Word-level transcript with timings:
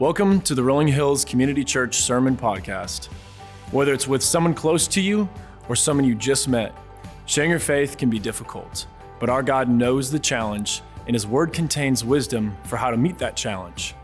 Welcome 0.00 0.40
to 0.42 0.54
the 0.54 0.64
Rolling 0.64 0.88
Hills 0.88 1.26
Community 1.26 1.62
Church 1.62 1.96
Sermon 1.96 2.34
Podcast. 2.34 3.08
Whether 3.70 3.92
it's 3.92 4.08
with 4.08 4.22
someone 4.22 4.54
close 4.54 4.88
to 4.88 5.00
you 5.02 5.28
or 5.68 5.76
someone 5.76 6.06
you 6.06 6.14
just 6.14 6.48
met, 6.48 6.74
sharing 7.26 7.50
your 7.50 7.58
faith 7.58 7.98
can 7.98 8.08
be 8.08 8.18
difficult, 8.18 8.86
but 9.18 9.28
our 9.28 9.42
God 9.42 9.68
knows 9.68 10.10
the 10.10 10.18
challenge, 10.18 10.80
and 11.06 11.14
His 11.14 11.26
Word 11.26 11.52
contains 11.52 12.02
wisdom 12.02 12.56
for 12.64 12.78
how 12.78 12.90
to 12.90 12.96
meet 12.96 13.18
that 13.18 13.36
challenge. 13.36 13.94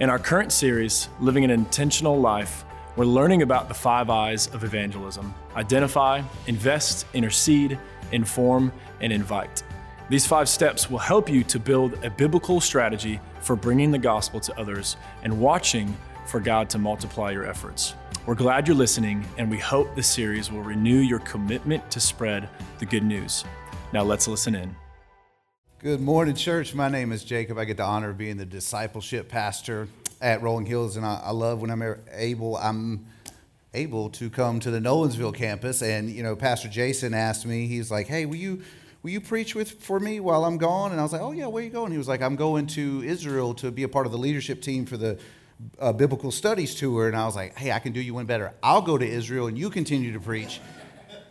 In 0.00 0.08
our 0.08 0.18
current 0.18 0.50
series, 0.50 1.10
Living 1.20 1.44
an 1.44 1.50
Intentional 1.50 2.18
Life, 2.18 2.64
we're 2.96 3.04
learning 3.04 3.42
about 3.42 3.68
the 3.68 3.74
five 3.74 4.08
eyes 4.08 4.46
of 4.54 4.64
evangelism 4.64 5.34
identify, 5.56 6.22
invest, 6.46 7.04
intercede, 7.12 7.78
inform, 8.12 8.72
and 9.02 9.12
invite. 9.12 9.62
These 10.10 10.26
five 10.26 10.48
steps 10.48 10.88
will 10.88 10.98
help 10.98 11.28
you 11.28 11.44
to 11.44 11.60
build 11.60 12.02
a 12.02 12.08
biblical 12.08 12.62
strategy 12.62 13.20
for 13.40 13.54
bringing 13.54 13.90
the 13.90 13.98
gospel 13.98 14.40
to 14.40 14.58
others 14.58 14.96
and 15.22 15.38
watching 15.38 15.94
for 16.26 16.40
God 16.40 16.70
to 16.70 16.78
multiply 16.78 17.30
your 17.30 17.44
efforts. 17.44 17.94
We're 18.24 18.34
glad 18.34 18.66
you're 18.66 18.74
listening, 18.74 19.26
and 19.36 19.50
we 19.50 19.58
hope 19.58 19.94
this 19.94 20.08
series 20.08 20.50
will 20.50 20.62
renew 20.62 21.00
your 21.00 21.18
commitment 21.18 21.90
to 21.90 22.00
spread 22.00 22.48
the 22.78 22.86
good 22.86 23.02
news. 23.02 23.44
Now 23.92 24.02
let's 24.02 24.26
listen 24.26 24.54
in. 24.54 24.74
Good 25.80 26.00
morning, 26.00 26.34
church. 26.34 26.74
My 26.74 26.88
name 26.88 27.12
is 27.12 27.22
Jacob. 27.22 27.58
I 27.58 27.66
get 27.66 27.76
the 27.76 27.84
honor 27.84 28.08
of 28.08 28.16
being 28.16 28.38
the 28.38 28.46
discipleship 28.46 29.28
pastor 29.28 29.88
at 30.22 30.40
Rolling 30.40 30.64
Hills, 30.64 30.96
and 30.96 31.04
I, 31.04 31.32
love 31.32 31.60
when 31.60 31.70
I'm 31.70 31.82
able. 32.14 32.56
I'm 32.56 33.04
able 33.74 34.08
to 34.10 34.30
come 34.30 34.58
to 34.60 34.70
the 34.70 34.80
Nolensville 34.80 35.34
campus, 35.34 35.82
and 35.82 36.08
you 36.08 36.22
know, 36.22 36.34
Pastor 36.34 36.68
Jason 36.68 37.12
asked 37.12 37.44
me. 37.44 37.66
He's 37.66 37.90
like, 37.90 38.06
"Hey, 38.06 38.24
will 38.24 38.36
you?" 38.36 38.62
Will 39.08 39.14
you 39.14 39.20
preach 39.22 39.54
with 39.54 39.80
for 39.80 39.98
me 39.98 40.20
while 40.20 40.44
I'm 40.44 40.58
gone? 40.58 40.90
And 40.92 41.00
I 41.00 41.02
was 41.02 41.14
like, 41.14 41.22
oh 41.22 41.32
yeah, 41.32 41.46
where 41.46 41.64
you 41.64 41.70
going? 41.70 41.92
He 41.92 41.96
was 41.96 42.08
like, 42.08 42.20
I'm 42.20 42.36
going 42.36 42.66
to 42.66 43.02
Israel 43.02 43.54
to 43.54 43.70
be 43.70 43.82
a 43.82 43.88
part 43.88 44.04
of 44.04 44.12
the 44.12 44.18
leadership 44.18 44.60
team 44.60 44.84
for 44.84 44.98
the 44.98 45.18
uh, 45.78 45.94
biblical 45.94 46.30
studies 46.30 46.74
tour. 46.74 47.06
And 47.08 47.16
I 47.16 47.24
was 47.24 47.34
like, 47.34 47.56
hey, 47.56 47.72
I 47.72 47.78
can 47.78 47.94
do 47.94 48.02
you 48.02 48.12
one 48.12 48.26
better. 48.26 48.52
I'll 48.62 48.82
go 48.82 48.98
to 48.98 49.08
Israel 49.08 49.46
and 49.46 49.56
you 49.56 49.70
continue 49.70 50.12
to 50.12 50.20
preach. 50.20 50.60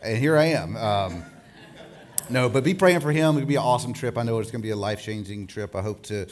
And 0.02 0.18
here 0.18 0.36
I 0.36 0.46
am. 0.46 0.76
Um, 0.76 1.24
no, 2.32 2.50
but 2.50 2.64
be 2.64 2.74
praying 2.74 3.02
for 3.02 3.12
him. 3.12 3.38
It'll 3.38 3.48
be 3.48 3.58
an 3.58 3.62
awesome 3.62 3.94
trip. 3.94 4.18
I 4.18 4.24
know 4.24 4.40
it's 4.40 4.50
going 4.50 4.64
to 4.64 4.66
be 4.66 4.72
a 4.72 4.76
life 4.76 5.04
changing 5.04 5.46
trip. 5.46 5.76
I 5.76 5.84
hope 5.84 6.02
to 6.08 6.26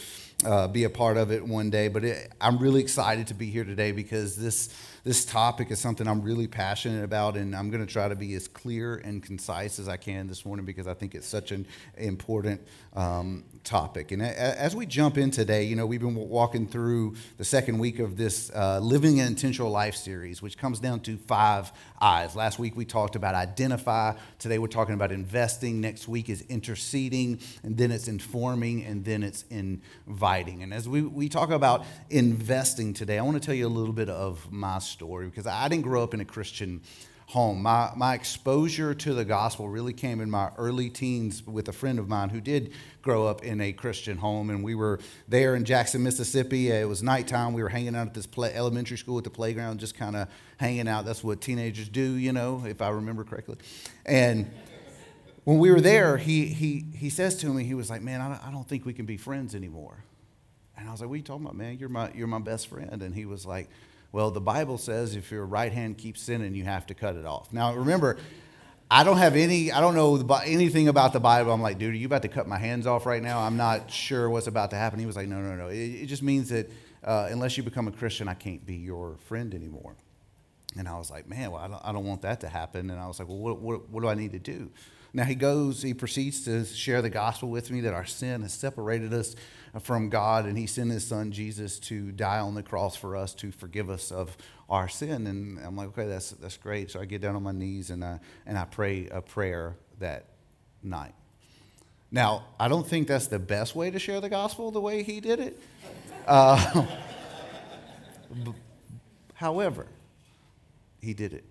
uh, 0.44 0.68
be 0.68 0.84
a 0.84 0.90
part 0.90 1.18
of 1.18 1.32
it 1.32 1.46
one 1.46 1.70
day. 1.70 1.88
But 1.88 2.04
it, 2.04 2.32
I'm 2.42 2.58
really 2.58 2.82
excited 2.82 3.28
to 3.28 3.34
be 3.34 3.50
here 3.50 3.64
today 3.64 3.92
because 3.92 4.36
this 4.36 4.70
this 5.04 5.24
topic 5.24 5.70
is 5.70 5.78
something 5.78 6.08
I'm 6.08 6.24
really 6.24 6.48
passionate 6.48 7.04
about, 7.04 7.38
and 7.38 7.56
I'm 7.56 7.70
going 7.70 7.86
to 7.86 7.92
try 7.92 8.08
to 8.08 8.16
be 8.16 8.34
as 8.34 8.48
clear 8.48 8.96
and 8.96 9.22
concise 9.22 9.78
as 9.78 9.88
I 9.88 9.98
can 9.98 10.28
this 10.28 10.44
morning 10.48 10.66
because 10.66 10.88
I 10.88 10.96
think 10.96 11.14
it's 11.14 11.28
such 11.28 11.52
an 11.52 11.68
important 11.96 12.60
um, 12.96 13.44
topic. 13.64 14.12
And 14.12 14.24
as 14.24 14.76
we 14.76 14.88
jump 14.88 15.20
in 15.20 15.30
today, 15.30 15.64
you 15.64 15.76
know, 15.76 15.86
we've 15.86 16.00
been 16.00 16.16
walking 16.16 16.68
through 16.68 17.18
the 17.38 17.46
second 17.46 17.78
week 17.78 18.00
of 18.00 18.18
this 18.18 18.50
uh, 18.56 18.80
Living 18.80 19.20
an 19.20 19.28
Intentional 19.28 19.70
Life 19.70 19.96
series, 19.96 20.42
which 20.42 20.58
comes 20.58 20.80
down 20.80 21.02
to 21.02 21.18
five 21.18 21.72
eyes. 22.02 22.36
Last 22.36 22.58
week 22.58 22.76
we 22.76 22.84
talked 22.84 23.16
about 23.16 23.36
identify. 23.36 24.16
Today 24.40 24.58
we're 24.58 24.68
talking 24.68 24.96
about 24.96 25.12
investing. 25.12 25.82
Next 25.82 26.08
week 26.08 26.30
is 26.30 26.42
interceding, 26.50 27.40
and 27.62 27.78
then 27.78 27.92
it's 27.92 28.08
informing, 28.08 28.84
and 28.84 29.06
then 29.06 29.22
it's 29.22 29.46
inviting. 29.52 30.25
And 30.26 30.74
as 30.74 30.90
we, 30.90 31.04
we 31.04 31.30
talk 31.30 31.52
about 31.52 31.86
investing 32.10 32.96
today, 32.96 33.20
I 33.20 33.22
want 33.22 33.40
to 33.40 33.46
tell 33.46 33.54
you 33.54 33.68
a 33.68 33.70
little 33.70 33.94
bit 33.94 34.10
of 34.10 34.52
my 34.52 34.80
story 34.80 35.28
because 35.28 35.46
I 35.46 35.68
didn't 35.68 35.84
grow 35.84 36.02
up 36.02 36.16
in 36.16 36.20
a 36.20 36.26
Christian 36.26 36.82
home. 37.28 37.62
My, 37.62 37.92
my 37.96 38.16
exposure 38.16 38.96
to 38.96 39.14
the 39.14 39.24
gospel 39.24 39.70
really 39.70 39.94
came 39.94 40.22
in 40.22 40.32
my 40.32 40.50
early 40.58 40.90
teens 40.90 41.46
with 41.46 41.70
a 41.70 41.72
friend 41.72 42.00
of 42.00 42.10
mine 42.10 42.30
who 42.30 42.42
did 42.42 42.74
grow 43.04 43.28
up 43.28 43.44
in 43.44 43.62
a 43.62 43.72
Christian 43.72 44.18
home. 44.18 44.50
And 44.50 44.64
we 44.64 44.74
were 44.74 45.00
there 45.28 45.56
in 45.56 45.64
Jackson, 45.64 46.02
Mississippi. 46.02 46.72
Uh, 46.72 46.78
it 46.78 46.90
was 46.90 47.04
nighttime. 47.04 47.54
We 47.54 47.62
were 47.62 47.70
hanging 47.70 47.96
out 47.96 48.08
at 48.08 48.16
this 48.16 48.26
play, 48.26 48.52
elementary 48.56 48.98
school 48.98 49.20
at 49.20 49.26
the 49.26 49.30
playground, 49.30 49.80
just 49.80 49.94
kind 49.94 50.16
of 50.16 50.28
hanging 50.58 50.88
out. 50.88 51.06
That's 51.06 51.24
what 51.24 51.40
teenagers 51.40 51.88
do, 51.88 52.16
you 52.16 52.34
know, 52.34 52.64
if 52.66 52.82
I 52.82 52.90
remember 52.90 53.24
correctly. 53.24 53.58
And 54.08 54.50
when 55.44 55.60
we 55.60 55.70
were 55.70 55.82
there, 55.82 56.18
he, 56.18 56.48
he, 56.48 56.86
he 56.96 57.12
says 57.12 57.38
to 57.38 57.54
me, 57.54 57.64
he 57.64 57.76
was 57.76 57.92
like, 57.92 58.02
Man, 58.02 58.22
I 58.22 58.30
don't, 58.30 58.48
I 58.48 58.52
don't 58.52 58.68
think 58.68 58.86
we 58.86 58.94
can 58.94 59.06
be 59.06 59.18
friends 59.18 59.54
anymore. 59.54 60.05
And 60.78 60.88
I 60.88 60.92
was 60.92 61.02
like, 61.02 61.10
What 61.10 61.16
are 61.16 61.18
you 61.18 61.24
talking 61.24 61.46
about, 61.46 61.56
man? 61.56 61.78
You're 61.78 61.90
my, 61.90 62.12
you're 62.14 62.28
my 62.28 62.40
best 62.40 62.68
friend. 62.68 63.02
And 63.02 63.14
he 63.14 63.26
was 63.26 63.46
like, 63.46 63.70
well, 64.16 64.32
the 64.32 64.40
Bible 64.40 64.78
says 64.78 65.14
if 65.18 65.30
your 65.30 65.46
right 65.46 65.74
hand 65.74 65.98
keeps 65.98 66.22
sinning, 66.22 66.56
you 66.56 66.64
have 66.64 66.86
to 66.86 66.94
cut 66.94 67.18
it 67.18 67.26
off. 67.26 67.52
Now, 67.52 67.74
remember, 67.74 68.16
I 68.90 69.04
don't 69.04 69.18
have 69.18 69.36
any, 69.36 69.74
I 69.74 69.82
don't 69.82 69.94
know 69.94 70.16
anything 70.46 70.88
about 70.88 71.12
the 71.12 71.20
Bible. 71.20 71.52
I'm 71.52 71.62
like, 71.62 71.78
dude, 71.78 71.94
are 71.94 71.98
you 71.98 72.06
about 72.06 72.22
to 72.22 72.30
cut 72.30 72.48
my 72.48 72.58
hands 72.58 72.88
off 72.88 73.06
right 73.06 73.22
now? 73.22 73.40
I'm 73.40 73.58
not 73.58 73.92
sure 73.92 74.30
what's 74.30 74.48
about 74.48 74.70
to 74.70 74.78
happen. 74.78 75.00
He 75.00 75.06
was 75.06 75.18
like, 75.18 75.28
no, 75.28 75.42
no, 75.42 75.56
no. 75.56 75.68
It, 75.68 76.04
it 76.04 76.06
just 76.06 76.24
means 76.24 76.48
that 76.48 76.72
uh, 77.04 77.28
unless 77.30 77.58
you 77.58 77.64
become 77.64 77.90
a 77.90 77.92
Christian, 77.92 78.30
I 78.30 78.36
can't 78.36 78.66
be 78.66 78.76
your 78.76 79.18
friend 79.26 79.54
anymore. 79.54 79.98
And 80.78 80.88
I 80.88 80.98
was 80.98 81.12
like, 81.12 81.28
man, 81.28 81.52
well, 81.52 81.62
I 81.62 81.68
don't, 81.68 81.82
I 81.84 81.92
don't 81.92 82.06
want 82.06 82.22
that 82.22 82.40
to 82.40 82.48
happen. 82.48 82.90
And 82.90 82.98
I 82.98 83.08
was 83.08 83.20
like, 83.20 83.28
well, 83.28 83.40
what, 83.40 83.60
what, 83.60 83.90
what 83.90 84.02
do 84.02 84.08
I 84.08 84.16
need 84.16 84.32
to 84.32 84.40
do? 84.40 84.72
Now 85.14 85.24
he 85.24 85.36
goes, 85.36 85.82
he 85.82 85.94
proceeds 85.94 86.46
to 86.46 86.64
share 86.66 87.02
the 87.02 87.10
gospel 87.10 87.50
with 87.50 87.72
me 87.72 87.82
that 87.82 87.94
our 87.94 88.06
sin 88.06 88.44
has 88.44 88.54
separated 88.54 89.14
us 89.14 89.36
from 89.82 90.10
God, 90.10 90.46
and 90.46 90.58
He 90.58 90.68
sent 90.68 90.92
His 90.92 91.06
Son 91.06 91.32
Jesus 91.32 91.80
to 91.80 92.12
die 92.12 92.40
on 92.40 92.56
the 92.56 92.64
cross 92.64 92.96
for 92.96 93.16
us 93.16 93.34
to 93.36 93.52
forgive 93.52 93.90
us 93.90 94.12
of 94.12 94.38
our 94.70 94.88
sin. 94.88 95.28
And 95.28 95.60
I'm 95.60 95.76
like, 95.76 95.88
okay, 95.90 96.08
that's 96.08 96.32
that's 96.32 96.58
great. 96.58 96.92
So 96.92 97.00
I 97.00 97.06
get 97.06 97.22
down 97.22 97.36
on 97.36 97.44
my 97.44 97.52
knees 97.52 97.90
and 97.90 98.04
I 98.04 98.20
and 98.46 98.58
I 98.58 98.66
pray 98.66 99.08
a 99.10 99.22
prayer 99.22 99.76
that 100.00 100.26
night. 100.82 101.14
Now, 102.12 102.46
I 102.60 102.68
don't 102.68 102.88
think 102.88 103.08
that's 103.08 103.28
the 103.28 103.40
best 103.40 103.76
way 103.76 103.92
to 103.92 104.00
share 104.00 104.22
the 104.22 104.30
gospel 104.30 104.72
the 104.72 104.82
way 104.82 105.04
he 105.04 105.20
did 105.20 105.40
it. 105.40 105.60
Uh, 106.28 106.88
however, 109.36 109.86
he 111.00 111.14
did 111.14 111.34
it, 111.34 111.44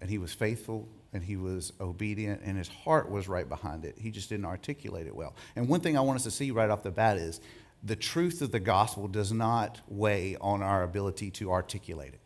and 0.00 0.08
he 0.08 0.18
was 0.18 0.32
faithful 0.32 0.86
and 1.12 1.24
he 1.24 1.36
was 1.36 1.72
obedient 1.80 2.42
and 2.44 2.58
his 2.58 2.68
heart 2.68 3.10
was 3.10 3.28
right 3.28 3.48
behind 3.48 3.84
it. 3.84 3.96
He 3.98 4.10
just 4.10 4.28
didn't 4.28 4.44
articulate 4.44 5.06
it 5.06 5.14
well. 5.14 5.34
And 5.56 5.68
one 5.68 5.80
thing 5.80 5.96
I 5.96 6.00
want 6.00 6.16
us 6.16 6.24
to 6.24 6.30
see 6.30 6.50
right 6.50 6.70
off 6.70 6.82
the 6.82 6.90
bat 6.90 7.16
is 7.16 7.40
the 7.82 7.96
truth 7.96 8.42
of 8.42 8.50
the 8.50 8.60
gospel 8.60 9.08
does 9.08 9.32
not 9.32 9.80
weigh 9.88 10.36
on 10.40 10.62
our 10.62 10.82
ability 10.82 11.30
to 11.32 11.50
articulate 11.52 12.14
it. 12.14 12.20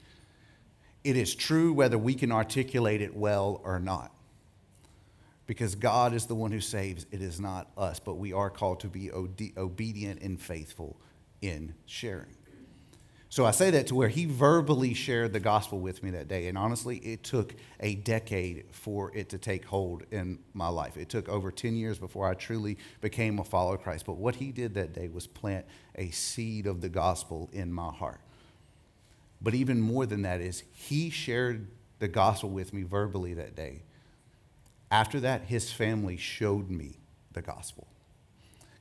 It 1.05 1.17
is 1.17 1.35
true 1.35 1.73
whether 1.73 1.99
we 1.99 2.15
can 2.15 2.33
articulate 2.33 3.03
it 3.03 3.15
well 3.17 3.61
or 3.65 3.79
not. 3.79 4.13
Because 5.47 5.75
God 5.75 6.15
is 6.15 6.27
the 6.27 6.35
one 6.35 6.53
who 6.53 6.61
saves, 6.61 7.05
it 7.11 7.21
is 7.21 7.41
not 7.41 7.71
us, 7.77 8.01
but 8.01 8.15
we 8.15 8.33
are 8.33 8.49
called 8.49 8.81
to 8.81 8.89
be 8.89 9.11
obedient 9.13 10.23
and 10.23 10.41
faithful 10.41 10.97
in 11.43 11.75
sharing. 11.85 12.37
So 13.33 13.47
I 13.47 13.51
say 13.51 13.71
that 13.71 13.87
to 13.87 13.95
where 13.95 14.11
he 14.11 14.27
verbally 14.27 14.93
shared 14.93 15.33
the 15.33 15.41
gospel 15.41 15.81
with 15.81 16.03
me 16.03 16.11
that 16.11 16.29
day. 16.29 16.49
And 16.49 16.59
honestly, 16.59 16.99
it 16.99 17.23
took 17.23 17.55
a 17.81 17.95
decade 17.95 18.67
for 18.73 19.11
it 19.17 19.31
to 19.31 19.39
take 19.39 19.65
hold 19.65 20.03
in 20.11 20.39
my 20.53 20.69
life. 20.69 20.99
It 20.99 21.09
took 21.09 21.31
over 21.31 21.51
10 21.51 21.75
years 21.75 21.99
before 21.99 22.29
I 22.29 22.35
truly 22.35 22.77
became 23.01 23.39
a 23.39 23.45
follower 23.45 23.77
of 23.77 23.83
Christ. 23.83 24.05
But 24.05 24.19
what 24.19 24.35
he 24.35 24.53
did 24.53 24.75
that 24.75 24.93
day 24.93 25.09
was 25.09 25.27
plant 25.27 25.65
a 25.95 26.11
seed 26.11 26.67
of 26.67 26.83
the 26.83 26.91
gospel 26.91 27.49
in 27.55 27.73
my 27.73 27.91
heart. 27.91 28.21
But 29.41 29.55
even 29.55 29.81
more 29.81 30.05
than 30.05 30.21
that 30.21 30.43
is 30.43 30.65
he 30.71 31.09
shared 31.09 31.69
the 32.01 32.09
gospel 32.09 32.51
with 32.51 32.75
me 32.75 32.83
verbally 32.83 33.33
that 33.33 33.57
day. 33.57 33.81
After 34.91 35.19
that, 35.21 35.45
his 35.45 35.73
family 35.73 36.19
showed 36.19 36.69
me 36.69 36.99
the 37.33 37.41
gospel 37.41 37.87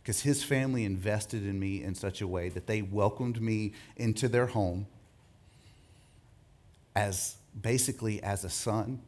because 0.02 0.22
his 0.22 0.44
family 0.44 0.84
invested 0.84 1.46
in 1.46 1.60
me 1.60 1.84
in 1.84 1.94
such 1.94 2.22
a 2.22 2.28
way 2.28 2.50
that 2.50 2.68
they 2.68 2.82
welcomed 2.82 3.42
me 3.42 3.74
into 3.98 4.28
their 4.28 4.48
home 4.48 4.88
as 6.96 7.36
basically 7.60 8.22
as 8.24 8.44
a 8.44 8.50
son. 8.50 9.02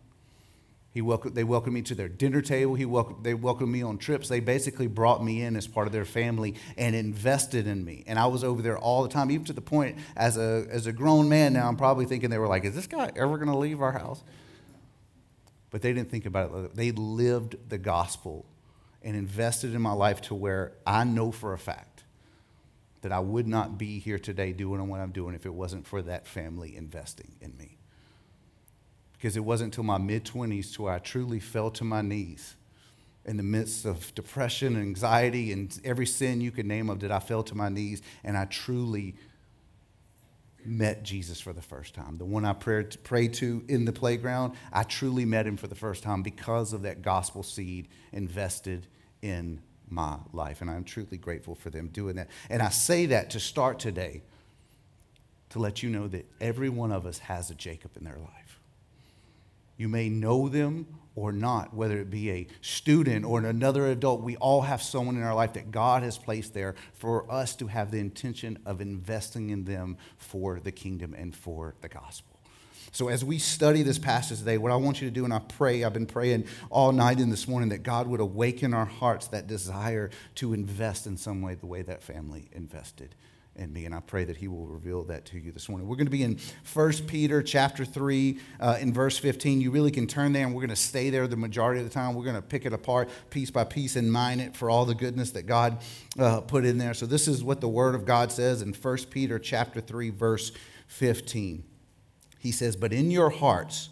He 0.94 1.02
welcomed, 1.02 1.34
they 1.34 1.44
welcomed 1.44 1.74
me 1.74 1.82
to 1.84 1.96
their 1.96 2.08
dinner 2.08 2.42
table. 2.42 2.76
He 2.76 2.86
welcomed, 2.86 3.24
they 3.24 3.34
welcomed 3.34 3.72
me 3.72 3.82
on 3.82 3.98
trips. 3.98 4.30
They 4.30 4.40
basically 4.40 4.86
brought 4.86 5.24
me 5.24 5.42
in 5.42 5.56
as 5.56 5.66
part 5.66 5.88
of 5.88 5.94
their 5.94 6.06
family 6.06 6.53
and 6.78 6.96
invested 6.96 7.66
in 7.66 7.84
me. 7.84 8.03
And 8.06 8.20
I 8.20 8.28
was 8.28 8.44
over 8.44 8.62
there 8.62 8.78
all 8.78 9.02
the 9.02 9.09
time, 9.09 9.32
even 9.32 9.46
to 9.46 9.53
the 9.53 9.62
point 9.62 9.98
as 10.16 10.38
a, 10.38 10.68
as 10.70 10.86
a 10.86 10.92
grown 10.92 11.28
man 11.28 11.53
now, 11.53 11.67
I'm 11.67 11.78
probably 11.78 12.06
thinking 12.06 12.29
they 12.29 12.38
were 12.38 12.47
like, 12.47 12.66
is 12.66 12.76
this 12.76 12.85
guy 12.85 13.12
ever 13.16 13.38
going 13.38 13.50
to 13.50 13.58
leave 13.58 13.82
our 13.82 13.94
house? 13.94 14.23
But 15.72 15.82
they 15.82 15.91
didn't 15.91 16.12
think 16.12 16.28
about 16.28 16.53
it. 16.53 16.76
They 16.76 16.91
lived 16.91 17.58
the 17.70 17.79
gospel 17.79 18.46
and 19.03 19.16
invested 19.16 19.73
in 19.73 19.82
my 19.82 19.91
life 19.91 20.22
to 20.22 20.35
where 20.35 20.73
I 20.85 21.03
know 21.03 21.32
for 21.32 21.53
a 21.53 21.58
fact 21.58 22.03
that 23.02 23.11
I 23.11 23.20
would 23.20 23.47
not 23.47 23.78
be 23.78 24.00
here 24.00 24.17
today 24.17 24.53
doing 24.53 24.88
what 24.88 25.02
I'm 25.02 25.11
doing 25.11 25.35
if 25.35 25.46
it 25.46 25.53
wasn't 25.53 25.85
for 25.85 26.02
that 26.03 26.26
family 26.26 26.76
investing 26.76 27.34
in 27.41 27.55
me. 27.58 27.78
Because 29.11 29.35
it 29.35 29.44
wasn't 29.44 29.73
until 29.73 29.84
my 29.84 29.97
mid 29.97 30.26
20s 30.26 30.73
to 30.76 30.84
where 30.84 30.94
I 30.94 31.00
truly 31.00 31.40
fell 31.40 31.70
to 31.72 31.84
my 31.84 32.02
knees 32.02 32.55
in 33.26 33.38
the 33.38 33.44
midst 33.44 33.85
of 33.85 34.14
depression 34.16 34.76
and 34.76 34.84
anxiety 34.84 35.52
and 35.52 35.79
every 35.84 36.05
sin 36.05 36.41
you 36.41 36.52
could 36.52 36.66
name 36.66 36.90
of 36.90 37.02
that 37.02 37.11
I 37.11 37.20
fell 37.20 37.44
to 37.44 37.55
my 37.55 37.70
knees 37.70 38.02
and 38.23 38.38
I 38.38 38.46
truly 38.46 39.16
met 40.66 41.03
Jesus 41.03 41.41
for 41.41 41.52
the 41.52 41.61
first 41.61 41.94
time. 41.94 42.17
The 42.17 42.26
one 42.26 42.46
I 42.46 42.53
prayed, 42.53 43.02
prayed 43.03 43.34
to 43.35 43.64
in 43.67 43.85
the 43.85 43.94
playground, 43.94 44.53
I 44.72 44.84
truly 44.84 45.26
met 45.26 45.46
him 45.46 45.58
for 45.58 45.67
the 45.67 45.76
first 45.76 46.03
time 46.03 46.22
because 46.22 46.73
of 46.73 46.84
that 46.84 47.02
gospel 47.02 47.44
seed 47.44 47.90
invested 48.11 48.88
in 49.23 49.61
my 49.90 50.17
life. 50.34 50.61
And 50.61 50.70
I'm 50.70 50.84
truly 50.84 51.17
grateful 51.17 51.55
for 51.55 51.70
them 51.70 51.87
doing 51.87 52.17
that. 52.17 52.29
And 52.49 52.61
I 52.61 52.70
say 52.70 53.08
that 53.08 53.31
to 53.31 53.40
start 53.40 53.79
today 53.79 54.22
to 55.49 55.59
let 55.59 55.81
you 55.81 55.90
know 55.90 56.08
that 56.08 56.28
every 56.41 56.70
one 56.70 56.91
of 56.91 57.05
us 57.05 57.20
has 57.20 57.49
a 57.49 57.55
Jacob 57.55 57.91
in 57.96 58.03
their 58.03 58.17
life. 58.17 58.59
You 59.78 59.87
may 59.87 60.09
know 60.09 60.49
them 60.49 60.87
or 61.16 61.31
not, 61.31 61.73
whether 61.73 61.99
it 61.99 62.09
be 62.09 62.31
a 62.31 62.47
student 62.61 63.23
or 63.23 63.40
another 63.40 63.87
adult, 63.87 64.22
we 64.22 64.35
all 64.37 64.61
have 64.61 64.81
someone 64.81 65.16
in 65.16 65.23
our 65.23 65.35
life 65.35 65.53
that 65.53 65.72
God 65.72 66.03
has 66.03 66.17
placed 66.17 66.53
there 66.53 66.76
for 66.93 67.31
us 67.31 67.55
to 67.58 67.67
have 67.67 67.91
the 67.91 67.99
intention 67.99 68.58
of 68.66 68.81
investing 68.81 69.52
in 69.52 69.66
them 69.66 69.97
for 70.17 70.59
the 70.59 70.72
kingdom 70.72 71.14
and 71.14 71.35
for 71.35 71.76
the 71.81 71.90
gospel. 71.90 72.33
So, 72.93 73.07
as 73.07 73.25
we 73.25 73.40
study 73.40 73.81
this 73.81 73.97
passage 73.97 74.37
today, 74.37 74.59
what 74.59 74.72
I 74.72 74.75
want 74.75 75.01
you 75.01 75.07
to 75.07 75.13
do, 75.13 75.25
and 75.25 75.34
I 75.34 75.40
pray, 75.40 75.84
I've 75.84 75.93
been 75.93 76.05
praying 76.05 76.45
all 76.69 76.91
night 76.91 77.17
and 77.17 77.31
this 77.31 77.47
morning, 77.47 77.69
that 77.69 77.81
God 77.81 78.05
would 78.05 78.19
awaken 78.19 78.72
our 78.72 78.85
hearts 78.85 79.28
that 79.29 79.47
desire 79.47 80.11
to 80.35 80.53
invest 80.53 81.07
in 81.07 81.17
some 81.17 81.41
way 81.41 81.55
the 81.55 81.66
way 81.66 81.81
that 81.81 82.03
family 82.03 82.49
invested 82.51 83.16
in 83.55 83.73
me. 83.73 83.85
And 83.85 83.95
i 83.95 83.99
pray 83.99 84.25
that 84.25 84.37
he 84.37 84.47
will 84.47 84.67
reveal 84.67 85.03
that 85.05 85.25
to 85.25 85.40
you 85.40 85.51
this 85.51 85.69
morning. 85.69 85.87
We're 85.87 85.95
going 85.95 86.05
to 86.05 86.11
be 86.11 86.22
in 86.22 86.40
1 86.72 86.91
peter 87.07 87.41
chapter 87.41 87.84
3 87.84 88.40
uh, 88.59 88.78
in 88.79 88.93
verse 88.93 89.17
15 89.17 89.61
you 89.61 89.69
really 89.69 89.91
can 89.91 90.07
turn 90.07 90.34
there 90.34 90.45
and 90.45 90.55
we're 90.55 90.61
going 90.61 90.69
to 90.69 90.75
stay 90.75 91.11
there 91.11 91.28
the 91.28 91.35
majority 91.35 91.79
of 91.79 91.87
the 91.87 91.93
time. 91.93 92.16
We're 92.16 92.23
going 92.23 92.35
to 92.35 92.41
pick 92.41 92.66
it 92.66 92.73
apart 92.73 93.09
piece 93.29 93.51
by 93.51 93.63
piece 93.63 93.95
and 93.95 94.11
mine 94.11 94.40
it 94.40 94.55
for 94.55 94.72
all 94.72 94.85
the 94.85 94.95
goodness 94.95 95.31
that 95.31 95.43
god 95.43 95.84
uh, 96.17 96.41
put 96.41 96.66
in 96.66 96.79
there. 96.79 96.93
So 96.93 97.05
this 97.05 97.28
is 97.28 97.43
what 97.43 97.61
the 97.61 97.69
word 97.69 97.95
of 97.95 98.05
god 98.05 98.31
says 98.31 98.61
in 98.61 98.73
1 98.73 98.97
peter 99.09 99.40
chapter 99.40 99.81
3 99.81 100.09
verse 100.11 100.51
15 100.87 101.63
he 102.43 102.51
says 102.51 102.75
but 102.75 102.93
in 102.93 103.09
your 103.09 103.29
hearts 103.29 103.90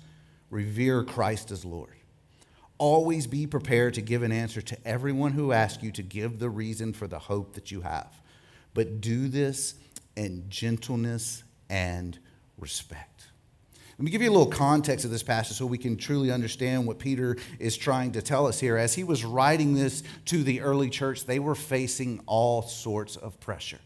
revere 0.50 1.04
christ 1.04 1.50
as 1.50 1.66
lord 1.66 1.96
always 2.78 3.28
be 3.28 3.46
prepared 3.48 3.94
to 3.94 4.02
give 4.02 4.24
an 4.24 4.32
answer 4.32 4.62
to 4.62 4.78
everyone 4.88 5.32
who 5.32 5.52
asks 5.52 5.84
you 5.84 5.92
to 5.92 6.04
give 6.04 6.40
the 6.40 6.50
reason 6.50 6.94
for 6.94 7.08
the 7.08 7.20
hope 7.20 7.54
that 7.54 7.72
you 7.72 7.82
have 7.82 8.22
but 8.74 9.02
do 9.02 9.28
this 9.28 9.76
in 10.16 10.46
gentleness 10.50 11.44
and 11.70 12.18
respect. 12.58 13.28
Let 13.98 14.06
me 14.06 14.12
give 14.12 14.22
you 14.22 14.30
a 14.30 14.32
little 14.32 14.48
context 14.48 15.06
of 15.06 15.12
this 15.12 15.22
passage 15.22 15.58
so 15.58 15.66
we 15.66 15.78
can 15.78 15.96
truly 15.96 16.32
understand 16.32 16.88
what 16.88 16.98
Peter 16.98 17.38
is 17.60 17.78
trying 17.78 18.14
to 18.14 18.22
tell 18.22 18.48
us 18.48 18.60
here. 18.60 18.78
As 18.78 18.96
he 18.96 19.04
was 19.04 19.24
writing 19.24 19.76
this 19.76 20.02
to 20.26 20.44
the 20.44 20.62
early 20.62 20.90
church, 20.90 21.26
they 21.26 21.40
were 21.40 21.56
facing 21.56 22.22
all 22.26 22.64
sorts 22.64 23.16
of 23.16 23.40
pressure. 23.40 23.80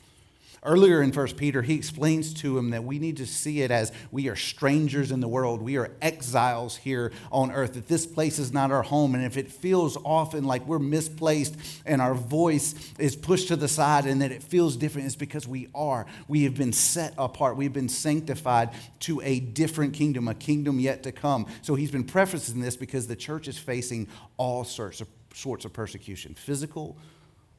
Earlier 0.65 1.03
in 1.03 1.12
1 1.12 1.27
Peter, 1.35 1.62
he 1.62 1.75
explains 1.75 2.33
to 2.35 2.57
him 2.57 2.71
that 2.71 2.83
we 2.83 2.97
need 2.97 3.17
to 3.17 3.27
see 3.27 3.62
it 3.62 3.69
as 3.69 3.91
we 4.12 4.29
are 4.29 4.35
strangers 4.35 5.12
in 5.12 5.19
the 5.19 5.27
world. 5.27 5.62
We 5.62 5.77
are 5.77 5.91
exiles 6.01 6.75
here 6.75 7.12
on 7.31 7.51
earth, 7.51 7.73
that 7.75 7.88
this 7.88 8.07
place 8.07 8.39
is 8.39 8.51
not 8.51 8.71
our 8.71 8.81
home. 8.81 9.13
And 9.13 9.23
if 9.23 9.38
it 9.38 9.51
feels 9.51 9.95
often 10.03 10.44
like 10.44 10.65
we're 10.65 10.79
misplaced 10.79 11.56
and 11.85 12.01
our 12.01 12.15
voice 12.15 12.73
is 12.97 13.15
pushed 13.15 13.50
to 13.50 13.56
the 13.56 13.67
side 13.67 14.07
and 14.07 14.23
that 14.23 14.31
it 14.31 14.41
feels 14.41 14.75
different, 14.75 15.06
it's 15.06 15.15
because 15.15 15.47
we 15.47 15.69
are. 15.75 16.07
We 16.27 16.45
have 16.45 16.56
been 16.56 16.73
set 16.73 17.13
apart. 17.15 17.57
We've 17.57 17.71
been 17.71 17.88
sanctified 17.88 18.71
to 19.01 19.21
a 19.21 19.39
different 19.39 19.94
kingdom, 19.94 20.27
a 20.27 20.33
kingdom 20.33 20.79
yet 20.79 21.03
to 21.03 21.12
come. 21.12 21.45
So 21.62 21.75
he's 21.75 21.91
been 21.91 22.06
prefacing 22.06 22.59
this 22.59 22.75
because 22.75 23.06
the 23.06 23.15
church 23.15 23.47
is 23.47 23.59
facing 23.59 24.07
all 24.38 24.63
sorts 24.63 25.00
of, 25.00 25.07
sorts 25.31 25.63
of 25.65 25.73
persecution 25.73 26.33
physical, 26.33 26.97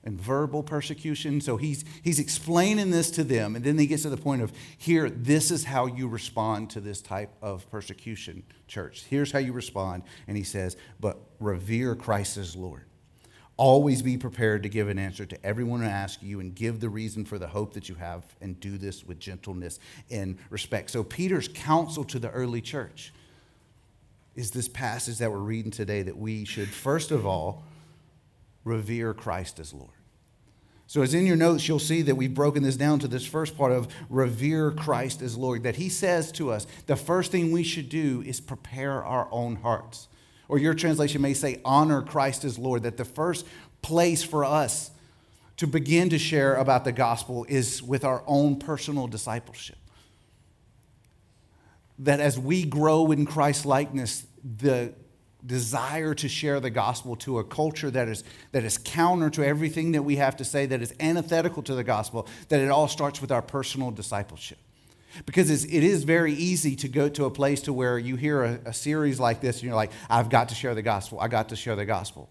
and 0.06 0.18
verbal 0.18 0.62
persecution. 0.62 1.40
So 1.40 1.56
he's, 1.56 1.84
he's 2.02 2.20
explaining 2.20 2.92
this 2.92 3.10
to 3.10 3.24
them. 3.24 3.56
And 3.56 3.64
then 3.64 3.76
he 3.76 3.88
gets 3.88 4.04
to 4.04 4.08
the 4.08 4.16
point 4.16 4.40
of 4.40 4.52
here, 4.78 5.10
this 5.10 5.50
is 5.50 5.64
how 5.64 5.86
you 5.86 6.06
respond 6.06 6.70
to 6.70 6.80
this 6.80 7.02
type 7.02 7.30
of 7.42 7.68
persecution, 7.70 8.44
church. 8.68 9.04
Here's 9.10 9.32
how 9.32 9.40
you 9.40 9.52
respond. 9.52 10.04
And 10.28 10.36
he 10.36 10.44
says, 10.44 10.76
but 11.00 11.18
revere 11.40 11.96
Christ 11.96 12.36
as 12.36 12.54
Lord. 12.54 12.84
Always 13.58 14.00
be 14.00 14.16
prepared 14.16 14.62
to 14.62 14.68
give 14.68 14.88
an 14.88 14.98
answer 14.98 15.26
to 15.26 15.44
everyone 15.44 15.80
who 15.80 15.88
asks 15.88 16.22
you 16.22 16.40
and 16.40 16.54
give 16.54 16.78
the 16.78 16.90
reason 16.90 17.24
for 17.24 17.38
the 17.38 17.48
hope 17.48 17.72
that 17.72 17.88
you 17.88 17.96
have 17.96 18.22
and 18.40 18.60
do 18.60 18.78
this 18.78 19.02
with 19.02 19.18
gentleness 19.18 19.80
and 20.10 20.38
respect. 20.50 20.90
So, 20.90 21.02
Peter's 21.02 21.48
counsel 21.48 22.04
to 22.04 22.18
the 22.18 22.30
early 22.30 22.60
church 22.60 23.14
is 24.34 24.50
this 24.50 24.68
passage 24.68 25.16
that 25.18 25.32
we're 25.32 25.38
reading 25.38 25.70
today 25.70 26.02
that 26.02 26.18
we 26.18 26.44
should, 26.44 26.68
first 26.68 27.10
of 27.10 27.24
all, 27.24 27.64
revere 28.62 29.14
Christ 29.14 29.58
as 29.58 29.72
Lord. 29.72 29.95
So, 30.88 31.02
as 31.02 31.14
in 31.14 31.26
your 31.26 31.36
notes, 31.36 31.66
you'll 31.66 31.80
see 31.80 32.02
that 32.02 32.14
we've 32.14 32.32
broken 32.32 32.62
this 32.62 32.76
down 32.76 33.00
to 33.00 33.08
this 33.08 33.26
first 33.26 33.56
part 33.56 33.72
of 33.72 33.88
revere 34.08 34.70
Christ 34.70 35.20
as 35.20 35.36
Lord. 35.36 35.64
That 35.64 35.76
He 35.76 35.88
says 35.88 36.30
to 36.32 36.52
us, 36.52 36.66
the 36.86 36.94
first 36.94 37.32
thing 37.32 37.50
we 37.50 37.64
should 37.64 37.88
do 37.88 38.22
is 38.24 38.40
prepare 38.40 39.04
our 39.04 39.28
own 39.32 39.56
hearts. 39.56 40.06
Or 40.48 40.58
your 40.58 40.74
translation 40.74 41.20
may 41.22 41.34
say, 41.34 41.60
honor 41.64 42.02
Christ 42.02 42.44
as 42.44 42.56
Lord. 42.56 42.84
That 42.84 42.96
the 42.96 43.04
first 43.04 43.46
place 43.82 44.22
for 44.22 44.44
us 44.44 44.92
to 45.56 45.66
begin 45.66 46.10
to 46.10 46.18
share 46.18 46.54
about 46.54 46.84
the 46.84 46.92
gospel 46.92 47.44
is 47.48 47.82
with 47.82 48.04
our 48.04 48.22
own 48.26 48.56
personal 48.56 49.08
discipleship. 49.08 49.78
That 51.98 52.20
as 52.20 52.38
we 52.38 52.64
grow 52.64 53.10
in 53.10 53.26
Christ 53.26 53.66
likeness, 53.66 54.24
the 54.44 54.92
desire 55.46 56.14
to 56.14 56.28
share 56.28 56.60
the 56.60 56.70
gospel 56.70 57.16
to 57.16 57.38
a 57.38 57.44
culture 57.44 57.90
that 57.90 58.08
is, 58.08 58.24
that 58.52 58.64
is 58.64 58.78
counter 58.78 59.30
to 59.30 59.46
everything 59.46 59.92
that 59.92 60.02
we 60.02 60.16
have 60.16 60.36
to 60.36 60.44
say, 60.44 60.66
that 60.66 60.82
is 60.82 60.92
antithetical 61.00 61.62
to 61.62 61.74
the 61.74 61.84
gospel, 61.84 62.26
that 62.48 62.60
it 62.60 62.70
all 62.70 62.88
starts 62.88 63.20
with 63.20 63.30
our 63.30 63.42
personal 63.42 63.90
discipleship. 63.90 64.58
Because 65.24 65.48
it's, 65.50 65.64
it 65.64 65.82
is 65.82 66.04
very 66.04 66.34
easy 66.34 66.76
to 66.76 66.88
go 66.88 67.08
to 67.08 67.24
a 67.24 67.30
place 67.30 67.62
to 67.62 67.72
where 67.72 67.98
you 67.98 68.16
hear 68.16 68.42
a, 68.42 68.60
a 68.66 68.74
series 68.74 69.18
like 69.18 69.40
this 69.40 69.56
and 69.56 69.64
you're 69.64 69.74
like, 69.74 69.92
I've 70.10 70.28
got 70.28 70.50
to 70.50 70.54
share 70.54 70.74
the 70.74 70.82
gospel. 70.82 71.20
I 71.20 71.28
got 71.28 71.48
to 71.50 71.56
share 71.56 71.76
the 71.76 71.86
gospel. 71.86 72.28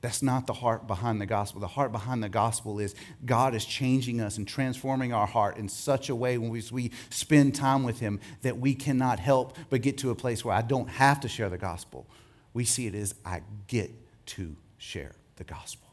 That's 0.00 0.22
not 0.22 0.46
the 0.46 0.52
heart 0.52 0.86
behind 0.86 1.18
the 1.18 1.26
gospel. 1.26 1.62
The 1.62 1.66
heart 1.66 1.90
behind 1.90 2.22
the 2.22 2.28
gospel 2.28 2.78
is 2.78 2.94
God 3.24 3.54
is 3.54 3.64
changing 3.64 4.20
us 4.20 4.36
and 4.36 4.46
transforming 4.46 5.14
our 5.14 5.26
heart 5.26 5.56
in 5.56 5.68
such 5.68 6.10
a 6.10 6.14
way 6.14 6.36
when 6.36 6.50
we, 6.50 6.62
we 6.70 6.90
spend 7.08 7.54
time 7.54 7.84
with 7.84 8.00
Him 8.00 8.20
that 8.42 8.58
we 8.58 8.74
cannot 8.74 9.18
help 9.18 9.56
but 9.70 9.80
get 9.80 9.96
to 9.98 10.10
a 10.10 10.14
place 10.14 10.44
where 10.44 10.54
I 10.54 10.60
don't 10.60 10.90
have 10.90 11.20
to 11.20 11.28
share 11.28 11.48
the 11.48 11.56
gospel 11.56 12.06
we 12.54 12.64
see 12.64 12.86
it 12.86 12.94
as 12.94 13.14
I 13.24 13.42
get 13.66 13.90
to 14.26 14.56
share 14.78 15.16
the 15.36 15.44
gospel. 15.44 15.88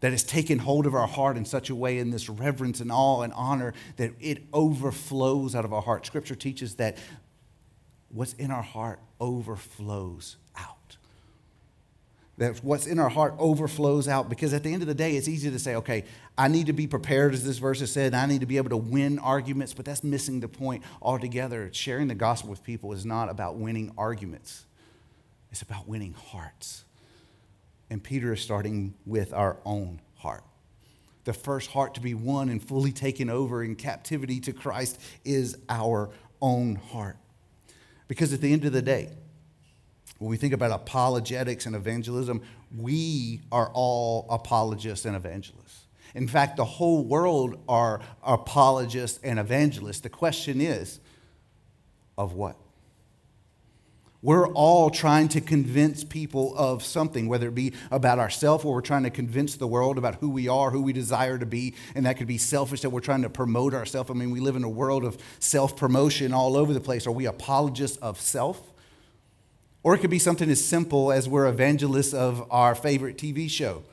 That 0.00 0.12
has 0.12 0.22
taken 0.22 0.60
hold 0.60 0.86
of 0.86 0.94
our 0.94 1.08
heart 1.08 1.36
in 1.36 1.44
such 1.44 1.70
a 1.70 1.74
way 1.74 1.98
in 1.98 2.10
this 2.10 2.28
reverence 2.28 2.78
and 2.78 2.92
awe 2.92 3.22
and 3.22 3.32
honor 3.32 3.74
that 3.96 4.12
it 4.20 4.44
overflows 4.52 5.56
out 5.56 5.64
of 5.64 5.72
our 5.72 5.82
heart. 5.82 6.06
Scripture 6.06 6.36
teaches 6.36 6.76
that 6.76 6.96
what's 8.08 8.32
in 8.34 8.52
our 8.52 8.62
heart 8.62 9.00
overflows 9.20 10.36
out. 10.56 10.96
That 12.38 12.62
what's 12.62 12.86
in 12.86 13.00
our 13.00 13.08
heart 13.08 13.34
overflows 13.40 14.06
out 14.06 14.28
because 14.28 14.54
at 14.54 14.62
the 14.62 14.72
end 14.72 14.82
of 14.82 14.88
the 14.88 14.94
day, 14.94 15.16
it's 15.16 15.26
easy 15.26 15.50
to 15.50 15.58
say, 15.58 15.74
okay, 15.74 16.04
I 16.38 16.46
need 16.46 16.66
to 16.66 16.72
be 16.72 16.86
prepared, 16.86 17.34
as 17.34 17.44
this 17.44 17.58
verse 17.58 17.80
has 17.80 17.90
said, 17.90 18.14
I 18.14 18.26
need 18.26 18.40
to 18.42 18.46
be 18.46 18.58
able 18.58 18.70
to 18.70 18.76
win 18.76 19.18
arguments, 19.18 19.74
but 19.74 19.84
that's 19.84 20.04
missing 20.04 20.38
the 20.38 20.46
point 20.46 20.84
altogether. 21.02 21.70
Sharing 21.72 22.06
the 22.06 22.14
gospel 22.14 22.50
with 22.50 22.62
people 22.62 22.92
is 22.92 23.04
not 23.04 23.28
about 23.28 23.56
winning 23.56 23.92
arguments. 23.98 24.66
It's 25.50 25.62
about 25.62 25.88
winning 25.88 26.14
hearts. 26.14 26.84
And 27.90 28.02
Peter 28.02 28.32
is 28.32 28.40
starting 28.40 28.94
with 29.06 29.32
our 29.32 29.56
own 29.64 30.00
heart. 30.16 30.44
The 31.24 31.32
first 31.32 31.70
heart 31.70 31.94
to 31.94 32.00
be 32.00 32.14
won 32.14 32.48
and 32.48 32.62
fully 32.62 32.92
taken 32.92 33.30
over 33.30 33.62
in 33.62 33.76
captivity 33.76 34.40
to 34.40 34.52
Christ 34.52 35.00
is 35.24 35.56
our 35.68 36.10
own 36.40 36.76
heart. 36.76 37.16
Because 38.08 38.32
at 38.32 38.40
the 38.40 38.52
end 38.52 38.64
of 38.64 38.72
the 38.72 38.82
day, 38.82 39.10
when 40.18 40.30
we 40.30 40.36
think 40.36 40.52
about 40.52 40.70
apologetics 40.72 41.66
and 41.66 41.76
evangelism, 41.76 42.42
we 42.76 43.40
are 43.52 43.70
all 43.72 44.26
apologists 44.30 45.04
and 45.04 45.14
evangelists. 45.14 45.86
In 46.14 46.26
fact, 46.26 46.56
the 46.56 46.64
whole 46.64 47.04
world 47.04 47.60
are 47.68 48.00
apologists 48.22 49.20
and 49.22 49.38
evangelists. 49.38 50.00
The 50.00 50.08
question 50.08 50.60
is, 50.60 51.00
of 52.16 52.32
what? 52.32 52.56
We're 54.20 54.48
all 54.48 54.90
trying 54.90 55.28
to 55.28 55.40
convince 55.40 56.02
people 56.02 56.52
of 56.56 56.82
something, 56.82 57.28
whether 57.28 57.48
it 57.48 57.54
be 57.54 57.74
about 57.92 58.18
ourselves 58.18 58.64
or 58.64 58.74
we're 58.74 58.80
trying 58.80 59.04
to 59.04 59.10
convince 59.10 59.54
the 59.54 59.68
world 59.68 59.96
about 59.96 60.16
who 60.16 60.28
we 60.28 60.48
are, 60.48 60.70
who 60.70 60.82
we 60.82 60.92
desire 60.92 61.38
to 61.38 61.46
be. 61.46 61.74
And 61.94 62.04
that 62.04 62.16
could 62.16 62.26
be 62.26 62.38
selfish 62.38 62.80
that 62.80 62.90
we're 62.90 62.98
trying 62.98 63.22
to 63.22 63.30
promote 63.30 63.74
ourselves. 63.74 64.10
I 64.10 64.14
mean, 64.14 64.32
we 64.32 64.40
live 64.40 64.56
in 64.56 64.64
a 64.64 64.68
world 64.68 65.04
of 65.04 65.18
self 65.38 65.76
promotion 65.76 66.32
all 66.32 66.56
over 66.56 66.72
the 66.72 66.80
place. 66.80 67.06
Are 67.06 67.12
we 67.12 67.26
apologists 67.26 67.96
of 67.98 68.20
self? 68.20 68.60
Or 69.84 69.94
it 69.94 69.98
could 69.98 70.10
be 70.10 70.18
something 70.18 70.50
as 70.50 70.64
simple 70.64 71.12
as 71.12 71.28
we're 71.28 71.46
evangelists 71.46 72.12
of 72.12 72.44
our 72.50 72.74
favorite 72.74 73.18
TV 73.18 73.48
show 73.48 73.84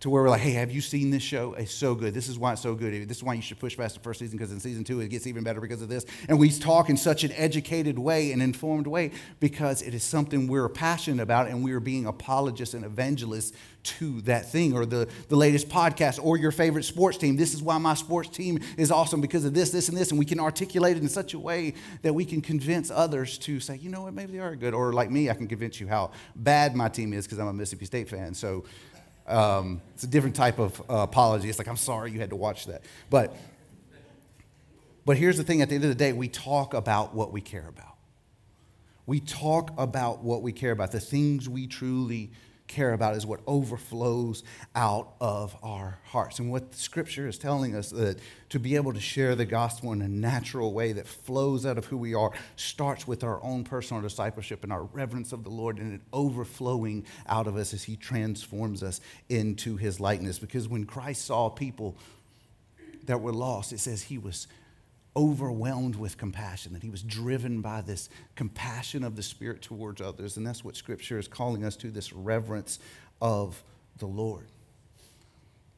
to 0.00 0.10
where 0.10 0.22
we're 0.22 0.28
like, 0.28 0.42
hey, 0.42 0.52
have 0.52 0.70
you 0.70 0.82
seen 0.82 1.10
this 1.10 1.22
show? 1.22 1.54
It's 1.54 1.72
so 1.72 1.94
good. 1.94 2.12
This 2.12 2.28
is 2.28 2.38
why 2.38 2.52
it's 2.52 2.60
so 2.60 2.74
good. 2.74 3.08
This 3.08 3.16
is 3.16 3.22
why 3.22 3.32
you 3.32 3.40
should 3.40 3.58
push 3.58 3.76
past 3.76 3.94
the 3.94 4.00
first 4.00 4.20
season 4.20 4.36
because 4.36 4.52
in 4.52 4.60
season 4.60 4.84
two 4.84 5.00
it 5.00 5.08
gets 5.08 5.26
even 5.26 5.42
better 5.42 5.60
because 5.60 5.80
of 5.80 5.88
this. 5.88 6.04
And 6.28 6.38
we 6.38 6.50
talk 6.50 6.90
in 6.90 6.98
such 6.98 7.24
an 7.24 7.32
educated 7.32 7.98
way 7.98 8.32
an 8.32 8.42
informed 8.42 8.86
way 8.86 9.12
because 9.40 9.80
it 9.80 9.94
is 9.94 10.02
something 10.02 10.48
we're 10.48 10.68
passionate 10.68 11.22
about 11.22 11.48
and 11.48 11.64
we 11.64 11.72
are 11.72 11.80
being 11.80 12.04
apologists 12.04 12.74
and 12.74 12.84
evangelists 12.84 13.56
to 13.84 14.20
that 14.22 14.50
thing 14.50 14.74
or 14.74 14.84
the, 14.84 15.08
the 15.28 15.36
latest 15.36 15.68
podcast 15.68 16.22
or 16.22 16.36
your 16.36 16.50
favorite 16.50 16.84
sports 16.84 17.16
team. 17.16 17.36
This 17.36 17.54
is 17.54 17.62
why 17.62 17.78
my 17.78 17.94
sports 17.94 18.28
team 18.28 18.58
is 18.76 18.90
awesome 18.90 19.20
because 19.22 19.44
of 19.44 19.54
this, 19.54 19.70
this, 19.70 19.88
and 19.88 19.96
this. 19.96 20.10
And 20.10 20.18
we 20.18 20.24
can 20.26 20.40
articulate 20.40 20.96
it 20.98 21.02
in 21.02 21.08
such 21.08 21.32
a 21.32 21.38
way 21.38 21.72
that 22.02 22.12
we 22.12 22.24
can 22.24 22.42
convince 22.42 22.90
others 22.90 23.38
to 23.38 23.60
say, 23.60 23.76
you 23.76 23.88
know 23.88 24.02
what, 24.02 24.12
maybe 24.12 24.32
they 24.32 24.40
are 24.40 24.56
good. 24.56 24.74
Or 24.74 24.92
like 24.92 25.10
me, 25.10 25.30
I 25.30 25.34
can 25.34 25.46
convince 25.46 25.80
you 25.80 25.88
how 25.88 26.10
bad 26.34 26.74
my 26.74 26.88
team 26.88 27.14
is 27.14 27.24
because 27.24 27.38
I'm 27.38 27.46
a 27.46 27.52
Mississippi 27.52 27.86
State 27.86 28.08
fan. 28.10 28.34
So 28.34 28.64
um, 29.26 29.80
it's 29.94 30.04
a 30.04 30.06
different 30.06 30.36
type 30.36 30.58
of 30.58 30.80
uh, 30.88 30.98
apology. 30.98 31.48
It's 31.48 31.58
like, 31.58 31.68
I'm 31.68 31.76
sorry 31.76 32.12
you 32.12 32.20
had 32.20 32.30
to 32.30 32.36
watch 32.36 32.66
that. 32.66 32.82
But 33.10 33.36
But 35.04 35.16
here's 35.16 35.36
the 35.36 35.44
thing 35.44 35.62
at 35.62 35.68
the 35.68 35.74
end 35.74 35.84
of 35.84 35.90
the 35.90 35.96
day, 35.96 36.12
we 36.12 36.28
talk 36.28 36.74
about 36.74 37.14
what 37.14 37.32
we 37.32 37.40
care 37.40 37.66
about. 37.68 37.96
We 39.06 39.20
talk 39.20 39.70
about 39.78 40.24
what 40.24 40.42
we 40.42 40.52
care 40.52 40.72
about, 40.72 40.90
the 40.90 41.00
things 41.00 41.48
we 41.48 41.68
truly 41.68 42.32
care 42.66 42.92
about 42.92 43.16
is 43.16 43.26
what 43.26 43.40
overflows 43.46 44.42
out 44.74 45.14
of 45.20 45.56
our 45.62 45.98
hearts. 46.04 46.38
And 46.38 46.50
what 46.50 46.72
the 46.72 46.78
scripture 46.78 47.28
is 47.28 47.38
telling 47.38 47.74
us 47.74 47.90
that 47.90 48.18
to 48.50 48.58
be 48.58 48.76
able 48.76 48.92
to 48.92 49.00
share 49.00 49.34
the 49.34 49.44
gospel 49.44 49.92
in 49.92 50.02
a 50.02 50.08
natural 50.08 50.72
way 50.72 50.92
that 50.92 51.06
flows 51.06 51.64
out 51.66 51.78
of 51.78 51.86
who 51.86 51.96
we 51.96 52.14
are 52.14 52.32
starts 52.56 53.06
with 53.06 53.24
our 53.24 53.42
own 53.42 53.64
personal 53.64 54.02
discipleship 54.02 54.62
and 54.62 54.72
our 54.72 54.84
reverence 54.84 55.32
of 55.32 55.44
the 55.44 55.50
Lord 55.50 55.78
and 55.78 55.94
it 55.94 56.00
overflowing 56.12 57.06
out 57.26 57.46
of 57.46 57.56
us 57.56 57.72
as 57.74 57.84
he 57.84 57.96
transforms 57.96 58.82
us 58.82 59.00
into 59.28 59.76
his 59.76 60.00
likeness. 60.00 60.38
Because 60.38 60.68
when 60.68 60.84
Christ 60.84 61.24
saw 61.24 61.48
people 61.48 61.96
that 63.04 63.20
were 63.20 63.32
lost, 63.32 63.72
it 63.72 63.80
says 63.80 64.02
he 64.02 64.18
was 64.18 64.46
overwhelmed 65.16 65.96
with 65.96 66.18
compassion, 66.18 66.74
that 66.74 66.82
he 66.82 66.90
was 66.90 67.02
driven 67.02 67.62
by 67.62 67.80
this 67.80 68.08
compassion 68.34 69.02
of 69.02 69.16
the 69.16 69.22
Spirit 69.22 69.62
towards 69.62 70.00
others. 70.00 70.36
And 70.36 70.46
that's 70.46 70.62
what 70.62 70.76
Scripture 70.76 71.18
is 71.18 71.26
calling 71.26 71.64
us 71.64 71.74
to 71.76 71.90
this 71.90 72.12
reverence 72.12 72.78
of 73.20 73.62
the 73.98 74.06
Lord. 74.06 74.46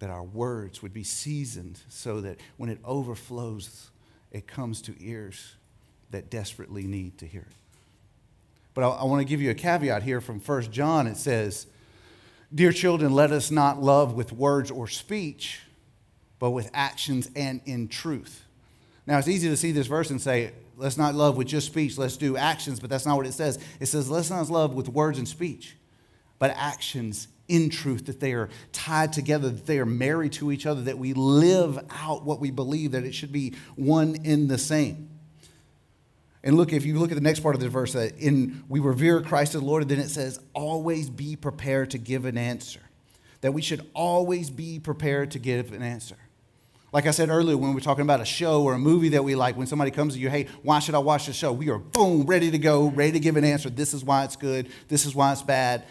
That 0.00 0.11
our 0.11 0.25
words 0.25 0.83
would 0.83 0.92
be 0.92 1.04
seasoned 1.04 1.80
so 1.88 2.21
that 2.21 2.38
when 2.57 2.68
it 2.68 2.78
overflows, 2.85 3.90
it 4.33 4.47
comes 4.47 4.83
to 4.83 4.95
ears 4.99 5.54
that 6.11 6.30
desperately 6.30 6.85
need 6.85 7.18
to 7.18 7.26
hear 7.26 7.42
it. 7.42 7.57
But 8.75 8.85
I, 8.85 8.88
I 8.88 9.04
want 9.04 9.21
to 9.21 9.25
give 9.25 9.40
you 9.40 9.50
a 9.50 9.54
caveat 9.54 10.02
here 10.02 10.21
from 10.21 10.40
1 10.40 10.62
John. 10.73 11.07
It 11.07 11.16
says, 11.16 11.66
Dear 12.54 12.73
children, 12.73 13.12
let 13.12 13.30
us 13.30 13.50
not 13.50 13.83
love 13.83 14.14
with 14.14 14.33
words 14.33 14.71
or 14.71 14.88
speech, 14.88 15.61
but 16.38 16.50
with 16.50 16.71
actions 16.73 17.30
and 17.37 17.61
in 17.66 17.88
truth. 17.88 18.45
Now, 19.09 19.17
it's 19.17 19.27
easy 19.27 19.49
to 19.49 19.57
see 19.57 19.73
this 19.73 19.87
verse 19.87 20.11
and 20.11 20.21
say, 20.21 20.53
let's 20.77 20.99
not 20.99 21.15
love 21.15 21.38
with 21.38 21.47
just 21.47 21.67
speech, 21.67 21.97
let's 21.97 22.19
do 22.19 22.37
actions, 22.37 22.79
but 22.79 22.91
that's 22.91 23.07
not 23.07 23.17
what 23.17 23.25
it 23.25 23.33
says. 23.33 23.59
It 23.81 23.87
says, 23.87 24.11
let's 24.11 24.29
not 24.29 24.50
love 24.50 24.75
with 24.75 24.87
words 24.87 25.17
and 25.17 25.27
speech, 25.27 25.79
but 26.38 26.50
actions 26.55 27.27
in 27.49 27.71
truth, 27.71 28.05
that 28.05 28.21
they 28.21 28.35
are 28.35 28.50
tied 28.71 29.15
together, 29.15 29.49
that 29.49 29.65
they 29.65 29.79
are 29.79 29.87
married 29.87 30.33
to 30.33 30.53
each 30.53 30.67
other, 30.67 30.83
that 30.83 30.99
we 30.99 31.15
live 31.15 31.79
out 31.91 32.23
what 32.25 32.38
we 32.38 32.50
believe, 32.50 32.93
that 32.93 33.05
it 33.05 33.15
should 33.15 33.33
be 33.33 33.55
one 33.77 34.15
in 34.25 34.47
the 34.47 34.59
same. 34.59 35.09
And 36.45 36.59
look, 36.59 36.75
if 36.75 36.85
you 36.85 36.99
look 36.99 37.11
at 37.11 37.15
the 37.15 37.23
next 37.23 37.41
part 37.41 37.55
of 37.55 37.62
the 37.62 37.71
verse, 37.71 37.95
that 37.95 38.19
in 38.19 38.62
we 38.69 38.79
revere 38.79 39.23
Christ 39.23 39.55
as 39.55 39.62
Lord, 39.62 39.88
then 39.88 40.00
it 40.00 40.11
says, 40.11 40.38
always 40.53 41.09
be 41.09 41.35
prepared 41.35 41.93
to 41.93 41.99
give 41.99 42.27
an 42.27 42.37
answer. 42.37 42.81
That 43.41 43.55
we 43.55 43.62
should 43.62 43.88
always 43.95 44.50
be 44.50 44.79
prepared 44.79 45.31
to 45.31 45.38
give 45.38 45.73
an 45.73 45.83
answer. 45.83 46.17
Like 46.90 47.07
I 47.07 47.11
said 47.11 47.28
earlier, 47.28 47.57
when 47.57 47.75
we're 47.75 47.80
talking 47.80 48.02
about 48.02 48.23
a 48.23 48.25
show 48.25 48.62
or 48.62 48.73
a 48.73 48.78
movie 48.78 49.11
that 49.11 49.23
we 49.23 49.35
like, 49.35 49.59
when 49.59 49.66
somebody 49.66 49.90
comes 49.90 50.14
to 50.14 50.21
you, 50.21 50.30
hey, 50.30 50.47
why 50.62 50.78
should 50.78 50.95
I 50.95 50.99
watch 50.99 51.26
the 51.26 51.35
show? 51.35 51.52
We 51.52 51.68
are 51.68 51.78
boom, 51.78 52.25
ready 52.25 52.50
to 52.50 52.59
go, 52.59 52.88
ready 52.88 53.12
to 53.12 53.21
give 53.21 53.37
an 53.37 53.45
answer. 53.45 53.68
This 53.68 53.92
is 53.92 54.02
why 54.02 54.25
it's 54.25 54.37
good, 54.37 54.71
this 54.88 55.04
is 55.04 55.14
why 55.14 55.33
it's 55.33 55.42
bad, 55.42 55.85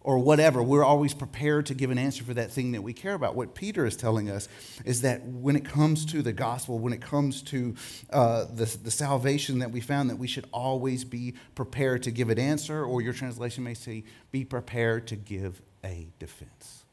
or 0.00 0.18
whatever. 0.18 0.62
We're 0.62 0.84
always 0.84 1.12
prepared 1.12 1.66
to 1.66 1.74
give 1.74 1.90
an 1.90 1.98
answer 1.98 2.22
for 2.22 2.34
that 2.34 2.52
thing 2.52 2.70
that 2.72 2.82
we 2.82 2.92
care 2.92 3.14
about. 3.14 3.34
What 3.34 3.56
Peter 3.56 3.84
is 3.84 3.96
telling 3.96 4.30
us 4.30 4.48
is 4.84 5.00
that 5.00 5.24
when 5.24 5.56
it 5.56 5.64
comes 5.64 6.06
to 6.06 6.22
the 6.22 6.32
gospel, 6.32 6.78
when 6.78 6.92
it 6.92 7.00
comes 7.00 7.42
to 7.44 7.74
uh, 8.12 8.44
the, 8.44 8.66
the 8.84 8.92
salvation 8.92 9.58
that 9.58 9.72
we 9.72 9.80
found, 9.80 10.08
that 10.08 10.16
we 10.16 10.28
should 10.28 10.46
always 10.52 11.02
be 11.02 11.34
prepared 11.56 12.04
to 12.04 12.12
give 12.12 12.30
an 12.30 12.38
answer, 12.38 12.84
or 12.84 13.02
your 13.02 13.12
translation 13.12 13.64
may 13.64 13.74
say, 13.74 14.04
be 14.30 14.44
prepared 14.44 15.08
to 15.08 15.16
give 15.16 15.60
a 15.82 16.06
defense. 16.20 16.83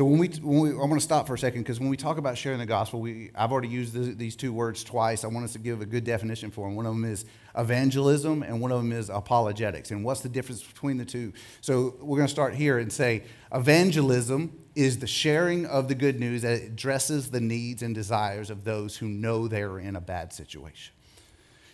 So 0.00 0.06
when 0.06 0.18
we, 0.18 0.28
when 0.28 0.60
we 0.60 0.70
I 0.70 0.86
want 0.86 0.94
to 0.94 1.00
stop 1.00 1.26
for 1.26 1.34
a 1.34 1.38
second 1.38 1.60
because 1.60 1.78
when 1.78 1.90
we 1.90 1.96
talk 1.98 2.16
about 2.16 2.38
sharing 2.38 2.58
the 2.58 2.64
gospel, 2.64 3.02
we, 3.02 3.30
I've 3.34 3.52
already 3.52 3.68
used 3.68 3.92
the, 3.92 4.14
these 4.14 4.34
two 4.34 4.50
words 4.50 4.82
twice. 4.82 5.24
I 5.24 5.26
want 5.26 5.44
us 5.44 5.52
to 5.52 5.58
give 5.58 5.82
a 5.82 5.84
good 5.84 6.04
definition 6.04 6.50
for 6.50 6.66
them. 6.66 6.74
One 6.74 6.86
of 6.86 6.94
them 6.94 7.04
is 7.04 7.26
evangelism, 7.54 8.42
and 8.42 8.62
one 8.62 8.72
of 8.72 8.78
them 8.78 8.92
is 8.92 9.10
apologetics. 9.10 9.90
And 9.90 10.02
what's 10.02 10.22
the 10.22 10.30
difference 10.30 10.62
between 10.62 10.96
the 10.96 11.04
two? 11.04 11.34
So 11.60 11.96
we're 12.00 12.16
going 12.16 12.28
to 12.28 12.32
start 12.32 12.54
here 12.54 12.78
and 12.78 12.90
say 12.90 13.24
evangelism 13.52 14.58
is 14.74 15.00
the 15.00 15.06
sharing 15.06 15.66
of 15.66 15.88
the 15.88 15.94
good 15.94 16.18
news 16.18 16.40
that 16.40 16.62
addresses 16.62 17.30
the 17.30 17.40
needs 17.42 17.82
and 17.82 17.94
desires 17.94 18.48
of 18.48 18.64
those 18.64 18.96
who 18.96 19.06
know 19.06 19.48
they're 19.48 19.80
in 19.80 19.96
a 19.96 20.00
bad 20.00 20.32
situation. 20.32 20.94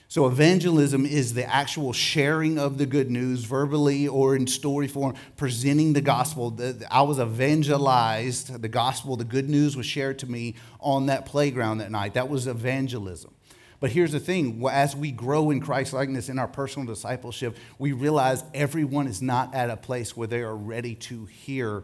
So, 0.09 0.27
evangelism 0.27 1.05
is 1.05 1.35
the 1.35 1.45
actual 1.45 1.93
sharing 1.93 2.59
of 2.59 2.79
the 2.79 2.87
good 2.87 3.11
news, 3.11 3.43
verbally 3.43 4.07
or 4.07 4.37
in 4.37 4.47
story 4.47 4.87
form, 4.87 5.15
presenting 5.37 5.95
the 5.95 6.01
gospel. 6.01 6.57
I 6.91 7.03
was 7.03 7.19
evangelized, 7.19 8.63
the 8.63 8.69
gospel, 8.69 9.17
the 9.17 9.25
good 9.25 9.51
news 9.51 9.77
was 9.77 9.85
shared 9.85 10.21
to 10.21 10.31
me 10.31 10.55
on 10.79 11.07
that 11.07 11.27
playground 11.27 11.79
that 11.79 11.91
night. 11.91 12.15
That 12.15 12.29
was 12.29 12.47
evangelism. 12.47 13.35
But 13.81 13.91
here's 13.91 14.13
the 14.13 14.21
thing 14.21 14.65
as 14.71 14.95
we 14.95 15.11
grow 15.11 15.51
in 15.51 15.61
Christ 15.61 15.93
likeness 15.93 16.29
in 16.29 16.39
our 16.39 16.49
personal 16.49 16.87
discipleship, 16.87 17.57
we 17.79 17.93
realize 17.93 18.45
everyone 18.55 19.09
is 19.09 19.21
not 19.21 19.55
at 19.57 19.71
a 19.71 19.77
place 19.77 20.17
where 20.17 20.29
they 20.29 20.41
are 20.41 20.57
ready 20.57 20.95
to 20.95 21.27
hear 21.27 21.83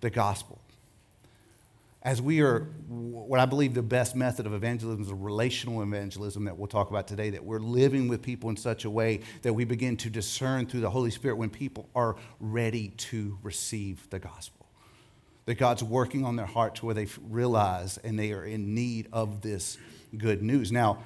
the 0.00 0.10
gospel 0.10 0.60
as 2.04 2.20
we 2.20 2.42
are, 2.42 2.60
what 2.88 3.40
I 3.40 3.46
believe 3.46 3.72
the 3.72 3.82
best 3.82 4.14
method 4.14 4.44
of 4.44 4.52
evangelism 4.52 5.02
is 5.02 5.08
a 5.08 5.14
relational 5.14 5.82
evangelism 5.82 6.44
that 6.44 6.58
we'll 6.58 6.68
talk 6.68 6.90
about 6.90 7.08
today, 7.08 7.30
that 7.30 7.42
we're 7.42 7.60
living 7.60 8.08
with 8.08 8.20
people 8.20 8.50
in 8.50 8.58
such 8.58 8.84
a 8.84 8.90
way 8.90 9.20
that 9.40 9.54
we 9.54 9.64
begin 9.64 9.96
to 9.98 10.10
discern 10.10 10.66
through 10.66 10.80
the 10.80 10.90
Holy 10.90 11.10
Spirit 11.10 11.36
when 11.36 11.48
people 11.48 11.88
are 11.94 12.16
ready 12.40 12.88
to 12.88 13.38
receive 13.42 14.06
the 14.10 14.18
gospel. 14.18 14.66
That 15.46 15.54
God's 15.54 15.82
working 15.82 16.26
on 16.26 16.36
their 16.36 16.46
heart 16.46 16.74
to 16.76 16.86
where 16.86 16.94
they 16.94 17.06
realize 17.30 17.96
and 17.98 18.18
they 18.18 18.32
are 18.32 18.44
in 18.44 18.74
need 18.74 19.08
of 19.10 19.40
this 19.40 19.78
good 20.16 20.42
news. 20.42 20.70
Now, 20.70 20.98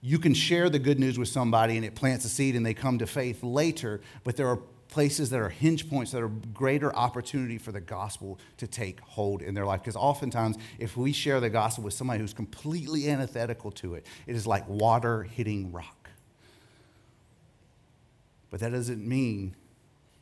you 0.00 0.18
can 0.18 0.32
share 0.32 0.70
the 0.70 0.78
good 0.78 0.98
news 0.98 1.18
with 1.18 1.28
somebody 1.28 1.76
and 1.76 1.84
it 1.84 1.94
plants 1.94 2.24
a 2.24 2.28
seed 2.30 2.56
and 2.56 2.64
they 2.64 2.74
come 2.74 2.98
to 2.98 3.06
faith 3.06 3.42
later, 3.42 4.00
but 4.24 4.36
there 4.36 4.48
are 4.48 4.60
places 4.96 5.28
that 5.28 5.38
are 5.38 5.50
hinge 5.50 5.90
points 5.90 6.10
that 6.10 6.22
are 6.22 6.30
greater 6.54 6.90
opportunity 6.96 7.58
for 7.58 7.70
the 7.70 7.82
gospel 7.82 8.38
to 8.56 8.66
take 8.66 8.98
hold 9.00 9.42
in 9.42 9.52
their 9.52 9.66
life. 9.66 9.82
Because 9.82 9.94
oftentimes, 9.94 10.56
if 10.78 10.96
we 10.96 11.12
share 11.12 11.38
the 11.38 11.50
gospel 11.50 11.84
with 11.84 11.92
somebody 11.92 12.20
who's 12.20 12.32
completely 12.32 13.06
antithetical 13.10 13.70
to 13.72 13.94
it, 13.96 14.06
it 14.26 14.34
is 14.34 14.46
like 14.46 14.66
water 14.66 15.24
hitting 15.24 15.70
rock. 15.70 16.08
But 18.48 18.60
that 18.60 18.72
doesn't 18.72 19.06
mean 19.06 19.54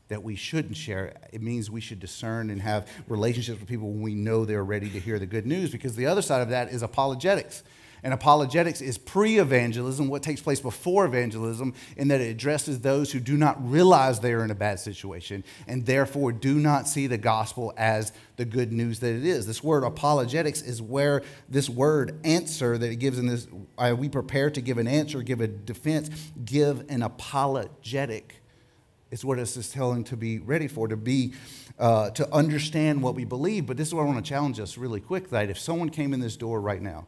that 0.09 0.25
we 0.25 0.35
shouldn't 0.35 0.77
share. 0.77 1.15
It 1.33 1.41
means 1.41 1.71
we 1.71 1.81
should 1.81 2.01
discern 2.01 2.51
and 2.51 2.61
have 2.61 2.89
relationships 3.07 3.61
with 3.61 3.69
people 3.69 3.93
when 3.93 4.03
we 4.03 4.17
know 4.17 4.45
they're 4.45 4.65
ready 4.65 4.91
to 4.91 4.99
hear 4.99 5.21
the 5.21 5.27
good 5.27 5.47
news. 5.47 5.71
Because 5.71 5.95
the 5.95 6.07
other 6.07 6.21
side 6.21 6.43
of 6.43 6.49
that 6.49 6.71
is 6.71 6.83
apologetics. 6.83 7.63
And 8.05 8.13
apologetics 8.13 8.83
is 8.83 8.99
pre 8.99 9.39
evangelism, 9.39 10.09
what 10.09 10.23
takes 10.23 10.43
place 10.43 10.61
before 10.61 11.07
evangelism, 11.07 11.73
in 11.97 12.09
that 12.09 12.21
it 12.21 12.29
addresses 12.29 12.81
those 12.81 13.11
who 13.11 13.19
do 13.19 13.35
not 13.35 13.57
realize 13.67 14.21
they 14.21 14.35
are 14.35 14.45
in 14.45 14.51
a 14.51 14.55
bad 14.55 14.79
situation 14.79 15.43
and 15.67 15.87
therefore 15.87 16.31
do 16.31 16.57
not 16.57 16.87
see 16.87 17.07
the 17.07 17.17
gospel 17.17 17.73
as 17.79 18.13
the 18.37 18.45
good 18.45 18.73
news 18.73 19.01
that 19.01 19.15
it 19.15 19.25
is. 19.25 19.47
This 19.47 19.65
word 19.65 19.85
apologetics 19.85 20.61
is 20.61 20.83
where 20.83 21.23
this 21.49 21.71
word 21.71 22.21
answer 22.25 22.77
that 22.77 22.91
it 22.91 22.97
gives 22.97 23.19
in 23.19 23.27
this, 23.27 23.47
are 23.79 23.95
we 23.95 24.11
prepare 24.11 24.51
to 24.51 24.61
give 24.61 24.77
an 24.77 24.87
answer, 24.87 25.23
give 25.23 25.41
a 25.41 25.49
defense, 25.49 26.11
give 26.45 26.85
an 26.91 27.03
apologetic 27.03 28.43
is 29.11 29.25
what 29.25 29.39
it's 29.39 29.73
telling 29.73 30.05
to 30.05 30.17
be 30.17 30.41
ready 30.41 30.69
for, 30.69 30.89
to 30.89 30.97
be, 30.97 31.33
uh, 31.79 32.11
to 32.11 32.31
understand 32.35 33.01
what 33.01 33.15
we 33.15 33.25
believe. 33.25 33.65
But 33.65 33.77
this 33.77 33.89
is 33.89 33.95
what 33.95 34.03
I 34.03 34.07
want 34.07 34.23
to 34.23 34.29
challenge 34.29 34.61
us 34.61 34.77
really 34.77 35.01
quick 35.01 35.31
that 35.31 35.49
if 35.49 35.59
someone 35.59 35.89
came 35.89 36.13
in 36.13 36.21
this 36.21 36.37
door 36.37 36.61
right 36.61 36.83
now 36.83 37.07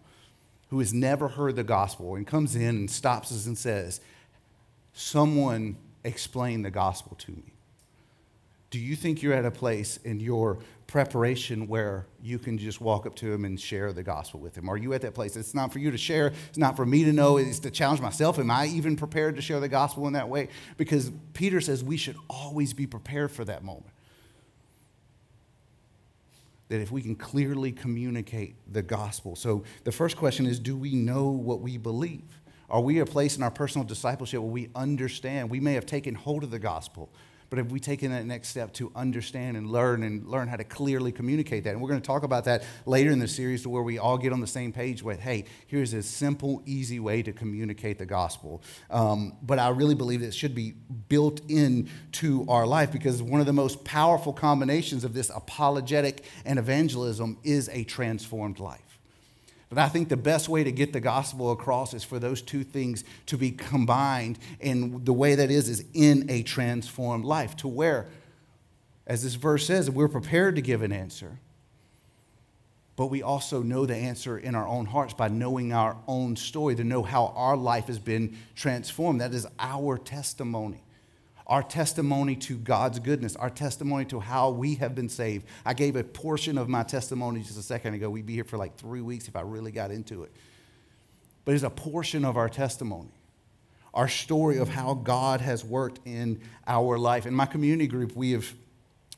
who 0.70 0.78
has 0.80 0.92
never 0.92 1.28
heard 1.28 1.56
the 1.56 1.64
gospel 1.64 2.16
and 2.16 2.26
comes 2.26 2.56
in 2.56 2.62
and 2.62 2.90
stops 2.90 3.30
us 3.32 3.46
and 3.46 3.56
says, 3.56 4.00
Someone 4.92 5.76
explain 6.04 6.62
the 6.62 6.70
gospel 6.70 7.16
to 7.18 7.32
me. 7.32 7.52
Do 8.70 8.78
you 8.78 8.96
think 8.96 9.22
you're 9.22 9.34
at 9.34 9.44
a 9.44 9.50
place 9.50 9.98
in 9.98 10.20
your 10.20 10.58
preparation 10.86 11.68
where 11.68 12.06
you 12.22 12.38
can 12.38 12.58
just 12.58 12.80
walk 12.80 13.06
up 13.06 13.14
to 13.16 13.32
him 13.32 13.44
and 13.44 13.60
share 13.60 13.92
the 13.92 14.02
gospel 14.02 14.40
with 14.40 14.56
him? 14.56 14.68
Are 14.68 14.76
you 14.76 14.92
at 14.94 15.02
that 15.02 15.14
place? 15.14 15.36
It's 15.36 15.54
not 15.54 15.72
for 15.72 15.78
you 15.78 15.90
to 15.90 15.98
share, 15.98 16.32
it's 16.48 16.58
not 16.58 16.76
for 16.76 16.86
me 16.86 17.04
to 17.04 17.12
know, 17.12 17.36
it's 17.36 17.58
to 17.60 17.70
challenge 17.70 18.00
myself. 18.00 18.38
Am 18.38 18.50
I 18.50 18.66
even 18.66 18.96
prepared 18.96 19.36
to 19.36 19.42
share 19.42 19.60
the 19.60 19.68
gospel 19.68 20.06
in 20.06 20.14
that 20.14 20.28
way? 20.28 20.48
Because 20.76 21.12
Peter 21.34 21.60
says 21.60 21.84
we 21.84 21.96
should 21.96 22.16
always 22.28 22.72
be 22.72 22.86
prepared 22.86 23.30
for 23.30 23.44
that 23.44 23.62
moment 23.62 23.92
that 26.68 26.80
if 26.80 26.90
we 26.90 27.02
can 27.02 27.14
clearly 27.14 27.72
communicate 27.72 28.56
the 28.72 28.82
gospel. 28.82 29.36
So 29.36 29.64
the 29.84 29.92
first 29.92 30.16
question 30.16 30.46
is 30.46 30.58
do 30.58 30.76
we 30.76 30.94
know 30.94 31.28
what 31.28 31.60
we 31.60 31.78
believe? 31.78 32.40
Are 32.68 32.80
we 32.80 32.98
a 32.98 33.06
place 33.06 33.36
in 33.36 33.42
our 33.42 33.50
personal 33.50 33.86
discipleship 33.86 34.40
where 34.40 34.50
we 34.50 34.70
understand? 34.74 35.50
We 35.50 35.60
may 35.60 35.74
have 35.74 35.86
taken 35.86 36.14
hold 36.14 36.42
of 36.42 36.50
the 36.50 36.58
gospel, 36.58 37.10
but 37.48 37.58
have 37.58 37.70
we 37.70 37.80
taken 37.80 38.10
that 38.10 38.26
next 38.26 38.48
step 38.48 38.72
to 38.74 38.90
understand 38.94 39.56
and 39.56 39.70
learn 39.70 40.02
and 40.02 40.26
learn 40.26 40.48
how 40.48 40.56
to 40.56 40.64
clearly 40.64 41.12
communicate 41.12 41.64
that? 41.64 41.70
And 41.70 41.80
we're 41.80 41.88
going 41.88 42.00
to 42.00 42.06
talk 42.06 42.22
about 42.22 42.44
that 42.44 42.64
later 42.86 43.10
in 43.10 43.18
the 43.18 43.28
series 43.28 43.62
to 43.62 43.68
where 43.68 43.82
we 43.82 43.98
all 43.98 44.18
get 44.18 44.32
on 44.32 44.40
the 44.40 44.46
same 44.46 44.72
page 44.72 45.02
with, 45.02 45.20
hey, 45.20 45.44
here's 45.66 45.92
a 45.92 46.02
simple, 46.02 46.62
easy 46.66 47.00
way 47.00 47.22
to 47.22 47.32
communicate 47.32 47.98
the 47.98 48.06
gospel. 48.06 48.62
Um, 48.90 49.36
but 49.42 49.58
I 49.58 49.68
really 49.68 49.94
believe 49.94 50.22
it 50.22 50.34
should 50.34 50.54
be 50.54 50.74
built 51.08 51.40
into 51.48 52.44
our 52.48 52.66
life 52.66 52.92
because 52.92 53.22
one 53.22 53.40
of 53.40 53.46
the 53.46 53.52
most 53.52 53.84
powerful 53.84 54.32
combinations 54.32 55.04
of 55.04 55.14
this 55.14 55.30
apologetic 55.30 56.24
and 56.44 56.58
evangelism 56.58 57.38
is 57.44 57.68
a 57.70 57.84
transformed 57.84 58.58
life. 58.58 58.85
But 59.76 59.82
I 59.82 59.88
think 59.90 60.08
the 60.08 60.16
best 60.16 60.48
way 60.48 60.64
to 60.64 60.72
get 60.72 60.94
the 60.94 61.00
gospel 61.00 61.52
across 61.52 61.92
is 61.92 62.02
for 62.02 62.18
those 62.18 62.40
two 62.40 62.64
things 62.64 63.04
to 63.26 63.36
be 63.36 63.50
combined. 63.50 64.38
And 64.58 65.04
the 65.04 65.12
way 65.12 65.34
that 65.34 65.50
is, 65.50 65.68
is 65.68 65.84
in 65.92 66.30
a 66.30 66.44
transformed 66.44 67.26
life 67.26 67.54
to 67.56 67.68
where, 67.68 68.06
as 69.06 69.22
this 69.22 69.34
verse 69.34 69.66
says, 69.66 69.90
we're 69.90 70.08
prepared 70.08 70.56
to 70.56 70.62
give 70.62 70.80
an 70.80 70.92
answer. 70.92 71.40
But 72.96 73.08
we 73.08 73.20
also 73.20 73.62
know 73.62 73.84
the 73.84 73.94
answer 73.94 74.38
in 74.38 74.54
our 74.54 74.66
own 74.66 74.86
hearts 74.86 75.12
by 75.12 75.28
knowing 75.28 75.74
our 75.74 75.98
own 76.08 76.36
story, 76.36 76.74
to 76.76 76.82
know 76.82 77.02
how 77.02 77.34
our 77.36 77.54
life 77.54 77.88
has 77.88 77.98
been 77.98 78.38
transformed. 78.54 79.20
That 79.20 79.34
is 79.34 79.46
our 79.58 79.98
testimony 79.98 80.85
our 81.46 81.62
testimony 81.62 82.34
to 82.34 82.56
God's 82.56 82.98
goodness, 82.98 83.36
our 83.36 83.50
testimony 83.50 84.04
to 84.06 84.18
how 84.18 84.50
we 84.50 84.74
have 84.76 84.94
been 84.94 85.08
saved. 85.08 85.46
I 85.64 85.74
gave 85.74 85.94
a 85.94 86.02
portion 86.02 86.58
of 86.58 86.68
my 86.68 86.82
testimony 86.82 87.40
just 87.42 87.58
a 87.58 87.62
second 87.62 87.94
ago. 87.94 88.10
We'd 88.10 88.26
be 88.26 88.34
here 88.34 88.44
for 88.44 88.56
like 88.56 88.76
three 88.76 89.00
weeks 89.00 89.28
if 89.28 89.36
I 89.36 89.42
really 89.42 89.70
got 89.70 89.90
into 89.90 90.24
it. 90.24 90.32
But 91.44 91.54
it's 91.54 91.62
a 91.62 91.70
portion 91.70 92.24
of 92.24 92.36
our 92.36 92.48
testimony, 92.48 93.12
our 93.94 94.08
story 94.08 94.58
of 94.58 94.68
how 94.68 94.94
God 94.94 95.40
has 95.40 95.64
worked 95.64 96.00
in 96.04 96.40
our 96.66 96.98
life. 96.98 97.26
In 97.26 97.34
my 97.34 97.46
community 97.46 97.86
group, 97.86 98.16
we 98.16 98.32
have 98.32 98.52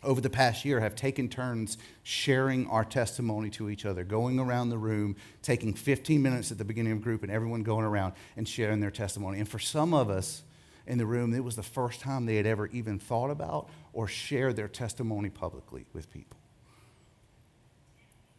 over 0.04 0.20
the 0.20 0.30
past 0.30 0.64
year 0.64 0.78
have 0.78 0.94
taken 0.94 1.28
turns 1.28 1.78
sharing 2.02 2.66
our 2.68 2.84
testimony 2.84 3.50
to 3.50 3.68
each 3.70 3.84
other, 3.84 4.04
going 4.04 4.38
around 4.38 4.68
the 4.68 4.78
room, 4.78 5.16
taking 5.42 5.72
15 5.74 6.22
minutes 6.22 6.52
at 6.52 6.58
the 6.58 6.64
beginning 6.64 6.92
of 6.92 7.02
group, 7.02 7.22
and 7.22 7.32
everyone 7.32 7.62
going 7.62 7.84
around 7.84 8.12
and 8.36 8.46
sharing 8.46 8.80
their 8.80 8.90
testimony. 8.90 9.38
And 9.38 9.48
for 9.48 9.58
some 9.58 9.94
of 9.94 10.10
us, 10.10 10.42
in 10.88 10.98
the 10.98 11.06
room, 11.06 11.34
it 11.34 11.44
was 11.44 11.54
the 11.54 11.62
first 11.62 12.00
time 12.00 12.24
they 12.24 12.36
had 12.36 12.46
ever 12.46 12.66
even 12.68 12.98
thought 12.98 13.30
about 13.30 13.68
or 13.92 14.08
shared 14.08 14.56
their 14.56 14.68
testimony 14.68 15.28
publicly 15.28 15.86
with 15.92 16.10
people. 16.10 16.38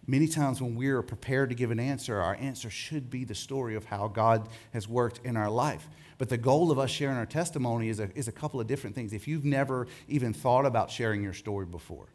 Many 0.07 0.27
times 0.27 0.59
when 0.59 0.75
we're 0.75 1.03
prepared 1.03 1.49
to 1.49 1.55
give 1.55 1.69
an 1.69 1.79
answer, 1.79 2.19
our 2.19 2.35
answer 2.35 2.71
should 2.71 3.11
be 3.11 3.23
the 3.23 3.35
story 3.35 3.75
of 3.75 3.85
how 3.85 4.07
God 4.07 4.49
has 4.73 4.87
worked 4.87 5.19
in 5.23 5.37
our 5.37 5.51
life. 5.51 5.87
But 6.17 6.29
the 6.29 6.37
goal 6.37 6.71
of 6.71 6.79
us 6.79 6.89
sharing 6.89 7.17
our 7.17 7.27
testimony 7.27 7.89
is 7.89 7.99
a, 7.99 8.09
is 8.17 8.27
a 8.27 8.31
couple 8.31 8.59
of 8.59 8.65
different 8.65 8.95
things. 8.95 9.13
If 9.13 9.27
you've 9.27 9.45
never 9.45 9.85
even 10.07 10.33
thought 10.33 10.65
about 10.65 10.89
sharing 10.89 11.21
your 11.21 11.33
story 11.33 11.67
before, 11.67 12.07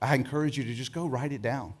I 0.00 0.14
encourage 0.14 0.56
you 0.56 0.62
to 0.62 0.74
just 0.74 0.92
go 0.92 1.06
write 1.06 1.32
it 1.32 1.42
down 1.42 1.74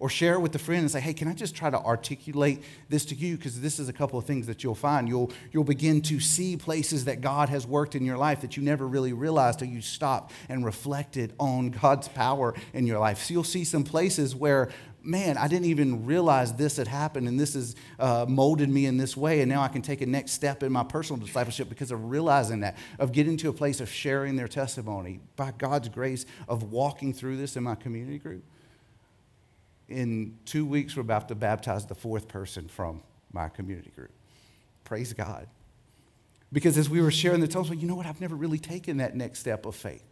or 0.00 0.08
share 0.08 0.34
it 0.34 0.40
with 0.40 0.54
a 0.54 0.58
friend 0.58 0.80
and 0.80 0.90
say, 0.90 0.98
hey, 0.98 1.12
can 1.12 1.28
I 1.28 1.34
just 1.34 1.54
try 1.54 1.68
to 1.68 1.78
articulate 1.78 2.64
this 2.88 3.04
to 3.04 3.14
you? 3.14 3.36
Because 3.36 3.60
this 3.60 3.78
is 3.78 3.90
a 3.90 3.92
couple 3.92 4.18
of 4.18 4.24
things 4.24 4.46
that 4.46 4.64
you'll 4.64 4.74
find. 4.74 5.06
You'll, 5.06 5.30
you'll 5.52 5.62
begin 5.62 6.00
to 6.02 6.18
see 6.18 6.56
places 6.56 7.04
that 7.04 7.20
God 7.20 7.50
has 7.50 7.66
worked 7.66 7.94
in 7.94 8.04
your 8.06 8.16
life 8.16 8.40
that 8.40 8.56
you 8.56 8.62
never 8.62 8.88
really 8.88 9.12
realized 9.12 9.60
until 9.60 9.74
you 9.74 9.82
stopped 9.82 10.32
and 10.48 10.64
reflected 10.64 11.34
on 11.38 11.70
God's 11.70 12.08
power 12.08 12.54
in 12.72 12.86
your 12.86 12.98
life. 12.98 13.18
So 13.18 13.34
you'll 13.34 13.44
see 13.44 13.62
some 13.62 13.84
places 13.84 14.34
where, 14.34 14.70
man, 15.02 15.36
I 15.36 15.48
didn't 15.48 15.66
even 15.66 16.06
realize 16.06 16.54
this 16.54 16.78
had 16.78 16.88
happened 16.88 17.28
and 17.28 17.38
this 17.38 17.52
has 17.52 17.76
uh, 17.98 18.24
molded 18.26 18.70
me 18.70 18.86
in 18.86 18.96
this 18.96 19.18
way. 19.18 19.42
And 19.42 19.50
now 19.50 19.60
I 19.60 19.68
can 19.68 19.82
take 19.82 20.00
a 20.00 20.06
next 20.06 20.32
step 20.32 20.62
in 20.62 20.72
my 20.72 20.82
personal 20.82 21.20
discipleship 21.22 21.68
because 21.68 21.90
of 21.90 22.10
realizing 22.10 22.60
that, 22.60 22.78
of 22.98 23.12
getting 23.12 23.36
to 23.36 23.50
a 23.50 23.52
place 23.52 23.82
of 23.82 23.90
sharing 23.90 24.36
their 24.36 24.48
testimony 24.48 25.20
by 25.36 25.52
God's 25.58 25.90
grace, 25.90 26.24
of 26.48 26.72
walking 26.72 27.12
through 27.12 27.36
this 27.36 27.54
in 27.54 27.64
my 27.64 27.74
community 27.74 28.18
group 28.18 28.44
in 29.90 30.38
two 30.44 30.64
weeks, 30.64 30.96
we're 30.96 31.02
about 31.02 31.28
to 31.28 31.34
baptize 31.34 31.86
the 31.86 31.94
fourth 31.94 32.28
person 32.28 32.68
from 32.68 33.02
my 33.32 33.48
community 33.48 33.90
group. 33.90 34.12
Praise 34.84 35.12
God. 35.12 35.46
Because 36.52 36.76
as 36.76 36.88
we 36.88 37.00
were 37.00 37.10
sharing 37.10 37.40
the 37.40 37.46
testimony, 37.46 37.80
you 37.80 37.88
know 37.88 37.94
what? 37.94 38.06
I've 38.06 38.20
never 38.20 38.34
really 38.34 38.58
taken 38.58 38.96
that 38.96 39.14
next 39.14 39.38
step 39.40 39.66
of 39.66 39.76
faith. 39.76 40.04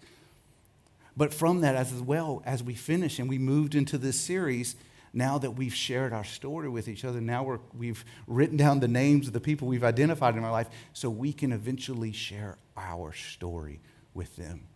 But 1.16 1.34
from 1.34 1.62
that, 1.62 1.74
as 1.74 1.92
well, 1.94 2.42
as 2.46 2.62
we 2.62 2.74
finish 2.74 3.18
and 3.18 3.28
we 3.28 3.38
moved 3.38 3.74
into 3.74 3.98
this 3.98 4.20
series, 4.20 4.76
now 5.12 5.38
that 5.38 5.52
we've 5.52 5.74
shared 5.74 6.12
our 6.12 6.22
story 6.22 6.68
with 6.68 6.86
each 6.86 7.04
other, 7.04 7.20
now 7.20 7.42
we're, 7.42 7.58
we've 7.76 8.04
written 8.28 8.56
down 8.56 8.78
the 8.78 8.88
names 8.88 9.26
of 9.26 9.32
the 9.32 9.40
people 9.40 9.66
we've 9.66 9.82
identified 9.82 10.36
in 10.36 10.44
our 10.44 10.52
life 10.52 10.68
so 10.92 11.10
we 11.10 11.32
can 11.32 11.50
eventually 11.50 12.12
share 12.12 12.56
our 12.76 13.12
story 13.12 13.80
with 14.14 14.36
them. 14.36 14.68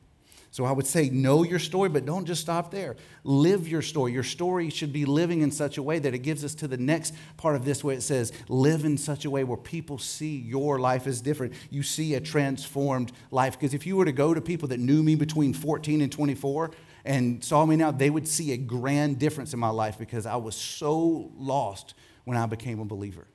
So 0.52 0.66
I 0.66 0.72
would 0.72 0.86
say, 0.86 1.08
know 1.08 1.44
your 1.44 1.58
story, 1.58 1.88
but 1.88 2.04
don't 2.04 2.26
just 2.26 2.42
stop 2.42 2.70
there. 2.70 2.96
Live 3.24 3.66
your 3.66 3.80
story. 3.80 4.12
Your 4.12 4.22
story 4.22 4.68
should 4.68 4.92
be 4.92 5.06
living 5.06 5.40
in 5.40 5.50
such 5.50 5.78
a 5.78 5.82
way 5.82 5.98
that 5.98 6.12
it 6.12 6.18
gives 6.18 6.44
us 6.44 6.54
to 6.56 6.68
the 6.68 6.76
next 6.76 7.14
part 7.38 7.56
of 7.56 7.64
this, 7.64 7.82
where 7.82 7.96
it 7.96 8.02
says, 8.02 8.32
live 8.50 8.84
in 8.84 8.98
such 8.98 9.24
a 9.24 9.30
way 9.30 9.44
where 9.44 9.56
people 9.56 9.96
see 9.96 10.36
your 10.36 10.78
life 10.78 11.06
as 11.06 11.22
different. 11.22 11.54
You 11.70 11.82
see 11.82 12.14
a 12.14 12.20
transformed 12.20 13.12
life. 13.30 13.58
Because 13.58 13.72
if 13.72 13.86
you 13.86 13.96
were 13.96 14.04
to 14.04 14.12
go 14.12 14.34
to 14.34 14.42
people 14.42 14.68
that 14.68 14.78
knew 14.78 15.02
me 15.02 15.14
between 15.14 15.54
14 15.54 16.02
and 16.02 16.12
24, 16.12 16.70
and 17.06 17.42
saw 17.42 17.64
me 17.64 17.76
now, 17.76 17.90
they 17.90 18.10
would 18.10 18.28
see 18.28 18.52
a 18.52 18.58
grand 18.58 19.18
difference 19.18 19.54
in 19.54 19.58
my 19.58 19.70
life 19.70 19.98
because 19.98 20.26
I 20.26 20.36
was 20.36 20.54
so 20.54 21.32
lost 21.34 21.94
when 22.24 22.36
I 22.36 22.44
became 22.44 22.78
a 22.78 22.84
believer. 22.84 23.26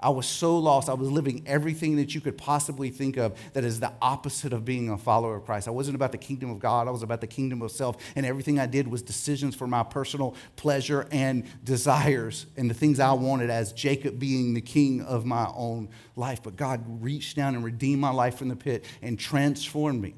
I 0.00 0.08
was 0.08 0.26
so 0.26 0.58
lost. 0.58 0.88
I 0.88 0.94
was 0.94 1.10
living 1.10 1.42
everything 1.46 1.96
that 1.96 2.14
you 2.14 2.22
could 2.22 2.38
possibly 2.38 2.88
think 2.88 3.18
of 3.18 3.38
that 3.52 3.64
is 3.64 3.80
the 3.80 3.92
opposite 4.00 4.52
of 4.52 4.64
being 4.64 4.88
a 4.88 4.96
follower 4.96 5.36
of 5.36 5.44
Christ. 5.44 5.68
I 5.68 5.72
wasn't 5.72 5.94
about 5.94 6.10
the 6.10 6.18
kingdom 6.18 6.50
of 6.50 6.58
God, 6.58 6.88
I 6.88 6.90
was 6.90 7.02
about 7.02 7.20
the 7.20 7.26
kingdom 7.26 7.60
of 7.60 7.70
self. 7.70 7.96
And 8.16 8.24
everything 8.24 8.58
I 8.58 8.66
did 8.66 8.88
was 8.88 9.02
decisions 9.02 9.54
for 9.54 9.66
my 9.66 9.82
personal 9.82 10.34
pleasure 10.56 11.06
and 11.12 11.44
desires 11.62 12.46
and 12.56 12.68
the 12.68 12.74
things 12.74 12.98
I 12.98 13.12
wanted 13.12 13.50
as 13.50 13.72
Jacob 13.72 14.18
being 14.18 14.54
the 14.54 14.62
king 14.62 15.02
of 15.02 15.26
my 15.26 15.46
own 15.54 15.90
life. 16.16 16.42
But 16.42 16.56
God 16.56 16.82
reached 17.02 17.36
down 17.36 17.54
and 17.54 17.62
redeemed 17.62 18.00
my 18.00 18.10
life 18.10 18.36
from 18.36 18.48
the 18.48 18.56
pit 18.56 18.86
and 19.02 19.18
transformed 19.18 20.00
me 20.00 20.14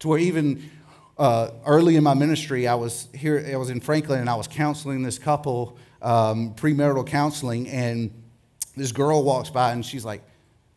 to 0.00 0.08
where 0.08 0.18
even 0.18 0.70
uh, 1.18 1.50
early 1.64 1.96
in 1.96 2.04
my 2.04 2.14
ministry, 2.14 2.68
I 2.68 2.74
was 2.74 3.08
here, 3.14 3.44
I 3.50 3.56
was 3.56 3.70
in 3.70 3.80
Franklin 3.80 4.20
and 4.20 4.28
I 4.28 4.34
was 4.34 4.46
counseling 4.46 5.02
this 5.02 5.18
couple, 5.18 5.78
um, 6.02 6.54
premarital 6.54 7.06
counseling, 7.06 7.68
and 7.68 8.10
this 8.76 8.92
girl 8.92 9.24
walks 9.24 9.50
by 9.50 9.72
and 9.72 9.84
she's 9.84 10.04
like, 10.04 10.22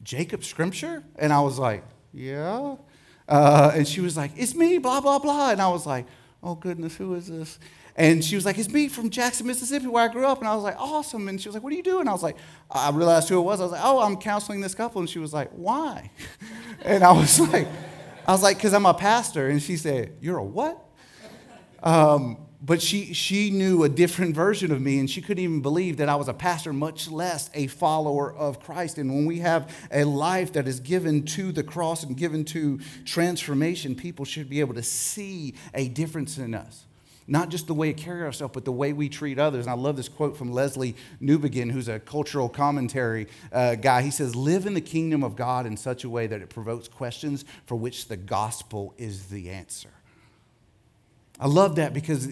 Jacob 0.02 0.44
Scrimshire? 0.44 1.04
And 1.18 1.34
I 1.34 1.42
was 1.42 1.60
like, 1.60 1.84
yeah. 2.14 2.76
Uh, 3.28 3.72
and 3.76 3.88
she 3.88 4.02
was 4.02 4.18
like, 4.18 4.32
it's 4.36 4.56
me, 4.56 4.78
blah, 4.78 5.02
blah, 5.02 5.20
blah. 5.20 5.52
And 5.52 5.62
I 5.62 5.70
was 5.70 5.86
like, 5.86 6.08
oh, 6.42 6.56
goodness, 6.56 6.96
who 6.96 7.14
is 7.16 7.28
this? 7.28 7.60
And 7.96 8.24
she 8.24 8.36
was 8.36 8.46
like, 8.46 8.58
it's 8.58 8.70
me 8.70 8.88
from 8.88 9.10
Jackson, 9.10 9.46
Mississippi, 9.46 9.88
where 9.88 10.04
I 10.04 10.08
grew 10.08 10.26
up. 10.26 10.40
And 10.40 10.48
I 10.48 10.56
was 10.56 10.64
like, 10.64 10.78
awesome. 10.78 11.28
And 11.28 11.40
she 11.40 11.50
was 11.50 11.54
like, 11.54 11.64
what 11.64 11.74
are 11.74 11.76
you 11.76 11.84
doing? 11.84 12.08
I 12.08 12.14
was 12.14 12.24
like, 12.24 12.38
I 12.72 12.90
realized 12.92 13.28
who 13.28 13.38
it 13.38 13.42
was. 13.42 13.60
I 13.60 13.64
was 13.64 13.74
like, 13.74 13.82
oh, 13.84 14.00
I'm 14.00 14.16
counseling 14.16 14.62
this 14.62 14.74
couple. 14.74 15.02
And 15.02 15.10
she 15.10 15.20
was 15.20 15.34
like, 15.34 15.50
why? 15.52 16.10
and 16.82 17.04
I 17.04 17.12
was 17.12 17.40
like, 17.40 17.68
I 18.26 18.32
was 18.32 18.42
like, 18.42 18.58
because 18.58 18.74
I'm 18.74 18.86
a 18.86 18.94
pastor. 18.94 19.50
And 19.50 19.62
she 19.62 19.76
said, 19.76 20.16
you're 20.22 20.38
a 20.38 20.44
what? 20.44 20.82
Um, 21.84 22.38
but 22.62 22.82
she, 22.82 23.14
she 23.14 23.52
knew 23.52 23.84
a 23.84 23.90
different 23.90 24.36
version 24.36 24.72
of 24.72 24.82
me, 24.82 25.00
and 25.00 25.10
she 25.10 25.22
couldn't 25.22 25.44
even 25.44 25.62
believe 25.62 25.98
that 25.98 26.10
I 26.10 26.16
was 26.16 26.28
a 26.28 26.34
pastor, 26.34 26.74
much 26.74 27.10
less 27.10 27.50
a 27.54 27.68
follower 27.68 28.34
of 28.34 28.60
Christ. 28.60 28.98
And 28.98 29.10
when 29.10 29.26
we 29.26 29.40
have 29.40 29.74
a 29.92 30.04
life 30.04 30.52
that 30.54 30.68
is 30.68 30.82
given 30.82 31.24
to 31.28 31.54
the 31.54 31.64
cross 31.64 32.04
and 32.04 32.18
given 32.18 32.44
to 32.46 32.80
transformation, 33.06 33.96
people 33.96 34.26
should 34.26 34.50
be 34.50 34.60
able 34.60 34.74
to 34.74 34.84
see 34.84 35.56
a 35.74 35.88
difference 35.88 36.38
in 36.38 36.54
us. 36.54 36.86
Not 37.28 37.50
just 37.50 37.68
the 37.68 37.74
way 37.76 37.90
we 37.90 37.94
carry 37.94 38.24
ourselves, 38.24 38.54
but 38.54 38.66
the 38.66 38.72
way 38.74 38.92
we 38.92 39.08
treat 39.08 39.40
others. 39.40 39.66
And 39.66 39.72
I 39.72 39.78
love 39.78 39.96
this 39.96 40.10
quote 40.10 40.36
from 40.36 40.52
Lesslie 40.52 40.96
Newbigin, 41.22 41.72
who's 41.72 41.88
a 41.88 42.00
cultural 42.00 42.50
commentary 42.50 43.28
uh, 43.54 43.76
guy. 43.76 44.02
He 44.02 44.12
says, 44.12 44.36
Live 44.36 44.66
in 44.66 44.74
the 44.74 44.82
kingdom 44.82 45.24
of 45.24 45.36
God 45.36 45.66
in 45.66 45.78
such 45.78 46.04
a 46.04 46.10
way 46.10 46.28
that 46.28 46.42
it 46.42 46.50
provokes 46.50 46.88
questions 46.88 47.46
for 47.68 47.76
which 47.76 48.08
the 48.08 48.18
gospel 48.18 48.96
is 48.98 49.28
the 49.28 49.52
answer. 49.52 49.92
I 51.40 51.48
love 51.48 51.76
that 51.78 51.94
because 51.94 52.28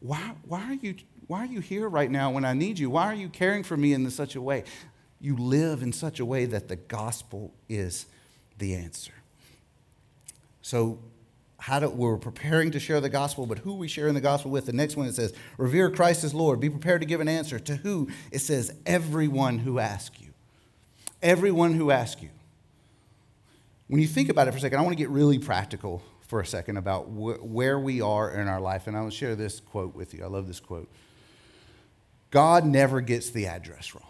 why, 0.00 0.32
why, 0.46 0.62
are 0.62 0.74
you, 0.74 0.94
why 1.26 1.40
are 1.40 1.46
you 1.46 1.60
here 1.60 1.88
right 1.88 2.10
now 2.10 2.30
when 2.30 2.44
I 2.44 2.52
need 2.52 2.78
you? 2.78 2.90
Why 2.90 3.06
are 3.06 3.14
you 3.14 3.28
caring 3.28 3.62
for 3.62 3.76
me 3.76 3.92
in 3.92 4.08
such 4.10 4.36
a 4.36 4.40
way? 4.40 4.64
You 5.20 5.36
live 5.36 5.82
in 5.82 5.92
such 5.92 6.20
a 6.20 6.24
way 6.24 6.44
that 6.46 6.68
the 6.68 6.76
gospel 6.76 7.52
is 7.68 8.06
the 8.58 8.74
answer. 8.74 9.12
So, 10.62 10.98
how 11.58 11.80
do, 11.80 11.88
we're 11.88 12.18
preparing 12.18 12.70
to 12.72 12.78
share 12.78 13.00
the 13.00 13.08
gospel, 13.08 13.46
but 13.46 13.58
who 13.58 13.72
are 13.72 13.78
we 13.78 13.88
sharing 13.88 14.14
the 14.14 14.20
gospel 14.20 14.50
with? 14.50 14.66
The 14.66 14.72
next 14.72 14.94
one 14.94 15.06
it 15.06 15.14
says, 15.14 15.32
Revere 15.56 15.90
Christ 15.90 16.22
as 16.22 16.34
Lord. 16.34 16.60
Be 16.60 16.68
prepared 16.68 17.00
to 17.00 17.06
give 17.06 17.20
an 17.20 17.28
answer. 17.28 17.58
To 17.58 17.76
who? 17.76 18.08
It 18.30 18.40
says, 18.40 18.74
Everyone 18.84 19.58
who 19.58 19.78
asks 19.78 20.20
you. 20.20 20.28
Everyone 21.22 21.72
who 21.72 21.90
asks 21.90 22.22
you. 22.22 22.28
When 23.88 24.02
you 24.02 24.06
think 24.06 24.28
about 24.28 24.48
it 24.48 24.50
for 24.50 24.58
a 24.58 24.60
second, 24.60 24.78
I 24.78 24.82
want 24.82 24.92
to 24.92 25.02
get 25.02 25.08
really 25.08 25.38
practical 25.38 26.02
for 26.26 26.40
a 26.40 26.46
second 26.46 26.76
about 26.76 27.04
wh- 27.04 27.42
where 27.44 27.78
we 27.78 28.00
are 28.00 28.30
in 28.30 28.48
our 28.48 28.60
life. 28.60 28.86
And 28.86 28.96
I'll 28.96 29.10
share 29.10 29.36
this 29.36 29.60
quote 29.60 29.94
with 29.94 30.12
you. 30.12 30.24
I 30.24 30.26
love 30.26 30.46
this 30.46 30.60
quote 30.60 30.88
God 32.30 32.66
never 32.66 33.00
gets 33.00 33.30
the 33.30 33.46
address 33.46 33.94
wrong. 33.94 34.02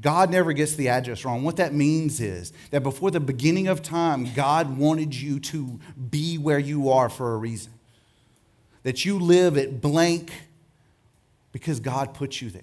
God 0.00 0.30
never 0.30 0.52
gets 0.52 0.76
the 0.76 0.88
address 0.88 1.24
wrong. 1.24 1.42
What 1.42 1.56
that 1.56 1.74
means 1.74 2.20
is 2.20 2.52
that 2.70 2.82
before 2.82 3.10
the 3.10 3.20
beginning 3.20 3.66
of 3.66 3.82
time, 3.82 4.32
God 4.34 4.78
wanted 4.78 5.14
you 5.14 5.40
to 5.40 5.80
be 6.10 6.38
where 6.38 6.60
you 6.60 6.90
are 6.90 7.08
for 7.08 7.34
a 7.34 7.36
reason. 7.36 7.72
That 8.84 9.04
you 9.04 9.18
live 9.18 9.58
at 9.58 9.80
blank 9.80 10.32
because 11.52 11.80
God 11.80 12.14
put 12.14 12.40
you 12.40 12.50
there. 12.50 12.62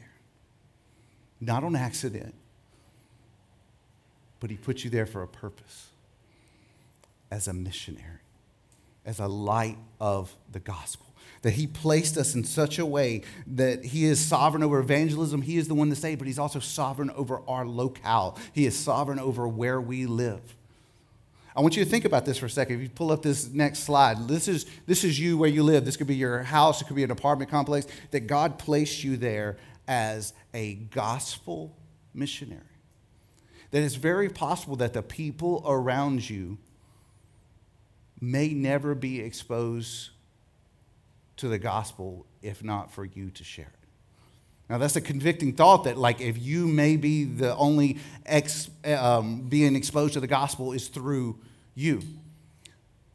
Not 1.41 1.65
on 1.65 1.75
accident, 1.75 2.33
but 4.39 4.49
He 4.49 4.55
put 4.55 4.85
you 4.85 4.89
there 4.89 5.05
for 5.05 5.21
a 5.21 5.27
purpose 5.27 5.86
as 7.31 7.47
a 7.47 7.53
missionary, 7.53 8.21
as 9.05 9.19
a 9.19 9.27
light 9.27 9.77
of 9.99 10.35
the 10.51 10.59
gospel. 10.59 11.07
that 11.41 11.51
he 11.51 11.67
placed 11.67 12.17
us 12.17 12.35
in 12.35 12.43
such 12.43 12.79
a 12.79 12.85
way 12.85 13.21
that 13.45 13.85
he 13.85 14.05
is 14.05 14.19
sovereign 14.19 14.63
over 14.63 14.79
evangelism. 14.79 15.41
He 15.41 15.57
is 15.57 15.67
the 15.67 15.75
one 15.75 15.89
to 15.89 15.95
say, 15.95 16.15
but 16.15 16.27
he's 16.27 16.39
also 16.39 16.59
sovereign 16.59 17.11
over 17.11 17.41
our 17.47 17.65
locale. 17.65 18.37
He 18.53 18.65
is 18.65 18.77
sovereign 18.77 19.19
over 19.19 19.47
where 19.47 19.79
we 19.79 20.05
live. 20.05 20.41
I 21.55 21.61
want 21.61 21.75
you 21.75 21.83
to 21.83 21.89
think 21.89 22.05
about 22.05 22.25
this 22.25 22.37
for 22.37 22.45
a 22.45 22.49
second. 22.49 22.75
If 22.75 22.81
you 22.83 22.89
pull 22.89 23.11
up 23.11 23.23
this 23.23 23.49
next 23.49 23.79
slide, 23.79 24.27
this 24.27 24.47
is, 24.47 24.67
this 24.85 25.03
is 25.03 25.19
you 25.19 25.37
where 25.37 25.49
you 25.49 25.63
live. 25.63 25.85
This 25.85 25.97
could 25.97 26.05
be 26.05 26.15
your 26.15 26.43
house, 26.43 26.81
it 26.81 26.85
could 26.85 26.95
be 26.95 27.03
an 27.03 27.11
apartment 27.11 27.49
complex, 27.49 27.87
that 28.11 28.21
God 28.21 28.59
placed 28.59 29.03
you 29.03 29.17
there 29.17 29.57
as 29.87 30.33
a 30.53 30.75
gospel 30.75 31.75
missionary. 32.13 32.61
That 33.71 33.81
it's 33.81 33.95
very 33.95 34.29
possible 34.29 34.75
that 34.77 34.93
the 34.93 35.01
people 35.01 35.63
around 35.65 36.29
you 36.29 36.57
may 38.19 38.49
never 38.49 38.95
be 38.95 39.19
exposed 39.19 40.09
to 41.37 41.47
the 41.47 41.59
gospel 41.59 42.25
if 42.41 42.63
not 42.63 42.91
for 42.91 43.05
you 43.05 43.29
to 43.31 43.43
share 43.43 43.65
it. 43.65 43.71
Now, 44.69 44.77
that's 44.77 44.97
a 44.97 45.01
convicting 45.01 45.53
thought 45.53 45.85
that, 45.85 45.97
like, 45.97 46.19
if 46.19 46.37
you 46.37 46.67
may 46.67 46.97
be 46.97 47.23
the 47.23 47.55
only 47.55 47.99
ex, 48.25 48.69
um, 48.85 49.41
being 49.47 49.75
exposed 49.75 50.13
to 50.15 50.19
the 50.19 50.27
gospel 50.27 50.73
is 50.73 50.89
through 50.89 51.37
you. 51.73 52.01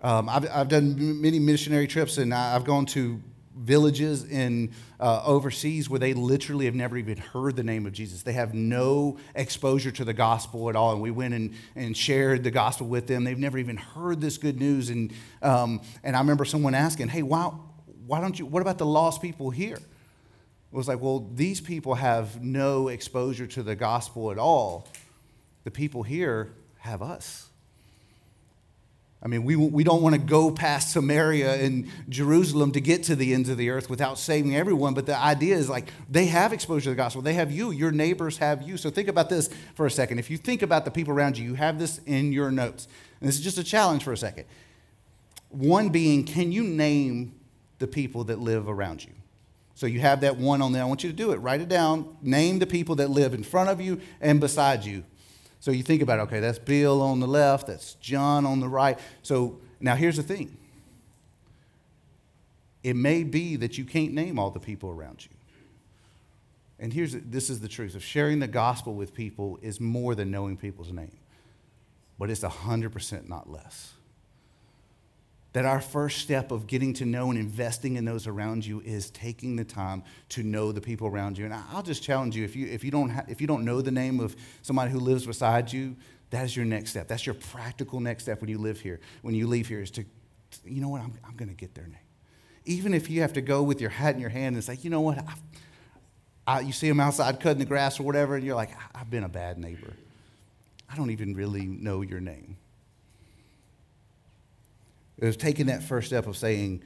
Um, 0.01 0.29
I've, 0.29 0.51
I've 0.51 0.69
done 0.69 1.21
many 1.21 1.39
missionary 1.39 1.87
trips 1.87 2.17
and 2.17 2.33
I've 2.33 2.65
gone 2.65 2.87
to 2.87 3.21
villages 3.57 4.25
in 4.25 4.73
uh, 4.99 5.23
overseas 5.25 5.89
where 5.91 5.99
they 5.99 6.15
literally 6.15 6.65
have 6.65 6.75
never 6.75 6.97
even 6.97 7.19
heard 7.19 7.57
the 7.57 7.63
name 7.63 7.87
of 7.87 7.93
Jesus. 7.93 8.23
They 8.23 8.33
have 8.33 8.55
no 8.55 9.19
exposure 9.35 9.91
to 9.93 10.05
the 10.05 10.13
gospel 10.13 10.71
at 10.71 10.77
all. 10.77 10.93
And 10.93 11.03
we 11.03 11.11
went 11.11 11.35
and, 11.35 11.55
and 11.77 11.97
shared 11.97 12.45
the 12.45 12.51
gospel 12.51 12.87
with 12.87 13.07
them. 13.07 13.25
They've 13.25 13.39
never 13.39 13.59
even 13.59 13.77
heard 13.77 14.21
this 14.21 14.39
good 14.39 14.59
news. 14.59 14.91
And, 14.91 15.13
um, 15.43 15.83
and 16.03 16.17
I 16.17 16.21
remember 16.21 16.45
someone 16.45 16.75
asking, 16.75 17.09
hey, 17.09 17.23
why, 17.23 17.53
why 18.07 18.21
don't 18.21 18.39
you, 18.39 18.47
what 18.47 18.63
about 18.63 18.79
the 18.79 18.87
lost 18.87 19.21
people 19.21 19.51
here? 19.51 19.77
It 19.77 20.77
was 20.77 20.89
like, 20.89 21.01
well, 21.01 21.29
these 21.35 21.61
people 21.61 21.95
have 21.95 22.43
no 22.43 22.89
exposure 22.89 23.47
to 23.49 23.63
the 23.63 23.77
gospel 23.77 24.31
at 24.31 24.39
all. 24.39 24.89
The 25.65 25.71
people 25.71 26.03
here 26.03 26.55
have 26.79 27.03
us. 27.03 27.52
I 29.25 29.29
mean, 29.29 29.45
we, 29.45 29.55
we 29.55 29.85
don't 29.85 30.03
want 30.03 30.17
to 30.17 30.21
go 30.21 30.51
past 30.51 30.93
Samaria 30.93 31.55
and 31.63 31.89
Jerusalem 32.09 32.73
to 32.73 32.81
get 32.81 33.05
to 33.05 33.15
the 33.15 33.35
ends 33.35 33.49
of 33.49 33.57
the 33.57 33.71
earth 33.71 33.89
without 33.89 34.19
saving 34.19 34.57
everyone. 34.57 34.95
But 34.95 35.07
the 35.07 35.17
idea 35.17 35.57
is 35.57 35.69
like 35.69 35.93
they 36.11 36.27
have 36.27 36.53
exposure 36.53 36.85
to 36.85 36.91
the 36.91 36.97
gospel. 36.97 37.23
They 37.23 37.35
have 37.35 37.53
you. 37.53 37.71
Your 37.71 37.93
neighbors 37.93 38.39
have 38.39 38.63
you. 38.63 38.77
So 38.77 38.91
think 38.91 39.09
about 39.09 39.29
this 39.29 39.49
for 39.75 39.87
a 39.87 39.91
second. 39.91 40.19
If 40.19 40.29
you 40.29 40.39
think 40.39 40.63
about 40.63 40.85
the 40.85 40.91
people 40.91 41.15
around 41.15 41.39
you, 41.39 41.45
you 41.45 41.55
have 41.55 41.79
this 41.79 42.01
in 42.07 42.33
your 42.33 42.51
notes. 42.51 42.89
And 43.21 43.29
this 43.29 43.37
is 43.37 43.45
just 43.45 43.59
a 43.59 43.65
challenge 43.65 44.03
for 44.03 44.13
a 44.13 44.17
second. 44.17 44.47
One 45.51 45.91
being, 45.91 46.25
can 46.25 46.51
you 46.51 46.65
name 46.65 47.35
the 47.83 47.89
people 47.89 48.23
that 48.23 48.39
live 48.39 48.69
around 48.69 49.05
you. 49.05 49.11
So 49.75 49.87
you 49.87 49.99
have 49.99 50.21
that 50.21 50.37
one 50.37 50.63
on 50.63 50.71
there. 50.73 50.83
I 50.83 50.87
want 50.87 51.03
you 51.03 51.11
to 51.11 51.17
do 51.17 51.33
it. 51.33 51.39
Write 51.39 51.61
it 51.61 51.69
down. 51.69 52.17
Name 52.23 52.61
the 52.61 52.67
people 52.67 52.95
that 52.97 53.11
live 53.11 53.35
in 53.35 53.43
front 53.43 53.71
of 53.71 53.81
you 53.81 54.01
and 54.21 54.39
beside 54.39 54.85
you. 54.85 55.03
So 55.63 55.71
you 55.71 55.85
think 55.85 56.03
about, 56.03 56.19
okay, 56.19 56.41
that's 56.41 56.59
Bill 56.59 57.01
on 57.01 57.21
the 57.21 57.29
left, 57.29 57.69
that's 57.69 57.95
John 57.95 58.45
on 58.45 58.59
the 58.59 58.69
right. 58.69 58.99
So 59.23 59.61
now 59.79 59.95
here's 59.95 60.17
the 60.17 60.23
thing 60.25 60.59
it 62.83 62.97
may 62.97 63.23
be 63.23 63.55
that 63.55 63.79
you 63.79 63.85
can't 63.85 64.13
name 64.13 64.41
all 64.41 64.51
the 64.51 64.59
people 64.59 64.91
around 64.91 65.25
you. 65.25 65.31
And 66.81 66.93
here's 66.93 67.13
this 67.13 67.49
is 67.49 67.61
the 67.61 67.69
truth 67.69 67.95
of 67.95 68.03
sharing 68.03 68.41
the 68.41 68.49
gospel 68.49 68.93
with 68.93 69.15
people 69.15 69.57
is 69.63 69.81
more 69.81 70.17
than 70.17 70.33
knowing 70.33 70.57
people's 70.57 70.91
name, 70.91 71.17
but 72.19 72.29
it's 72.29 72.41
100% 72.41 73.29
not 73.29 73.49
less 73.49 73.93
that 75.53 75.67
our 75.67 75.81
first 75.81 76.19
step 76.19 76.51
of 76.51 76.67
getting 76.67 76.95
to 76.95 77.05
know 77.05 77.31
and 77.31 77.39
investing 77.39 77.97
in 77.97 78.05
those 78.05 78.27
around 78.27 78.65
you 78.65 78.81
is 78.81 79.11
taking 79.11 79.57
the 79.57 79.65
time 79.65 80.03
to 80.31 80.43
know 80.43 80.73
the 80.73 80.81
people 80.81 81.07
around 81.07 81.37
you. 81.37 81.45
And 81.45 81.53
I'll 81.53 81.83
just 81.83 82.03
challenge 82.03 82.35
you 82.37 82.45
if 82.45 82.57
you, 82.57 82.67
if 82.67 82.83
you, 82.83 82.91
don't, 82.91 83.11
ha- 83.11 83.25
if 83.29 83.41
you 83.41 83.47
don't 83.47 83.65
know 83.65 83.83
the 83.83 83.91
name 83.91 84.19
of 84.19 84.35
somebody 84.63 84.91
who 84.91 84.99
lives 84.99 85.27
beside 85.27 85.71
you, 85.73 85.95
that 86.31 86.47
is 86.47 86.57
your 86.57 86.65
next 86.65 86.91
step. 86.91 87.07
That's 87.07 87.27
your 87.27 87.35
practical 87.35 88.01
next 88.01 88.23
step 88.23 88.41
when 88.41 88.49
you 88.49 88.57
live 88.57 88.81
here, 88.81 89.01
when 89.21 89.35
you 89.35 89.47
leave 89.47 89.69
here, 89.69 89.83
is 89.83 89.91
to, 89.93 90.05
you 90.65 90.81
know 90.81 90.89
what, 90.89 91.03
I'm, 91.03 91.13
I'm 91.27 91.37
going 91.37 91.51
to 91.51 91.55
get 91.55 91.75
their 91.75 91.87
name. 91.87 91.97
Even 92.65 92.95
if 92.95 93.11
you 93.11 93.21
have 93.21 93.35
to 93.35 93.43
go 93.43 93.63
with 93.63 93.81
your 93.81 93.91
hat 93.91 94.15
in 94.15 94.21
your 94.21 94.31
hand 94.31 94.55
and 94.55 94.65
say, 94.65 94.79
you 94.81 94.89
know 94.89 95.03
what, 95.03 95.19
I, 95.19 95.35
I, 96.47 96.61
you 96.61 96.73
see 96.73 96.89
them 96.89 97.01
outside 97.01 97.41
cutting 97.41 97.59
the 97.59 97.67
grass 97.67 98.01
or 98.01 98.05
whatever, 98.05 98.37
and 98.37 98.45
you're 98.45 98.57
like, 98.57 98.71
I've 98.95 99.11
been 99.11 99.25
a 99.25 99.29
bad 99.29 99.59
neighbor. 99.59 99.93
I 100.91 100.97
don't 100.97 101.11
even 101.11 101.35
really 101.35 101.67
know 101.67 102.01
your 102.01 102.21
name. 102.21 102.57
It 105.23 105.27
was 105.27 105.37
taking 105.37 105.67
that 105.67 105.85
first 105.85 106.09
step 106.09 106.27
of 106.27 106.37
saying, 106.37 106.83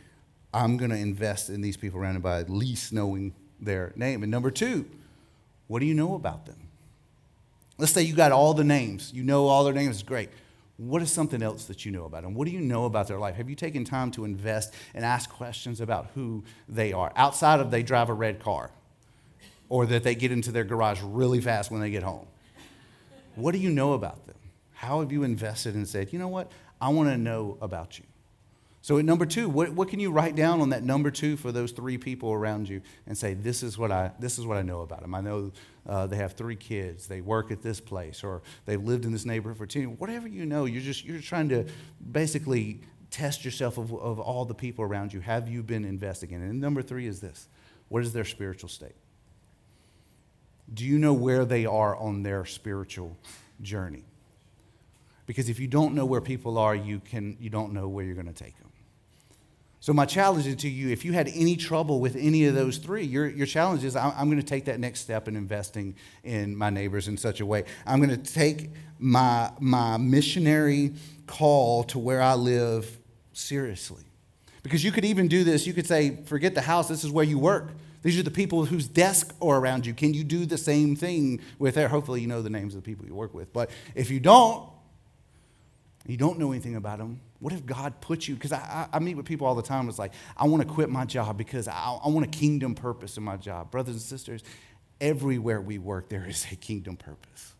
I'm 0.53 0.77
going 0.77 0.90
to 0.90 0.96
invest 0.96 1.49
in 1.49 1.62
these 1.62 1.79
people 1.79 1.99
around 1.99 2.16
me 2.16 2.20
by 2.20 2.38
at 2.38 2.51
least 2.51 2.92
knowing 2.92 3.35
their 3.59 3.94
name. 3.96 4.22
And 4.22 4.31
number 4.31 4.51
two, 4.51 4.85
what 5.68 5.81
do 5.81 5.87
you 5.87 5.94
know 5.94 6.14
about 6.14 6.44
them? 6.44 6.59
Let's 7.79 7.92
say 7.92 8.03
you 8.03 8.14
got 8.14 8.33
all 8.33 8.53
the 8.53 8.62
names, 8.62 9.11
you 9.14 9.25
know 9.25 9.46
all 9.46 9.64
their 9.64 9.72
names, 9.72 10.03
great. 10.03 10.29
What 10.77 11.01
is 11.01 11.11
something 11.11 11.42
else 11.42 11.64
that 11.64 11.87
you 11.87 11.92
know 11.92 12.05
about 12.05 12.25
them? 12.25 12.35
What 12.35 12.44
do 12.44 12.51
you 12.51 12.61
know 12.61 12.85
about 12.85 13.09
their 13.09 13.18
life? 13.18 13.37
Have 13.37 13.49
you 13.49 13.57
taken 13.57 13.85
time 13.85 14.11
to 14.11 14.27
invest 14.27 14.75
and 14.92 15.03
ask 15.03 15.31
questions 15.31 15.81
about 15.81 16.09
who 16.14 16.44
they 16.68 16.92
are 16.92 17.14
outside 17.16 17.61
of 17.61 17.70
they 17.70 17.83
drive 17.83 18.11
a 18.11 18.14
red 18.14 18.38
car 18.38 18.70
or 19.70 19.87
that 19.87 20.03
they 20.03 20.14
get 20.14 20.31
into 20.31 20.53
their 20.53 20.64
garage 20.64 21.01
really 21.03 21.40
fast 21.40 21.70
when 21.70 21.81
they 21.81 21.90
get 21.90 22.03
home? 22.03 22.27
What 23.35 23.53
do 23.53 23.59
you 23.59 23.70
know 23.70 23.94
about 23.94 24.27
them? 24.27 24.37
How 24.75 25.01
have 25.01 25.11
you 25.11 25.22
invested 25.22 25.75
and 25.75 25.88
said, 25.88 26.12
you 26.12 26.18
know 26.18 26.29
what? 26.29 26.53
I 26.83 26.90
want 26.90 27.09
to 27.09 27.16
know 27.16 27.57
about 27.62 27.99
you. 27.99 28.05
So, 28.87 28.99
at 28.99 29.05
number 29.05 29.27
two, 29.27 29.49
what, 29.49 29.70
what 29.70 29.88
can 29.88 29.99
you 29.99 30.12
write 30.12 30.37
down 30.37 30.61
on 30.61 30.68
that 30.68 30.85
number 30.85 31.11
two 31.11 31.37
for 31.37 31.51
those 31.51 31.72
three 31.72 31.99
people 31.99 32.33
around 32.33 32.68
you 32.68 32.83
and 33.09 33.18
say, 33.18 33.35
this 33.35 33.64
is 33.64 33.77
what 33.77 33.90
I, 33.90 34.12
this 34.20 34.38
is 34.38 34.46
what 34.46 34.59
I 34.59 34.62
know 34.62 34.83
about 34.83 35.01
them? 35.01 35.12
I 35.12 35.20
know 35.20 35.51
uh, 35.88 36.07
they 36.07 36.14
have 36.14 36.35
three 36.35 36.55
kids, 36.55 37.09
they 37.09 37.20
work 37.20 37.51
at 37.51 37.62
this 37.62 37.81
place, 37.81 38.22
or 38.22 38.42
they've 38.64 38.81
lived 38.81 39.05
in 39.05 39.11
this 39.11 39.25
neighborhood 39.25 39.59
for 39.59 39.66
10 39.66 39.96
Whatever 39.99 40.29
you 40.29 40.46
know, 40.46 40.66
you're 40.66 40.81
just 40.81 41.05
you're 41.05 41.20
trying 41.20 41.49
to 41.49 41.66
basically 42.12 42.81
test 43.11 43.44
yourself 43.44 43.77
of, 43.77 43.92
of 43.92 44.20
all 44.20 44.44
the 44.44 44.55
people 44.55 44.85
around 44.85 45.12
you. 45.12 45.18
Have 45.18 45.49
you 45.49 45.64
been 45.64 45.85
investing 45.85 46.31
in 46.31 46.40
it? 46.40 46.51
And 46.51 46.61
number 46.61 46.81
three 46.81 47.09
is 47.09 47.20
this 47.20 47.49
what 47.88 48.05
is 48.05 48.12
their 48.12 48.25
spiritual 48.25 48.68
state? 48.68 48.94
Do 50.72 50.85
you 50.85 51.01
know 51.01 51.12
where 51.12 51.44
they 51.44 51.66
are 51.66 51.96
on 51.96 52.22
their 52.22 52.44
spiritual 52.44 53.16
journey? 53.61 54.05
Because 55.27 55.49
if 55.49 55.59
you 55.59 55.66
don't 55.66 55.96
know 55.96 56.07
where 56.07 56.20
people 56.20 56.57
are, 56.57 56.77
you, 56.77 57.01
can, 57.01 57.37
you 57.40 57.51
don't 57.51 57.72
know 57.72 57.88
where 57.88 58.05
you're 58.05 58.14
going 58.14 58.29
to 58.29 58.33
take 58.33 58.57
them. 58.59 58.65
So, 59.87 59.92
my 59.92 60.05
challenge 60.05 60.62
to 60.62 60.68
you 60.68 60.88
if 60.88 61.05
you 61.05 61.12
had 61.12 61.29
any 61.29 61.55
trouble 61.55 62.01
with 62.01 62.16
any 62.16 62.46
of 62.46 62.57
those 62.57 62.79
three, 62.79 63.05
your, 63.05 63.29
your 63.29 63.46
challenge 63.46 63.85
is 63.85 63.94
I'm, 63.94 64.29
going 64.29 64.37
to 64.37 64.42
take 64.42 64.64
that 64.64 64.81
next 64.81 64.99
step 64.99 65.29
in 65.29 65.37
investing 65.37 65.94
in 66.25 66.57
my 66.57 66.70
neighbors 66.70 67.07
in 67.07 67.16
such 67.16 67.40
a 67.40 67.46
way. 67.46 67.62
I'm 67.87 68.03
going 68.03 68.11
to 68.11 68.33
take 68.33 68.70
my, 68.99 69.53
my 69.61 69.96
missionary 69.96 70.94
call 71.29 71.85
to 71.85 72.01
where 72.01 72.20
I 72.20 72.35
live 72.35 72.99
seriously. 73.33 74.03
Because 74.64 74.83
you 74.83 74.90
could 74.90 75.05
even 75.05 75.29
do 75.29 75.44
this. 75.44 75.68
You 75.68 75.72
could 75.72 75.87
say, 75.87 76.16
forget 76.25 76.57
the 76.57 76.62
house, 76.62 76.88
this 76.88 77.05
is 77.05 77.12
where 77.12 77.25
you 77.25 77.38
work. 77.38 77.70
These 78.03 78.18
are 78.18 78.25
the 78.25 78.31
people 78.33 78.64
whose 78.64 78.88
desk 78.88 79.37
are 79.40 79.57
around 79.57 79.87
you. 79.87 79.94
Can 79.94 80.14
you 80.14 80.25
do 80.25 80.46
the 80.46 80.59
same 80.59 80.96
thing 80.96 81.38
with 81.61 81.77
there? 81.77 81.87
Hopefully, 81.87 82.20
you 82.20 82.27
know 82.27 82.42
the 82.42 82.51
names 82.51 82.75
of 82.75 82.83
the 82.83 82.85
people 82.85 83.07
you 83.07 83.14
work 83.14 83.35
with. 83.35 83.53
But 83.53 83.70
if 83.94 84.11
you 84.11 84.18
don't, 84.18 84.68
you 86.11 86.16
don't 86.16 86.38
know 86.38 86.53
anything 86.53 86.77
about 86.77 86.99
them, 86.99 87.21
what 87.40 87.53
if 87.53 87.66
God 87.66 88.01
put 88.01 88.29
you? 88.29 88.35
Because 88.35 88.53
I, 88.53 88.88
I, 88.92 88.99
meet 88.99 89.16
with 89.16 89.27
people 89.27 89.47
all 89.47 89.55
the 89.55 89.62
time. 89.62 89.88
It's 89.88 89.99
like, 89.99 90.12
I 90.37 90.47
want 90.47 90.62
to 90.62 90.69
quit 90.69 90.88
my 90.88 91.05
job 91.05 91.37
because 91.37 91.69
I, 91.69 91.99
I 92.03 92.09
want 92.09 92.25
a 92.25 92.29
kingdom 92.29 92.75
purpose 92.75 93.16
in 93.16 93.23
my 93.23 93.37
job. 93.37 93.71
Brothers 93.71 93.95
and 93.95 94.03
sisters, 94.03 94.42
everywhere 95.01 95.61
we 95.61 95.79
work, 95.79 96.09
there 96.09 96.27
is 96.27 96.47
a 96.51 96.57
kingdom 96.57 96.97
purpose. 96.97 97.55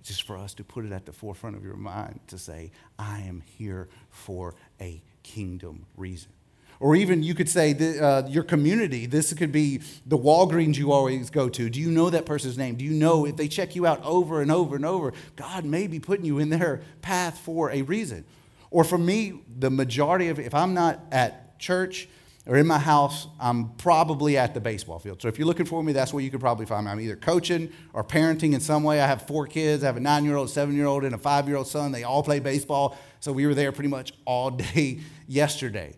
It's 0.00 0.10
just 0.10 0.22
for 0.22 0.36
us 0.36 0.54
to 0.54 0.64
put 0.64 0.84
it 0.84 0.92
at 0.92 1.06
the 1.06 1.12
forefront 1.12 1.56
of 1.56 1.64
your 1.64 1.76
mind 1.76 2.20
to 2.28 2.38
say, 2.38 2.70
I 2.98 3.20
am 3.20 3.42
here 3.58 3.88
for 4.10 4.54
a 4.80 5.02
kingdom 5.22 5.86
reason. 5.96 6.30
Or 6.80 6.94
even 6.94 7.22
you 7.22 7.34
could 7.34 7.48
say 7.48 7.72
the, 7.72 8.04
uh, 8.04 8.28
your 8.28 8.44
community. 8.44 9.06
This 9.06 9.32
could 9.34 9.50
be 9.50 9.80
the 10.06 10.16
Walgreens 10.16 10.76
you 10.76 10.92
always 10.92 11.28
go 11.28 11.48
to. 11.48 11.68
Do 11.68 11.80
you 11.80 11.90
know 11.90 12.08
that 12.10 12.24
person's 12.24 12.56
name? 12.56 12.76
Do 12.76 12.84
you 12.84 12.92
know 12.92 13.26
if 13.26 13.36
they 13.36 13.48
check 13.48 13.74
you 13.74 13.84
out 13.84 14.02
over 14.04 14.40
and 14.40 14.52
over 14.52 14.76
and 14.76 14.86
over, 14.86 15.12
God 15.34 15.64
may 15.64 15.88
be 15.88 15.98
putting 15.98 16.24
you 16.24 16.38
in 16.38 16.50
their 16.50 16.82
path 17.02 17.38
for 17.38 17.72
a 17.72 17.82
reason? 17.82 18.24
Or 18.70 18.84
for 18.84 18.98
me, 18.98 19.40
the 19.58 19.70
majority 19.70 20.28
of 20.28 20.38
if 20.38 20.54
I'm 20.54 20.72
not 20.72 21.00
at 21.10 21.58
church 21.58 22.08
or 22.46 22.56
in 22.56 22.66
my 22.66 22.78
house, 22.78 23.26
I'm 23.40 23.70
probably 23.70 24.38
at 24.38 24.54
the 24.54 24.60
baseball 24.60 25.00
field. 25.00 25.20
So 25.20 25.26
if 25.26 25.36
you're 25.36 25.48
looking 25.48 25.66
for 25.66 25.82
me, 25.82 25.92
that's 25.92 26.12
where 26.12 26.22
you 26.22 26.30
could 26.30 26.40
probably 26.40 26.64
find 26.64 26.86
me. 26.86 26.92
I'm 26.92 27.00
either 27.00 27.16
coaching 27.16 27.72
or 27.92 28.04
parenting 28.04 28.54
in 28.54 28.60
some 28.60 28.84
way. 28.84 29.00
I 29.00 29.06
have 29.06 29.22
four 29.22 29.46
kids. 29.48 29.82
I 29.82 29.86
have 29.86 29.96
a 29.96 30.00
nine 30.00 30.24
year 30.24 30.36
old, 30.36 30.48
seven 30.48 30.76
year 30.76 30.86
old, 30.86 31.04
and 31.04 31.14
a 31.14 31.18
five 31.18 31.48
year 31.48 31.56
old 31.56 31.66
son. 31.66 31.90
They 31.90 32.04
all 32.04 32.22
play 32.22 32.38
baseball. 32.38 32.96
So 33.18 33.32
we 33.32 33.46
were 33.46 33.54
there 33.54 33.72
pretty 33.72 33.90
much 33.90 34.12
all 34.24 34.50
day 34.74 35.00
yesterday 35.26 35.96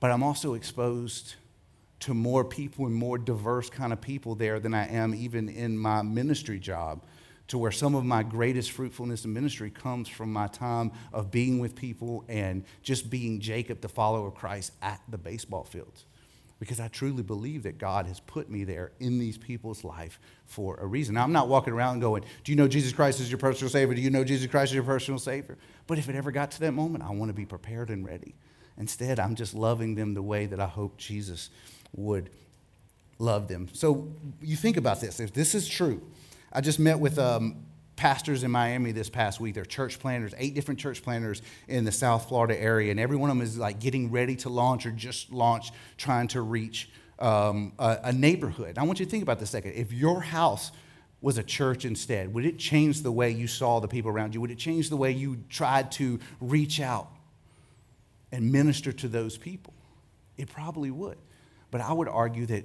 but 0.00 0.10
I'm 0.10 0.22
also 0.22 0.54
exposed 0.54 1.36
to 2.00 2.14
more 2.14 2.44
people 2.44 2.86
and 2.86 2.94
more 2.94 3.18
diverse 3.18 3.68
kind 3.68 3.92
of 3.92 4.00
people 4.00 4.34
there 4.34 4.58
than 4.58 4.74
I 4.74 4.88
am 4.88 5.14
even 5.14 5.48
in 5.48 5.76
my 5.76 6.02
ministry 6.02 6.58
job 6.58 7.02
to 7.48 7.58
where 7.58 7.72
some 7.72 7.94
of 7.96 8.04
my 8.04 8.22
greatest 8.22 8.70
fruitfulness 8.70 9.24
in 9.24 9.32
ministry 9.32 9.70
comes 9.70 10.08
from 10.08 10.32
my 10.32 10.46
time 10.46 10.92
of 11.12 11.30
being 11.32 11.58
with 11.58 11.74
people 11.74 12.24
and 12.28 12.64
just 12.82 13.10
being 13.10 13.40
Jacob, 13.40 13.80
the 13.80 13.88
follower 13.88 14.28
of 14.28 14.34
Christ, 14.34 14.72
at 14.80 15.00
the 15.08 15.18
baseball 15.18 15.64
fields. 15.64 16.06
Because 16.60 16.78
I 16.78 16.88
truly 16.88 17.24
believe 17.24 17.64
that 17.64 17.76
God 17.76 18.06
has 18.06 18.20
put 18.20 18.48
me 18.48 18.64
there 18.64 18.92
in 19.00 19.18
these 19.18 19.36
people's 19.36 19.82
life 19.82 20.20
for 20.46 20.76
a 20.76 20.86
reason. 20.86 21.16
Now, 21.16 21.24
I'm 21.24 21.32
not 21.32 21.48
walking 21.48 21.72
around 21.72 22.00
going, 22.00 22.22
Do 22.44 22.52
you 22.52 22.56
know 22.56 22.68
Jesus 22.68 22.92
Christ 22.92 23.18
is 23.18 23.30
your 23.30 23.38
personal 23.38 23.68
Savior? 23.68 23.94
Do 23.94 24.00
you 24.00 24.10
know 24.10 24.22
Jesus 24.22 24.48
Christ 24.48 24.70
is 24.70 24.76
your 24.76 24.84
personal 24.84 25.18
Savior? 25.18 25.58
But 25.88 25.98
if 25.98 26.08
it 26.08 26.14
ever 26.14 26.30
got 26.30 26.52
to 26.52 26.60
that 26.60 26.72
moment, 26.72 27.02
I 27.02 27.10
want 27.10 27.30
to 27.30 27.34
be 27.34 27.46
prepared 27.46 27.90
and 27.90 28.06
ready. 28.06 28.36
Instead, 28.80 29.20
I'm 29.20 29.34
just 29.34 29.54
loving 29.54 29.94
them 29.94 30.14
the 30.14 30.22
way 30.22 30.46
that 30.46 30.58
I 30.58 30.66
hope 30.66 30.96
Jesus 30.96 31.50
would 31.94 32.30
love 33.18 33.46
them. 33.46 33.68
So 33.74 34.08
you 34.40 34.56
think 34.56 34.78
about 34.78 35.02
this. 35.02 35.20
If 35.20 35.34
this 35.34 35.54
is 35.54 35.68
true, 35.68 36.00
I 36.50 36.62
just 36.62 36.78
met 36.78 36.98
with 36.98 37.18
um, 37.18 37.66
pastors 37.96 38.42
in 38.42 38.50
Miami 38.50 38.92
this 38.92 39.10
past 39.10 39.38
week. 39.38 39.54
They're 39.54 39.66
church 39.66 40.00
planners, 40.00 40.32
eight 40.38 40.54
different 40.54 40.80
church 40.80 41.02
planners 41.02 41.42
in 41.68 41.84
the 41.84 41.92
South 41.92 42.26
Florida 42.28 42.58
area, 42.58 42.90
and 42.90 42.98
every 42.98 43.16
one 43.16 43.28
of 43.28 43.36
them 43.36 43.46
is 43.46 43.58
like 43.58 43.80
getting 43.80 44.10
ready 44.10 44.34
to 44.36 44.48
launch 44.48 44.86
or 44.86 44.90
just 44.92 45.30
launched, 45.30 45.74
trying 45.98 46.28
to 46.28 46.40
reach 46.40 46.88
um, 47.18 47.74
a, 47.78 47.98
a 48.04 48.12
neighborhood. 48.14 48.78
I 48.78 48.84
want 48.84 48.98
you 48.98 49.04
to 49.04 49.10
think 49.10 49.22
about 49.22 49.38
this 49.38 49.50
second. 49.50 49.72
If 49.72 49.92
your 49.92 50.22
house 50.22 50.72
was 51.20 51.36
a 51.36 51.42
church 51.42 51.84
instead, 51.84 52.32
would 52.32 52.46
it 52.46 52.58
change 52.58 53.02
the 53.02 53.12
way 53.12 53.30
you 53.30 53.46
saw 53.46 53.78
the 53.78 53.88
people 53.88 54.10
around 54.10 54.34
you? 54.34 54.40
Would 54.40 54.50
it 54.50 54.58
change 54.58 54.88
the 54.88 54.96
way 54.96 55.10
you 55.10 55.36
tried 55.50 55.92
to 55.92 56.18
reach 56.40 56.80
out 56.80 57.10
and 58.32 58.50
minister 58.52 58.92
to 58.92 59.08
those 59.08 59.36
people? 59.36 59.74
It 60.36 60.50
probably 60.50 60.90
would. 60.90 61.18
But 61.70 61.80
I 61.80 61.92
would 61.92 62.08
argue 62.08 62.46
that 62.46 62.64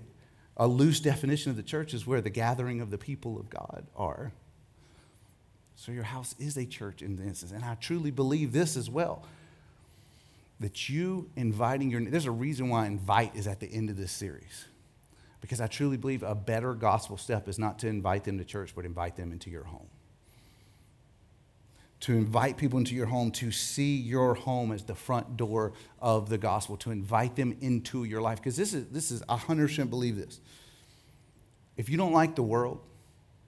a 0.57 0.67
loose 0.67 0.99
definition 0.99 1.51
of 1.51 1.57
the 1.57 1.63
church 1.63 1.93
is 1.93 2.07
where 2.07 2.21
the 2.21 2.29
gathering 2.29 2.81
of 2.81 2.89
the 2.89 2.97
people 2.97 3.39
of 3.39 3.49
God 3.49 3.85
are. 3.95 4.31
So 5.75 5.91
your 5.91 6.03
house 6.03 6.35
is 6.39 6.57
a 6.57 6.65
church 6.65 7.01
in 7.01 7.17
this. 7.17 7.43
And 7.43 7.63
I 7.63 7.75
truly 7.75 8.11
believe 8.11 8.53
this 8.53 8.77
as 8.77 8.89
well. 8.89 9.25
That 10.61 10.87
you 10.87 11.29
inviting 11.35 11.91
your, 11.91 12.01
there's 12.05 12.25
a 12.25 12.31
reason 12.31 12.69
why 12.69 12.87
invite 12.87 13.35
is 13.35 13.45
at 13.45 13.59
the 13.59 13.67
end 13.67 13.89
of 13.89 13.97
this 13.97 14.11
series. 14.11 14.65
Because 15.41 15.59
I 15.59 15.67
truly 15.67 15.97
believe 15.97 16.23
a 16.23 16.33
better 16.33 16.73
gospel 16.73 17.17
step 17.17 17.47
is 17.49 17.59
not 17.59 17.77
to 17.79 17.87
invite 17.87 18.23
them 18.23 18.37
to 18.37 18.45
church, 18.45 18.73
but 18.73 18.85
invite 18.85 19.17
them 19.17 19.31
into 19.31 19.49
your 19.49 19.65
home. 19.65 19.87
To 22.05 22.13
invite 22.13 22.57
people 22.57 22.77
into 22.77 22.93
your 22.93 23.07
home, 23.07 23.31
to 23.31 23.49
see 23.49 23.97
your 23.97 24.35
home 24.35 24.71
as 24.71 24.83
the 24.83 24.93
front 24.93 25.37
door 25.37 25.73
of 25.99 26.29
the 26.29 26.37
gospel, 26.37 26.77
to 26.77 26.91
invite 26.91 27.35
them 27.35 27.57
into 27.61 28.03
your 28.03 28.21
life. 28.21 28.37
Because 28.37 28.55
this 28.55 28.75
is, 28.75 28.85
this 28.89 29.09
is, 29.09 29.23
I 29.27 29.37
100% 29.37 29.89
believe 29.89 30.15
this. 30.15 30.39
If 31.77 31.89
you 31.89 31.97
don't 31.97 32.13
like 32.13 32.35
the 32.35 32.43
world, 32.43 32.79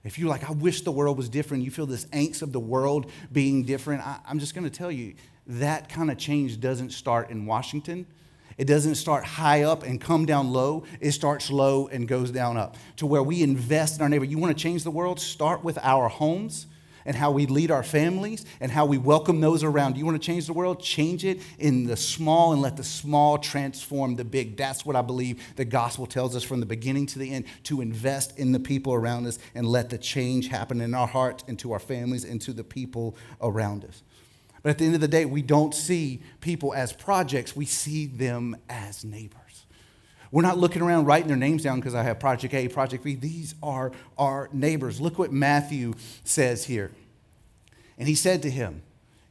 if 0.02 0.18
you're 0.18 0.28
like, 0.28 0.50
I 0.50 0.52
wish 0.54 0.80
the 0.80 0.90
world 0.90 1.16
was 1.16 1.28
different, 1.28 1.62
you 1.62 1.70
feel 1.70 1.86
this 1.86 2.06
angst 2.06 2.42
of 2.42 2.50
the 2.50 2.58
world 2.58 3.12
being 3.30 3.62
different, 3.62 4.04
I, 4.04 4.18
am 4.28 4.40
just 4.40 4.56
going 4.56 4.64
to 4.64 4.76
tell 4.76 4.90
you 4.90 5.14
that 5.46 5.88
kind 5.88 6.10
of 6.10 6.18
change 6.18 6.58
doesn't 6.58 6.90
start 6.90 7.30
in 7.30 7.46
Washington. 7.46 8.08
It 8.56 8.64
doesn't 8.64 8.96
start 8.96 9.24
high 9.24 9.62
up 9.62 9.84
and 9.84 10.00
come 10.00 10.26
down 10.26 10.52
low. 10.52 10.82
It 10.98 11.12
starts 11.12 11.48
low 11.48 11.86
and 11.86 12.08
goes 12.08 12.32
down 12.32 12.56
up 12.56 12.76
to 12.96 13.06
where 13.06 13.22
we 13.22 13.40
invest 13.40 13.98
in 13.98 14.02
our 14.02 14.08
neighbor. 14.08 14.24
You 14.24 14.38
want 14.38 14.58
to 14.58 14.60
change 14.60 14.82
the 14.82 14.90
world? 14.90 15.20
Start 15.20 15.62
with 15.62 15.78
our 15.80 16.08
homes 16.08 16.66
and 17.08 17.16
how 17.16 17.30
we 17.30 17.46
lead 17.46 17.70
our 17.70 17.82
families 17.82 18.44
and 18.60 18.70
how 18.70 18.84
we 18.84 18.98
welcome 18.98 19.40
those 19.40 19.64
around. 19.64 19.94
Do 19.94 19.98
you 19.98 20.04
want 20.04 20.20
to 20.20 20.24
change 20.24 20.46
the 20.46 20.52
world? 20.52 20.82
Change 20.82 21.24
it 21.24 21.40
in 21.58 21.86
the 21.86 21.96
small 21.96 22.52
and 22.52 22.60
let 22.60 22.76
the 22.76 22.84
small 22.84 23.38
transform 23.38 24.16
the 24.16 24.26
big. 24.26 24.58
That's 24.58 24.84
what 24.84 24.94
I 24.94 25.00
believe 25.00 25.42
the 25.56 25.64
gospel 25.64 26.06
tells 26.06 26.36
us 26.36 26.42
from 26.42 26.60
the 26.60 26.66
beginning 26.66 27.06
to 27.06 27.18
the 27.18 27.32
end 27.32 27.46
to 27.64 27.80
invest 27.80 28.38
in 28.38 28.52
the 28.52 28.60
people 28.60 28.92
around 28.92 29.26
us 29.26 29.38
and 29.54 29.66
let 29.66 29.88
the 29.88 29.96
change 29.96 30.48
happen 30.48 30.82
in 30.82 30.92
our 30.92 31.06
hearts, 31.06 31.44
into 31.48 31.72
our 31.72 31.78
families, 31.78 32.24
into 32.24 32.52
the 32.52 32.62
people 32.62 33.16
around 33.40 33.86
us. 33.86 34.02
But 34.62 34.70
at 34.70 34.78
the 34.78 34.84
end 34.84 34.94
of 34.94 35.00
the 35.00 35.08
day, 35.08 35.24
we 35.24 35.40
don't 35.40 35.74
see 35.74 36.20
people 36.42 36.74
as 36.74 36.92
projects, 36.92 37.56
we 37.56 37.64
see 37.64 38.04
them 38.04 38.54
as 38.68 39.02
neighbors. 39.02 39.47
We're 40.30 40.42
not 40.42 40.58
looking 40.58 40.82
around 40.82 41.06
writing 41.06 41.28
their 41.28 41.36
names 41.36 41.62
down 41.62 41.80
because 41.80 41.94
I 41.94 42.02
have 42.02 42.20
Project 42.20 42.52
A, 42.54 42.68
Project 42.68 43.02
B. 43.02 43.14
These 43.14 43.54
are 43.62 43.92
our 44.16 44.48
neighbors. 44.52 45.00
Look 45.00 45.18
what 45.18 45.32
Matthew 45.32 45.94
says 46.24 46.64
here. 46.64 46.90
And 47.98 48.06
he 48.06 48.14
said 48.14 48.42
to 48.42 48.50
him, 48.50 48.82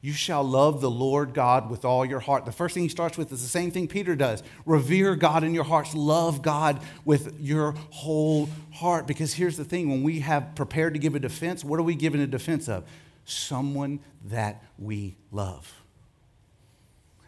You 0.01 0.13
shall 0.13 0.43
love 0.43 0.81
the 0.81 0.89
Lord 0.89 1.33
God 1.33 1.69
with 1.69 1.85
all 1.85 2.03
your 2.03 2.19
heart. 2.19 2.45
The 2.45 2.51
first 2.51 2.73
thing 2.73 2.83
he 2.83 2.89
starts 2.89 3.17
with 3.17 3.31
is 3.31 3.41
the 3.41 3.47
same 3.47 3.69
thing 3.69 3.87
Peter 3.87 4.15
does 4.15 4.41
revere 4.65 5.15
God 5.15 5.43
in 5.43 5.53
your 5.53 5.63
hearts, 5.63 5.93
love 5.93 6.41
God 6.41 6.81
with 7.05 7.39
your 7.39 7.73
whole 7.91 8.49
heart. 8.73 9.05
Because 9.05 9.33
here's 9.33 9.57
the 9.57 9.65
thing 9.65 9.89
when 9.89 10.03
we 10.03 10.21
have 10.21 10.55
prepared 10.55 10.93
to 10.95 10.99
give 10.99 11.13
a 11.13 11.19
defense, 11.19 11.63
what 11.63 11.79
are 11.79 11.83
we 11.83 11.95
giving 11.95 12.21
a 12.21 12.27
defense 12.27 12.67
of? 12.67 12.85
Someone 13.23 13.99
that 14.25 14.63
we 14.79 15.15
love. 15.31 15.83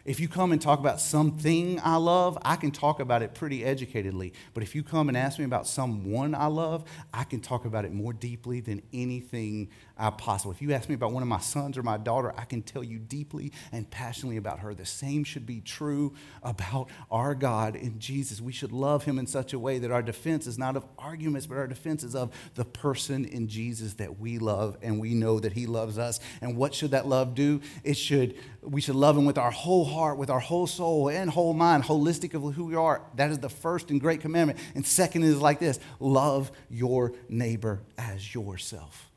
If 0.04 0.18
you 0.18 0.28
come 0.28 0.52
and 0.52 0.60
talk 0.60 0.78
about 0.78 1.00
something 1.00 1.78
I 1.84 1.96
love, 1.96 2.38
I 2.42 2.56
can 2.56 2.70
talk 2.70 3.00
about 3.00 3.22
it 3.22 3.34
pretty 3.34 3.60
educatedly. 3.60 4.32
But 4.54 4.62
if 4.62 4.74
you 4.74 4.82
come 4.82 5.08
and 5.08 5.16
ask 5.16 5.38
me 5.38 5.44
about 5.44 5.66
someone 5.66 6.34
I 6.34 6.46
love, 6.46 6.84
I 7.12 7.24
can 7.24 7.40
talk 7.40 7.66
about 7.66 7.84
it 7.84 7.92
more 7.92 8.12
deeply 8.12 8.60
than 8.60 8.82
anything 8.92 9.68
I 10.00 10.08
possible. 10.08 10.50
If 10.50 10.62
you 10.62 10.72
ask 10.72 10.88
me 10.88 10.94
about 10.94 11.12
one 11.12 11.22
of 11.22 11.28
my 11.28 11.40
sons 11.40 11.76
or 11.76 11.82
my 11.82 11.98
daughter, 11.98 12.32
I 12.36 12.46
can 12.46 12.62
tell 12.62 12.82
you 12.82 12.98
deeply 12.98 13.52
and 13.70 13.88
passionately 13.90 14.38
about 14.38 14.60
her. 14.60 14.74
The 14.74 14.86
same 14.86 15.24
should 15.24 15.44
be 15.44 15.60
true 15.60 16.14
about 16.42 16.88
our 17.10 17.34
God 17.34 17.76
in 17.76 17.98
Jesus. 17.98 18.40
We 18.40 18.52
should 18.52 18.72
love 18.72 19.04
him 19.04 19.18
in 19.18 19.26
such 19.26 19.52
a 19.52 19.58
way 19.58 19.78
that 19.78 19.90
our 19.90 20.02
defense 20.02 20.46
is 20.46 20.56
not 20.56 20.74
of 20.74 20.86
arguments, 20.98 21.46
but 21.46 21.58
our 21.58 21.66
defense 21.66 22.02
is 22.02 22.14
of 22.14 22.32
the 22.54 22.64
person 22.64 23.26
in 23.26 23.46
Jesus 23.46 23.94
that 23.94 24.18
we 24.18 24.38
love 24.38 24.78
and 24.80 24.98
we 24.98 25.12
know 25.12 25.38
that 25.38 25.52
he 25.52 25.66
loves 25.66 25.98
us. 25.98 26.18
And 26.40 26.56
what 26.56 26.74
should 26.74 26.92
that 26.92 27.06
love 27.06 27.34
do? 27.34 27.60
It 27.84 27.98
should 27.98 28.36
we 28.62 28.80
should 28.80 28.94
love 28.94 29.16
him 29.16 29.26
with 29.26 29.38
our 29.38 29.50
whole 29.50 29.84
heart, 29.84 30.16
with 30.16 30.30
our 30.30 30.40
whole 30.40 30.66
soul 30.66 31.08
and 31.10 31.30
whole 31.30 31.52
mind, 31.52 31.84
holistic 31.84 32.34
of 32.34 32.54
who 32.54 32.64
we 32.64 32.74
are. 32.74 33.02
That 33.16 33.30
is 33.30 33.38
the 33.38 33.48
first 33.48 33.90
and 33.90 34.00
great 34.00 34.20
commandment. 34.20 34.58
And 34.74 34.86
second 34.86 35.24
is 35.24 35.40
like 35.40 35.58
this 35.58 35.78
love 35.98 36.50
your 36.70 37.12
neighbor 37.28 37.82
as 37.98 38.34
yourself. 38.34 39.09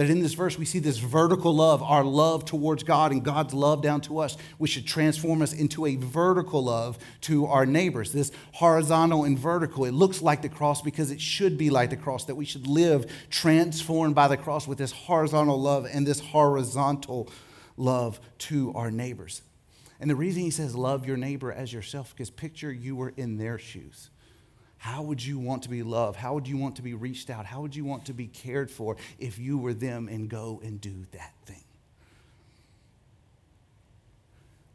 That 0.00 0.08
in 0.08 0.20
this 0.20 0.32
verse 0.32 0.56
we 0.56 0.64
see 0.64 0.78
this 0.78 0.96
vertical 0.96 1.54
love, 1.54 1.82
our 1.82 2.02
love 2.02 2.46
towards 2.46 2.84
God 2.84 3.12
and 3.12 3.22
God's 3.22 3.52
love 3.52 3.82
down 3.82 4.00
to 4.00 4.20
us, 4.20 4.34
which 4.56 4.70
should 4.70 4.86
transform 4.86 5.42
us 5.42 5.52
into 5.52 5.84
a 5.84 5.96
vertical 5.96 6.64
love 6.64 6.98
to 7.20 7.44
our 7.44 7.66
neighbors. 7.66 8.10
This 8.10 8.32
horizontal 8.52 9.24
and 9.24 9.38
vertical, 9.38 9.84
it 9.84 9.92
looks 9.92 10.22
like 10.22 10.40
the 10.40 10.48
cross 10.48 10.80
because 10.80 11.10
it 11.10 11.20
should 11.20 11.58
be 11.58 11.68
like 11.68 11.90
the 11.90 11.98
cross, 11.98 12.24
that 12.24 12.34
we 12.34 12.46
should 12.46 12.66
live 12.66 13.12
transformed 13.28 14.14
by 14.14 14.26
the 14.26 14.38
cross 14.38 14.66
with 14.66 14.78
this 14.78 14.92
horizontal 14.92 15.60
love 15.60 15.86
and 15.92 16.06
this 16.06 16.20
horizontal 16.20 17.28
love 17.76 18.18
to 18.38 18.72
our 18.72 18.90
neighbors. 18.90 19.42
And 20.00 20.08
the 20.08 20.16
reason 20.16 20.40
he 20.40 20.50
says 20.50 20.74
love 20.74 21.06
your 21.06 21.18
neighbor 21.18 21.52
as 21.52 21.74
yourself, 21.74 22.14
because 22.16 22.30
picture 22.30 22.72
you 22.72 22.96
were 22.96 23.12
in 23.18 23.36
their 23.36 23.58
shoes. 23.58 24.08
How 24.80 25.02
would 25.02 25.22
you 25.22 25.38
want 25.38 25.64
to 25.64 25.68
be 25.68 25.82
loved? 25.82 26.16
How 26.16 26.32
would 26.32 26.48
you 26.48 26.56
want 26.56 26.76
to 26.76 26.82
be 26.82 26.94
reached 26.94 27.28
out? 27.28 27.44
How 27.44 27.60
would 27.60 27.76
you 27.76 27.84
want 27.84 28.06
to 28.06 28.14
be 28.14 28.26
cared 28.26 28.70
for 28.70 28.96
if 29.18 29.38
you 29.38 29.58
were 29.58 29.74
them 29.74 30.08
and 30.08 30.26
go 30.26 30.58
and 30.64 30.80
do 30.80 31.04
that 31.12 31.34
thing? 31.44 31.64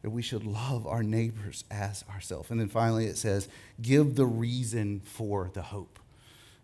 That 0.03 0.11
we 0.11 0.21
should 0.21 0.45
love 0.45 0.85
our 0.85 1.01
neighbors 1.01 1.63
as 1.71 2.05
ourselves. 2.13 2.51
And 2.51 2.59
then 2.59 2.69
finally 2.69 3.07
it 3.07 3.17
says, 3.17 3.47
give 3.81 4.13
the 4.13 4.27
reason 4.27 5.01
for 5.03 5.49
the 5.51 5.63
hope. 5.63 5.97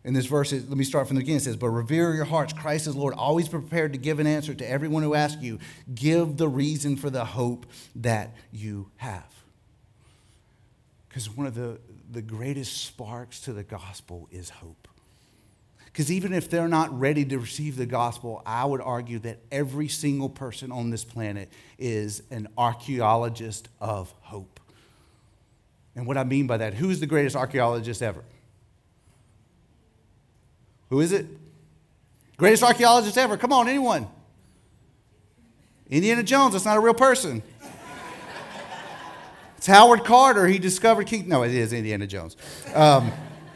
In 0.04 0.14
this 0.14 0.28
verse, 0.28 0.52
let 0.52 0.70
me 0.70 0.84
start 0.84 1.08
from 1.08 1.16
the 1.16 1.22
beginning. 1.22 1.38
It 1.38 1.44
says, 1.44 1.58
But 1.58 1.70
revere 1.70 2.14
your 2.14 2.26
hearts, 2.26 2.54
Christ 2.54 2.86
is 2.86 2.96
Lord, 2.96 3.16
always 3.16 3.48
prepared 3.48 3.94
to 3.94 4.00
give 4.00 4.20
an 4.20 4.28
answer 4.28 4.54
to 4.54 4.70
everyone 4.70 5.02
who 5.02 5.16
asks 5.16 5.42
you. 5.42 5.58
Give 5.94 6.38
the 6.38 6.48
reason 6.48 6.96
for 6.96 7.10
the 7.10 7.26
hope 7.26 7.66
that 7.96 8.36
you 8.52 8.92
have. 8.98 9.32
Because 11.08 11.30
one 11.30 11.46
of 11.46 11.56
the, 11.56 11.80
the 12.12 12.22
greatest 12.22 12.86
sparks 12.86 13.40
to 13.42 13.54
the 13.54 13.64
gospel 13.64 14.28
is 14.32 14.50
hope. 14.50 14.88
Because 15.86 16.12
even 16.12 16.34
if 16.34 16.50
they're 16.50 16.68
not 16.68 16.98
ready 16.98 17.26
to 17.26 17.38
receive 17.38 17.76
the 17.76 17.86
gospel, 17.86 18.42
I 18.46 18.66
would 18.66 18.82
argue 18.82 19.20
that 19.20 19.40
every 19.52 19.88
single 19.88 20.30
person 20.30 20.72
on 20.72 20.90
this 20.90 21.04
planet 21.04 21.50
is 21.78 22.24
an 22.32 22.48
archaeologist 22.58 23.68
of 23.80 24.14
hope. 24.22 24.60
And 25.96 26.06
what 26.06 26.18
I 26.18 26.24
mean 26.24 26.48
by 26.48 26.58
that, 26.58 26.74
who's 26.74 27.00
the 27.02 27.08
greatest 27.08 27.36
archaeologist 27.36 28.02
ever? 28.02 28.24
Who 30.90 31.02
is 31.02 31.12
it? 31.12 31.26
Greatest 32.38 32.64
archaeologist 32.64 33.18
ever. 33.18 33.38
Come 33.38 33.52
on, 33.52 33.68
anyone. 33.68 34.08
Indiana 35.90 36.24
Jones, 36.24 36.54
that's 36.54 36.66
not 36.66 36.78
a 36.78 36.80
real 36.80 36.94
person. 36.94 37.44
It's 39.62 39.68
Howard 39.68 40.06
Carter. 40.06 40.48
He 40.48 40.58
discovered 40.58 41.06
King. 41.06 41.28
No, 41.28 41.44
it 41.44 41.54
is 41.54 41.72
Indiana 41.72 42.08
Jones. 42.08 42.36
Um, 42.74 43.12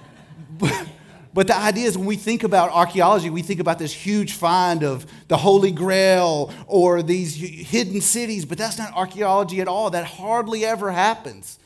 but, 0.60 0.88
but 1.34 1.48
the 1.48 1.58
idea 1.58 1.88
is 1.88 1.98
when 1.98 2.06
we 2.06 2.16
think 2.16 2.44
about 2.44 2.70
archaeology, 2.70 3.32
we 3.32 3.42
think 3.42 3.60
about 3.60 3.80
this 3.80 3.92
huge 3.92 4.34
find 4.34 4.84
of 4.84 5.08
the 5.30 5.38
Holy 5.38 5.72
Grail 5.72 6.54
or 6.68 7.02
these 7.02 7.34
hidden 7.34 8.02
cities, 8.02 8.46
but 8.46 8.60
that's 8.60 8.78
not 8.78 8.94
archaeology 8.94 9.62
at 9.62 9.68
all. 9.68 9.90
That 9.90 10.06
hardly 10.06 10.64
ever 10.64 10.92
happens. 10.92 11.58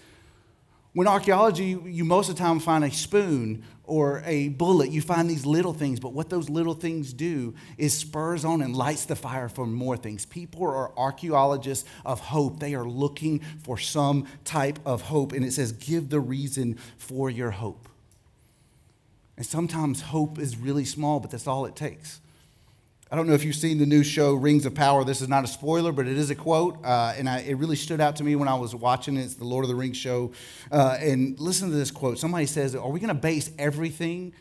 When 0.93 1.06
archaeology, 1.06 1.78
you 1.84 2.06
most 2.06 2.30
of 2.30 2.38
the 2.38 2.41
time 2.41 2.62
find 2.62 2.86
a 2.86 2.91
spoon 2.91 3.65
or 3.89 4.21
a 4.25 4.49
bullet. 4.49 4.91
You 4.91 5.02
find 5.02 5.30
these 5.30 5.45
little 5.45 5.73
things, 5.73 5.99
but 5.99 6.13
what 6.13 6.30
those 6.30 6.49
little 6.49 6.73
things 6.73 7.12
do 7.12 7.56
is 7.78 7.93
spurs 7.93 8.45
on 8.45 8.62
and 8.62 8.75
lights 8.75 9.06
the 9.06 9.15
fire 9.15 9.49
for 9.49 9.65
more 9.65 9.97
things. 9.97 10.25
People 10.25 10.65
are 10.67 10.97
archaeologists 10.97 11.89
of 12.06 12.19
hope. 12.19 12.60
They 12.60 12.75
are 12.75 12.86
looking 12.86 13.39
for 13.63 13.78
some 13.78 14.28
type 14.45 14.80
of 14.86 15.02
hope. 15.02 15.34
And 15.34 15.43
it 15.43 15.52
says, 15.52 15.71
give 15.71 16.10
the 16.10 16.19
reason 16.19 16.78
for 16.97 17.30
your 17.30 17.52
hope. 17.52 17.89
And 19.36 19.45
sometimes 19.45 20.02
hope 20.02 20.38
is 20.38 20.58
really 20.58 20.86
small, 20.86 21.19
but 21.19 21.32
that's 21.32 21.47
all 21.47 21.65
it 21.65 21.75
takes. 21.75 22.21
I 23.12 23.15
don't 23.15 23.26
know 23.26 23.34
if 23.34 23.43
you've 23.43 23.56
seen 23.56 23.80
the 23.80 23.88
new 23.88 24.04
show 24.04 24.36
Rings 24.36 24.67
of 24.67 24.76
Power. 24.76 25.04
This 25.04 25.19
is 25.19 25.28
not 25.28 25.43
a 25.43 25.48
spoiler, 25.48 25.91
but 25.91 26.08
it 26.08 26.15
is 26.15 26.30
a 26.30 26.36
quote, 26.36 26.86
uh, 26.86 27.15
and 27.17 27.28
I, 27.28 27.39
it 27.39 27.56
really 27.56 27.76
stood 27.76 28.00
out 28.00 28.17
to 28.17 28.24
me 28.24 28.36
when 28.36 28.48
I 28.48 28.54
was 28.54 28.76
watching 28.76 29.17
it. 29.17 29.24
It's 29.24 29.34
the 29.34 29.45
Lord 29.45 29.65
of 29.65 29.69
the 29.69 29.76
Rings 29.76 29.98
show. 29.98 30.32
Uh, 30.72 30.95
and 31.00 31.39
listen 31.39 31.72
to 31.72 31.76
this 31.76 31.89
quote. 31.89 32.19
Somebody 32.19 32.45
says, 32.45 32.76
Are 32.76 32.88
we 32.88 33.00
going 33.00 33.08
to 33.08 33.19
base 33.19 33.50
everything 33.58 34.34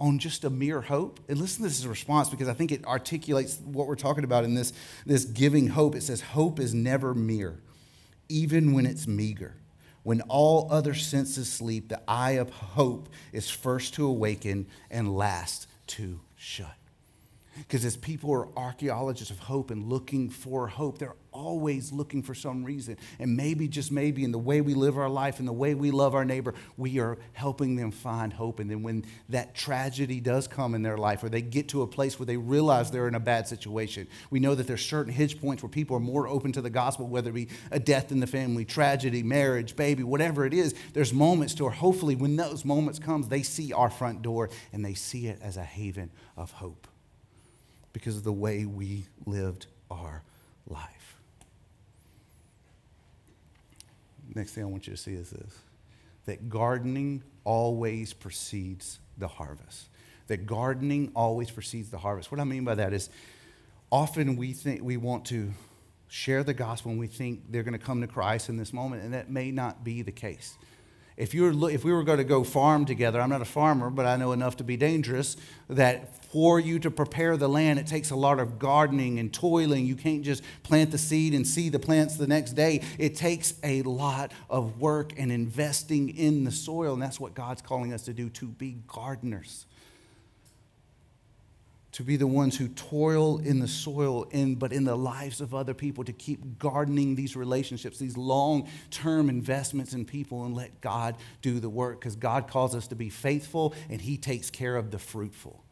on 0.00 0.18
just 0.18 0.42
a 0.42 0.50
mere 0.50 0.80
hope? 0.80 1.20
And 1.28 1.38
listen 1.38 1.62
to 1.62 1.68
this 1.68 1.84
response 1.84 2.28
because 2.28 2.48
I 2.48 2.54
think 2.54 2.72
it 2.72 2.84
articulates 2.86 3.60
what 3.60 3.86
we're 3.86 3.94
talking 3.94 4.24
about 4.24 4.42
in 4.42 4.54
this, 4.54 4.72
this 5.06 5.24
giving 5.24 5.68
hope. 5.68 5.94
It 5.94 6.02
says, 6.02 6.22
Hope 6.22 6.58
is 6.58 6.74
never 6.74 7.14
mere, 7.14 7.60
even 8.28 8.72
when 8.72 8.84
it's 8.84 9.06
meager. 9.06 9.54
When 10.02 10.22
all 10.22 10.66
other 10.72 10.94
senses 10.94 11.48
sleep, 11.48 11.88
the 11.88 12.02
eye 12.08 12.32
of 12.32 12.50
hope 12.50 13.10
is 13.32 13.48
first 13.48 13.94
to 13.94 14.06
awaken 14.06 14.66
and 14.90 15.14
last 15.16 15.68
to 15.86 16.18
shut. 16.34 16.74
Because 17.56 17.84
as 17.84 17.96
people 17.96 18.32
are 18.32 18.48
archaeologists 18.56 19.30
of 19.30 19.38
hope 19.38 19.70
and 19.70 19.88
looking 19.88 20.30
for 20.30 20.68
hope, 20.68 20.98
they're 20.98 21.16
always 21.32 21.92
looking 21.92 22.22
for 22.22 22.34
some 22.34 22.64
reason. 22.64 22.96
And 23.18 23.36
maybe, 23.36 23.68
just 23.68 23.90
maybe, 23.90 24.24
in 24.24 24.32
the 24.32 24.38
way 24.38 24.60
we 24.60 24.74
live 24.74 24.98
our 24.98 25.08
life 25.08 25.38
and 25.38 25.48
the 25.48 25.52
way 25.52 25.74
we 25.74 25.90
love 25.90 26.14
our 26.14 26.24
neighbor, 26.24 26.54
we 26.76 26.98
are 27.00 27.18
helping 27.32 27.76
them 27.76 27.90
find 27.90 28.32
hope. 28.32 28.60
And 28.60 28.70
then 28.70 28.82
when 28.82 29.04
that 29.30 29.54
tragedy 29.54 30.20
does 30.20 30.46
come 30.46 30.74
in 30.74 30.82
their 30.82 30.96
life, 30.96 31.22
or 31.22 31.28
they 31.28 31.42
get 31.42 31.68
to 31.70 31.82
a 31.82 31.86
place 31.86 32.18
where 32.18 32.26
they 32.26 32.36
realize 32.36 32.90
they're 32.90 33.08
in 33.08 33.14
a 33.14 33.20
bad 33.20 33.46
situation, 33.48 34.06
we 34.30 34.40
know 34.40 34.54
that 34.54 34.66
there's 34.66 34.84
certain 34.84 35.12
hitch 35.12 35.40
points 35.40 35.62
where 35.62 35.70
people 35.70 35.96
are 35.96 36.00
more 36.00 36.28
open 36.28 36.52
to 36.52 36.60
the 36.60 36.70
gospel, 36.70 37.06
whether 37.06 37.30
it 37.30 37.34
be 37.34 37.48
a 37.70 37.80
death 37.80 38.12
in 38.12 38.20
the 38.20 38.26
family, 38.26 38.64
tragedy, 38.64 39.22
marriage, 39.22 39.76
baby, 39.76 40.02
whatever 40.02 40.46
it 40.46 40.54
is. 40.54 40.74
There's 40.92 41.12
moments 41.12 41.54
to 41.54 41.64
where 41.64 41.72
hopefully 41.72 42.16
when 42.16 42.36
those 42.36 42.64
moments 42.64 42.98
comes, 42.98 43.28
they 43.28 43.42
see 43.42 43.72
our 43.72 43.90
front 43.90 44.22
door 44.22 44.50
and 44.72 44.84
they 44.84 44.94
see 44.94 45.26
it 45.26 45.38
as 45.42 45.56
a 45.56 45.64
haven 45.64 46.10
of 46.36 46.52
hope 46.52 46.86
because 47.92 48.16
of 48.16 48.24
the 48.24 48.32
way 48.32 48.64
we 48.64 49.04
lived 49.26 49.66
our 49.90 50.22
life. 50.66 51.16
Next 54.34 54.52
thing 54.52 54.64
I 54.64 54.66
want 54.66 54.86
you 54.86 54.94
to 54.94 54.98
see 54.98 55.14
is 55.14 55.30
this 55.30 55.58
that 56.24 56.48
gardening 56.48 57.22
always 57.44 58.12
precedes 58.12 59.00
the 59.18 59.26
harvest. 59.26 59.88
That 60.28 60.46
gardening 60.46 61.10
always 61.16 61.50
precedes 61.50 61.90
the 61.90 61.98
harvest. 61.98 62.30
What 62.30 62.40
I 62.40 62.44
mean 62.44 62.64
by 62.64 62.76
that 62.76 62.92
is 62.92 63.10
often 63.90 64.36
we 64.36 64.52
think 64.52 64.82
we 64.82 64.96
want 64.96 65.24
to 65.26 65.52
share 66.06 66.44
the 66.44 66.54
gospel 66.54 66.90
and 66.90 67.00
we 67.00 67.08
think 67.08 67.50
they're 67.50 67.62
going 67.62 67.78
to 67.78 67.84
come 67.84 68.00
to 68.02 68.06
Christ 68.06 68.48
in 68.48 68.56
this 68.56 68.72
moment, 68.72 69.02
and 69.02 69.14
that 69.14 69.30
may 69.30 69.50
not 69.50 69.82
be 69.82 70.02
the 70.02 70.12
case. 70.12 70.56
If, 71.16 71.34
you're, 71.34 71.70
if 71.70 71.84
we 71.84 71.92
were 71.92 72.04
going 72.04 72.18
to 72.18 72.24
go 72.24 72.42
farm 72.42 72.84
together, 72.84 73.20
I'm 73.20 73.30
not 73.30 73.42
a 73.42 73.46
farmer, 73.46 73.90
but 73.90 74.06
I 74.06 74.16
know 74.16 74.32
enough 74.32 74.56
to 74.58 74.64
be 74.64 74.76
dangerous, 74.76 75.36
that 75.68 76.24
for 76.26 76.58
you 76.58 76.78
to 76.78 76.90
prepare 76.90 77.36
the 77.36 77.48
land, 77.48 77.78
it 77.78 77.86
takes 77.86 78.10
a 78.10 78.16
lot 78.16 78.40
of 78.40 78.58
gardening 78.58 79.18
and 79.18 79.32
toiling. 79.32 79.84
You 79.84 79.96
can't 79.96 80.22
just 80.22 80.42
plant 80.62 80.90
the 80.90 80.98
seed 80.98 81.34
and 81.34 81.46
see 81.46 81.68
the 81.68 81.78
plants 81.78 82.16
the 82.16 82.26
next 82.26 82.52
day. 82.52 82.82
It 82.98 83.16
takes 83.16 83.54
a 83.62 83.82
lot 83.82 84.32
of 84.48 84.80
work 84.80 85.12
and 85.18 85.30
investing 85.30 86.08
in 86.08 86.44
the 86.44 86.52
soil, 86.52 86.94
and 86.94 87.02
that's 87.02 87.20
what 87.20 87.34
God's 87.34 87.60
calling 87.60 87.92
us 87.92 88.02
to 88.04 88.14
do 88.14 88.30
to 88.30 88.46
be 88.46 88.78
gardeners 88.86 89.66
to 91.92 92.02
be 92.02 92.16
the 92.16 92.26
ones 92.26 92.56
who 92.56 92.68
toil 92.68 93.38
in 93.38 93.60
the 93.60 93.68
soil 93.68 94.24
in 94.30 94.54
but 94.54 94.72
in 94.72 94.84
the 94.84 94.96
lives 94.96 95.40
of 95.40 95.54
other 95.54 95.74
people 95.74 96.02
to 96.04 96.12
keep 96.12 96.58
gardening 96.58 97.14
these 97.14 97.36
relationships 97.36 97.98
these 97.98 98.16
long-term 98.16 99.28
investments 99.28 99.92
in 99.92 100.04
people 100.04 100.44
and 100.44 100.54
let 100.54 100.80
god 100.80 101.16
do 101.42 101.60
the 101.60 101.68
work 101.68 102.00
because 102.00 102.16
god 102.16 102.48
calls 102.48 102.74
us 102.74 102.86
to 102.86 102.94
be 102.94 103.10
faithful 103.10 103.74
and 103.90 104.00
he 104.00 104.16
takes 104.16 104.50
care 104.50 104.76
of 104.76 104.90
the 104.90 104.98
fruitful. 104.98 105.62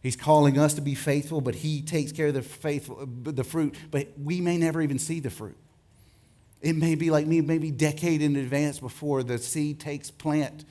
He's 0.00 0.16
calling 0.16 0.58
us 0.58 0.74
to 0.74 0.80
be 0.80 0.94
faithful 0.94 1.40
but 1.40 1.56
he 1.56 1.82
takes 1.82 2.12
care 2.12 2.28
of 2.28 2.34
the 2.34 2.42
faithful 2.42 3.00
uh, 3.02 3.30
the 3.30 3.44
fruit 3.44 3.74
but 3.90 4.08
we 4.22 4.40
may 4.40 4.56
never 4.56 4.80
even 4.80 4.98
see 4.98 5.20
the 5.20 5.30
fruit. 5.30 5.56
It 6.60 6.76
may 6.76 6.94
be 6.94 7.10
like 7.10 7.26
me 7.26 7.40
maybe 7.40 7.70
decade 7.70 8.22
in 8.22 8.36
advance 8.36 8.78
before 8.78 9.22
the 9.22 9.38
seed 9.38 9.80
takes 9.80 10.10
plant 10.10 10.64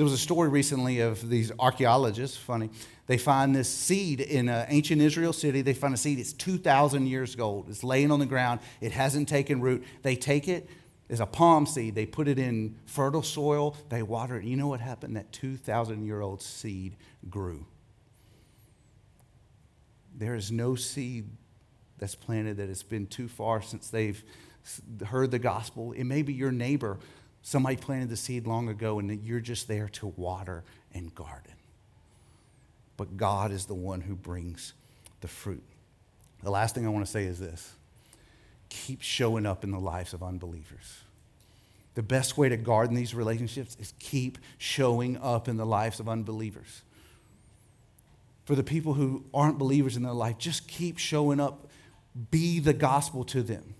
there 0.00 0.04
was 0.06 0.14
a 0.14 0.16
story 0.16 0.48
recently 0.48 1.00
of 1.00 1.28
these 1.28 1.52
archaeologists, 1.58 2.34
funny. 2.34 2.70
They 3.06 3.18
find 3.18 3.54
this 3.54 3.68
seed 3.68 4.22
in 4.22 4.48
an 4.48 4.64
ancient 4.70 5.02
Israel 5.02 5.34
city. 5.34 5.60
They 5.60 5.74
find 5.74 5.92
a 5.92 5.98
seed, 5.98 6.18
it's 6.18 6.32
2,000 6.32 7.06
years 7.06 7.38
old. 7.38 7.68
It's 7.68 7.84
laying 7.84 8.10
on 8.10 8.18
the 8.18 8.24
ground, 8.24 8.60
it 8.80 8.92
hasn't 8.92 9.28
taken 9.28 9.60
root. 9.60 9.84
They 10.00 10.16
take 10.16 10.48
it 10.48 10.70
as 11.10 11.20
a 11.20 11.26
palm 11.26 11.66
seed, 11.66 11.96
they 11.96 12.06
put 12.06 12.28
it 12.28 12.38
in 12.38 12.76
fertile 12.86 13.22
soil, 13.22 13.76
they 13.90 14.02
water 14.02 14.38
it. 14.38 14.44
You 14.44 14.56
know 14.56 14.68
what 14.68 14.80
happened? 14.80 15.16
That 15.16 15.32
2,000 15.32 16.06
year 16.06 16.22
old 16.22 16.40
seed 16.40 16.96
grew. 17.28 17.66
There 20.16 20.34
is 20.34 20.50
no 20.50 20.76
seed 20.76 21.28
that's 21.98 22.14
planted 22.14 22.56
that 22.56 22.70
has 22.70 22.82
been 22.82 23.06
too 23.06 23.28
far 23.28 23.60
since 23.60 23.90
they've 23.90 24.24
heard 25.08 25.30
the 25.30 25.38
gospel. 25.38 25.92
It 25.92 26.04
may 26.04 26.22
be 26.22 26.32
your 26.32 26.52
neighbor 26.52 26.96
Somebody 27.42 27.76
planted 27.76 28.10
the 28.10 28.16
seed 28.16 28.46
long 28.46 28.68
ago, 28.68 28.98
and 28.98 29.22
you're 29.24 29.40
just 29.40 29.66
there 29.66 29.88
to 29.88 30.08
water 30.08 30.62
and 30.92 31.14
garden. 31.14 31.54
But 32.96 33.16
God 33.16 33.50
is 33.50 33.66
the 33.66 33.74
one 33.74 34.02
who 34.02 34.14
brings 34.14 34.74
the 35.20 35.28
fruit. 35.28 35.64
The 36.42 36.50
last 36.50 36.74
thing 36.74 36.86
I 36.86 36.90
want 36.90 37.04
to 37.04 37.10
say 37.10 37.24
is 37.24 37.38
this 37.38 37.74
keep 38.68 39.02
showing 39.02 39.46
up 39.46 39.64
in 39.64 39.70
the 39.70 39.80
lives 39.80 40.14
of 40.14 40.22
unbelievers. 40.22 41.00
The 41.94 42.02
best 42.02 42.38
way 42.38 42.48
to 42.48 42.56
garden 42.56 42.94
these 42.94 43.14
relationships 43.14 43.76
is 43.80 43.94
keep 43.98 44.38
showing 44.58 45.16
up 45.16 45.48
in 45.48 45.56
the 45.56 45.66
lives 45.66 45.98
of 45.98 46.08
unbelievers. 46.08 46.82
For 48.44 48.54
the 48.54 48.62
people 48.62 48.94
who 48.94 49.24
aren't 49.34 49.58
believers 49.58 49.96
in 49.96 50.02
their 50.02 50.12
life, 50.12 50.38
just 50.38 50.68
keep 50.68 50.98
showing 50.98 51.40
up. 51.40 51.68
Be 52.30 52.58
the 52.58 52.72
gospel 52.72 53.24
to 53.24 53.42
them. 53.42 53.74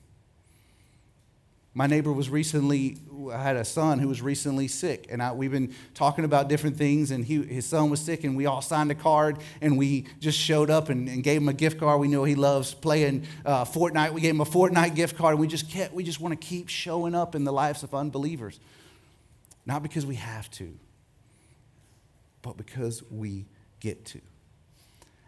My 1.72 1.86
neighbor 1.86 2.12
was 2.12 2.28
recently, 2.28 2.98
I 3.32 3.40
had 3.40 3.54
a 3.54 3.64
son 3.64 4.00
who 4.00 4.08
was 4.08 4.20
recently 4.20 4.66
sick, 4.66 5.06
and 5.08 5.22
I, 5.22 5.30
we've 5.30 5.52
been 5.52 5.72
talking 5.94 6.24
about 6.24 6.48
different 6.48 6.76
things, 6.76 7.12
and 7.12 7.24
he, 7.24 7.42
his 7.44 7.64
son 7.64 7.90
was 7.90 8.00
sick, 8.00 8.24
and 8.24 8.36
we 8.36 8.46
all 8.46 8.60
signed 8.60 8.90
a 8.90 8.94
card, 8.96 9.38
and 9.60 9.78
we 9.78 10.06
just 10.18 10.36
showed 10.36 10.68
up 10.68 10.88
and, 10.88 11.08
and 11.08 11.22
gave 11.22 11.40
him 11.40 11.48
a 11.48 11.52
gift 11.52 11.78
card. 11.78 12.00
We 12.00 12.08
know 12.08 12.24
he 12.24 12.34
loves 12.34 12.74
playing 12.74 13.24
uh, 13.46 13.64
Fortnite. 13.64 14.12
We 14.12 14.20
gave 14.20 14.34
him 14.34 14.40
a 14.40 14.46
Fortnite 14.46 14.96
gift 14.96 15.16
card, 15.16 15.34
and 15.34 15.40
we 15.40 15.46
just 15.46 15.70
kept, 15.70 15.94
we 15.94 16.02
just 16.02 16.20
want 16.20 16.38
to 16.38 16.44
keep 16.44 16.68
showing 16.68 17.14
up 17.14 17.36
in 17.36 17.44
the 17.44 17.52
lives 17.52 17.84
of 17.84 17.94
unbelievers. 17.94 18.58
Not 19.64 19.84
because 19.84 20.04
we 20.04 20.16
have 20.16 20.50
to, 20.52 20.76
but 22.42 22.56
because 22.56 23.04
we 23.12 23.46
get 23.78 24.04
to. 24.06 24.20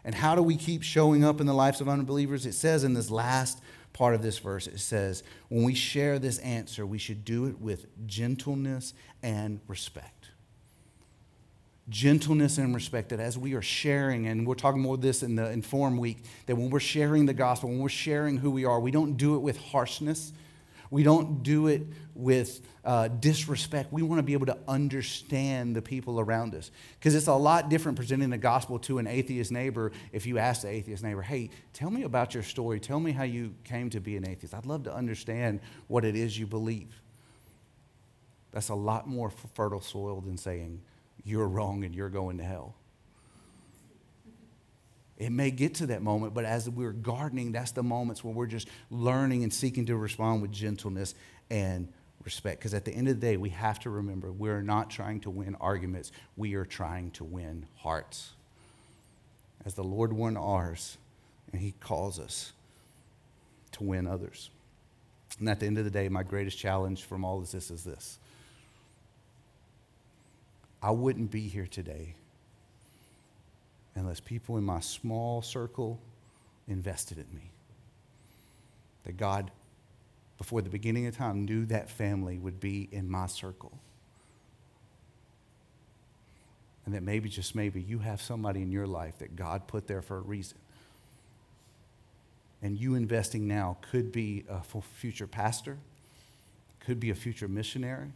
And 0.05 0.13
how 0.13 0.35
do 0.35 0.43
we 0.43 0.57
keep 0.57 0.83
showing 0.83 1.25
up 1.25 1.41
in 1.41 1.47
the 1.47 1.55
lives 1.55 1.81
of 1.81 1.89
unbelievers? 1.89 2.47
It 2.47 2.55
says 2.55 2.83
in 2.83 2.95
this 2.95 3.11
last 3.11 3.61
part 3.93 4.15
of 4.15 4.23
this 4.23 4.39
verse. 4.39 4.67
It 4.67 4.81
says, 4.81 5.23
when 5.49 5.65
we 5.65 5.75
share 5.75 6.19
this 6.19 6.39
answer, 6.39 6.87
we 6.87 6.99
should 6.99 7.25
do 7.25 7.47
it 7.47 7.61
with 7.61 7.87
gentleness 8.07 8.95
and 9.23 9.61
respect. 9.69 10.31
Gentleness 11.89 12.59
and 12.59 12.75
respect 12.75 13.09
that 13.11 13.21
as 13.21 13.37
we 13.37 13.55
are 13.55 13.63
sharing, 13.63 14.27
and 14.27 14.47
we're 14.47 14.55
talking 14.55 14.81
more 14.81 14.95
of 14.95 15.01
this 15.01 15.23
in 15.23 15.35
the 15.37 15.51
Inform 15.51 15.99
Week, 15.99 16.25
that 16.47 16.57
when 16.57 16.71
we're 16.71 16.81
sharing 16.81 17.27
the 17.27 17.35
gospel, 17.35 17.69
when 17.69 17.81
we're 17.81 17.89
sharing 17.89 18.39
who 18.39 18.51
we 18.51 18.65
are, 18.65 18.81
we 18.81 18.91
don't 18.91 19.17
do 19.17 19.35
it 19.35 19.41
with 19.41 19.59
harshness. 19.59 20.33
We 20.93 21.03
don't 21.03 21.43
do 21.43 21.69
it 21.69 21.87
with 22.15 22.61
uh, 22.85 23.09
disrespect. 23.09 23.95
We 23.95 24.03
want 24.03 24.19
to 24.19 24.23
be 24.23 24.35
able 24.35 24.45
to 24.45 24.59
understand 24.69 25.75
the 25.75 25.81
people 25.81 26.21
around 26.21 26.55
us. 26.55 26.71
Because 26.99 27.15
it's 27.15 27.29
a 27.29 27.35
lot 27.35 27.71
different 27.71 27.97
presenting 27.97 28.29
the 28.29 28.37
gospel 28.37 28.79
to 28.81 28.99
an 28.99 29.07
atheist 29.07 29.51
neighbor 29.51 29.91
if 30.13 30.27
you 30.27 30.37
ask 30.37 30.61
the 30.61 30.69
atheist 30.69 31.03
neighbor, 31.03 31.23
hey, 31.23 31.49
tell 31.73 31.91
me 31.91 32.03
about 32.03 32.35
your 32.35 32.43
story. 32.43 32.79
Tell 32.79 33.01
me 33.01 33.11
how 33.11 33.23
you 33.23 33.55
came 33.65 33.89
to 33.89 34.01
be 34.01 34.19
an 34.19 34.29
atheist. 34.29 34.53
I'd 34.53 34.67
love 34.67 34.83
to 34.85 34.95
understand 34.95 35.61
what 35.89 36.05
it 36.05 36.15
is 36.15 36.39
you 36.39 36.47
believe. 36.47 37.01
That's 38.51 38.69
a 38.69 38.75
lot 38.75 39.09
more 39.09 39.31
fertile 39.55 39.81
soil 39.81 40.21
than 40.21 40.37
saying, 40.37 40.83
you're 41.25 41.49
wrong 41.49 41.85
and 41.85 41.95
you're 41.95 42.11
going 42.11 42.37
to 42.37 42.45
hell. 42.45 42.75
It 45.19 45.31
may 45.31 45.51
get 45.51 45.75
to 45.77 45.87
that 45.87 46.03
moment, 46.03 46.35
but 46.35 46.45
as 46.45 46.69
we're 46.69 46.93
gardening, 46.93 47.53
that's 47.53 47.73
the 47.73 47.83
moments 47.83 48.25
where 48.25 48.35
we're 48.35 48.47
just 48.47 48.69
learning 48.91 49.43
and 49.43 49.53
seeking 49.53 49.87
to 49.87 49.97
respond 49.97 50.43
with 50.43 50.53
gentleness 50.53 51.15
and 51.51 51.93
respect. 52.25 52.61
Because 52.61 52.75
at 52.75 52.85
the 52.85 52.93
end 52.93 53.09
of 53.09 53.21
the 53.21 53.27
day, 53.27 53.37
we 53.37 53.51
have 53.51 53.79
to 53.81 53.91
remember 53.91 54.33
we're 54.33 54.63
not 54.63 54.91
trying 54.91 55.21
to 55.21 55.31
win 55.31 55.57
arguments, 55.61 56.13
we 56.37 56.55
are 56.55 56.65
trying 56.65 57.11
to 57.13 57.25
win 57.25 57.67
hearts. 57.79 58.33
As 59.65 59.75
the 59.75 59.85
Lord 59.85 60.13
won 60.13 60.37
ours, 60.37 60.97
and 61.53 61.61
He 61.61 61.73
calls 61.73 62.19
us 62.19 62.53
to 63.73 63.85
win 63.85 64.07
others. 64.07 64.51
And 65.39 65.49
at 65.49 65.61
the 65.61 65.67
end 65.67 65.79
of 65.79 65.85
the 65.85 65.91
day, 65.91 66.09
my 66.09 66.23
greatest 66.23 66.59
challenge 66.59 67.05
from 67.05 67.25
all 67.25 67.39
of 67.39 67.51
this 67.51 67.71
is 67.71 67.85
this 67.85 68.19
I 70.83 70.91
wouldn't 70.91 71.31
be 71.31 71.49
here 71.49 71.67
today 71.67 72.17
unless 73.95 74.21
people 74.21 74.57
in 74.57 74.65
my 74.65 74.81
small 74.81 75.43
circle 75.43 76.01
invested 76.69 77.19
in 77.19 77.27
me. 77.35 77.51
That 79.05 79.17
God, 79.17 79.51
before 80.39 80.63
the 80.63 80.71
beginning 80.71 81.07
of 81.07 81.17
time, 81.17 81.45
knew 81.45 81.67
that 81.67 81.91
family 81.91 82.39
would 82.39 82.61
be 82.61 82.89
in 82.91 83.11
my 83.11 83.27
circle. 83.27 83.73
And 86.85 86.95
that 86.95 87.03
maybe, 87.03 87.29
just 87.29 87.55
maybe, 87.55 87.81
you 87.81 88.01
have 88.01 88.21
somebody 88.21 88.63
in 88.63 88.73
your 88.73 88.87
life 88.87 89.19
that 89.19 89.37
God 89.37 89.69
put 89.69 89.87
there 89.87 90.03
for 90.03 90.17
a 90.17 90.21
reason. 90.21 90.59
And 92.61 92.79
you 92.79 92.95
investing 92.95 93.47
now 93.47 93.77
could 93.91 94.13
be 94.13 94.45
a 94.49 94.63
future 94.81 95.27
pastor, 95.27 95.79
could 96.81 96.99
be 96.99 97.11
a 97.11 97.15
future 97.15 97.49
missionary, 97.49 98.11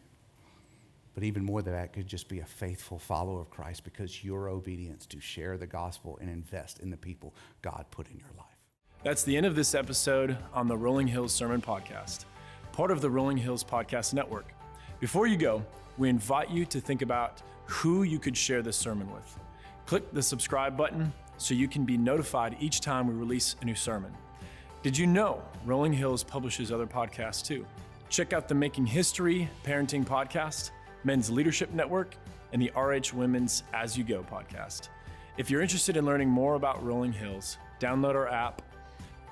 but 1.16 1.24
even 1.24 1.42
more 1.42 1.62
than 1.62 1.72
that, 1.72 1.94
could 1.94 2.06
just 2.06 2.28
be 2.28 2.40
a 2.40 2.44
faithful 2.44 2.98
follower 2.98 3.40
of 3.40 3.48
Christ 3.48 3.84
because 3.84 4.22
your 4.22 4.50
obedience 4.50 5.06
to 5.06 5.18
share 5.18 5.56
the 5.56 5.66
gospel 5.66 6.18
and 6.20 6.28
invest 6.28 6.80
in 6.80 6.90
the 6.90 6.96
people 6.98 7.34
God 7.62 7.86
put 7.90 8.10
in 8.10 8.18
your 8.18 8.28
life. 8.36 8.58
That's 9.02 9.22
the 9.22 9.34
end 9.34 9.46
of 9.46 9.56
this 9.56 9.74
episode 9.74 10.36
on 10.52 10.68
the 10.68 10.76
Rolling 10.76 11.06
Hills 11.06 11.32
Sermon 11.32 11.62
Podcast, 11.62 12.26
part 12.70 12.90
of 12.90 13.00
the 13.00 13.08
Rolling 13.08 13.38
Hills 13.38 13.64
Podcast 13.64 14.12
Network. 14.12 14.52
Before 15.00 15.26
you 15.26 15.38
go, 15.38 15.64
we 15.96 16.10
invite 16.10 16.50
you 16.50 16.66
to 16.66 16.82
think 16.82 17.00
about 17.00 17.40
who 17.64 18.02
you 18.02 18.18
could 18.18 18.36
share 18.36 18.60
this 18.60 18.76
sermon 18.76 19.10
with. 19.10 19.38
Click 19.86 20.12
the 20.12 20.22
subscribe 20.22 20.76
button 20.76 21.10
so 21.38 21.54
you 21.54 21.66
can 21.66 21.86
be 21.86 21.96
notified 21.96 22.58
each 22.60 22.82
time 22.82 23.06
we 23.06 23.14
release 23.14 23.56
a 23.62 23.64
new 23.64 23.74
sermon. 23.74 24.12
Did 24.82 24.98
you 24.98 25.06
know 25.06 25.40
Rolling 25.64 25.94
Hills 25.94 26.22
publishes 26.22 26.70
other 26.70 26.86
podcasts 26.86 27.42
too? 27.42 27.64
Check 28.10 28.34
out 28.34 28.48
the 28.48 28.54
Making 28.54 28.84
History 28.84 29.48
Parenting 29.64 30.04
Podcast 30.04 30.72
Men's 31.04 31.30
Leadership 31.30 31.72
Network, 31.72 32.16
and 32.52 32.62
the 32.62 32.70
RH 32.76 33.16
Women's 33.16 33.62
As 33.72 33.96
You 33.96 34.04
Go 34.04 34.22
podcast. 34.22 34.88
If 35.36 35.50
you're 35.50 35.62
interested 35.62 35.96
in 35.96 36.06
learning 36.06 36.28
more 36.28 36.54
about 36.54 36.82
Rolling 36.84 37.12
Hills, 37.12 37.58
download 37.80 38.14
our 38.14 38.28
app 38.28 38.62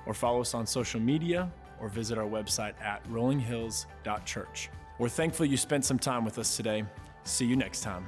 or 0.05 0.13
follow 0.13 0.41
us 0.41 0.53
on 0.53 0.67
social 0.67 0.99
media 0.99 1.51
or 1.79 1.89
visit 1.89 2.17
our 2.17 2.27
website 2.27 2.79
at 2.81 3.03
rollinghills.church. 3.09 4.69
We're 4.99 5.09
thankful 5.09 5.45
you 5.45 5.57
spent 5.57 5.83
some 5.83 5.99
time 5.99 6.23
with 6.23 6.37
us 6.37 6.55
today. 6.55 6.85
See 7.23 7.45
you 7.45 7.55
next 7.55 7.81
time. 7.81 8.07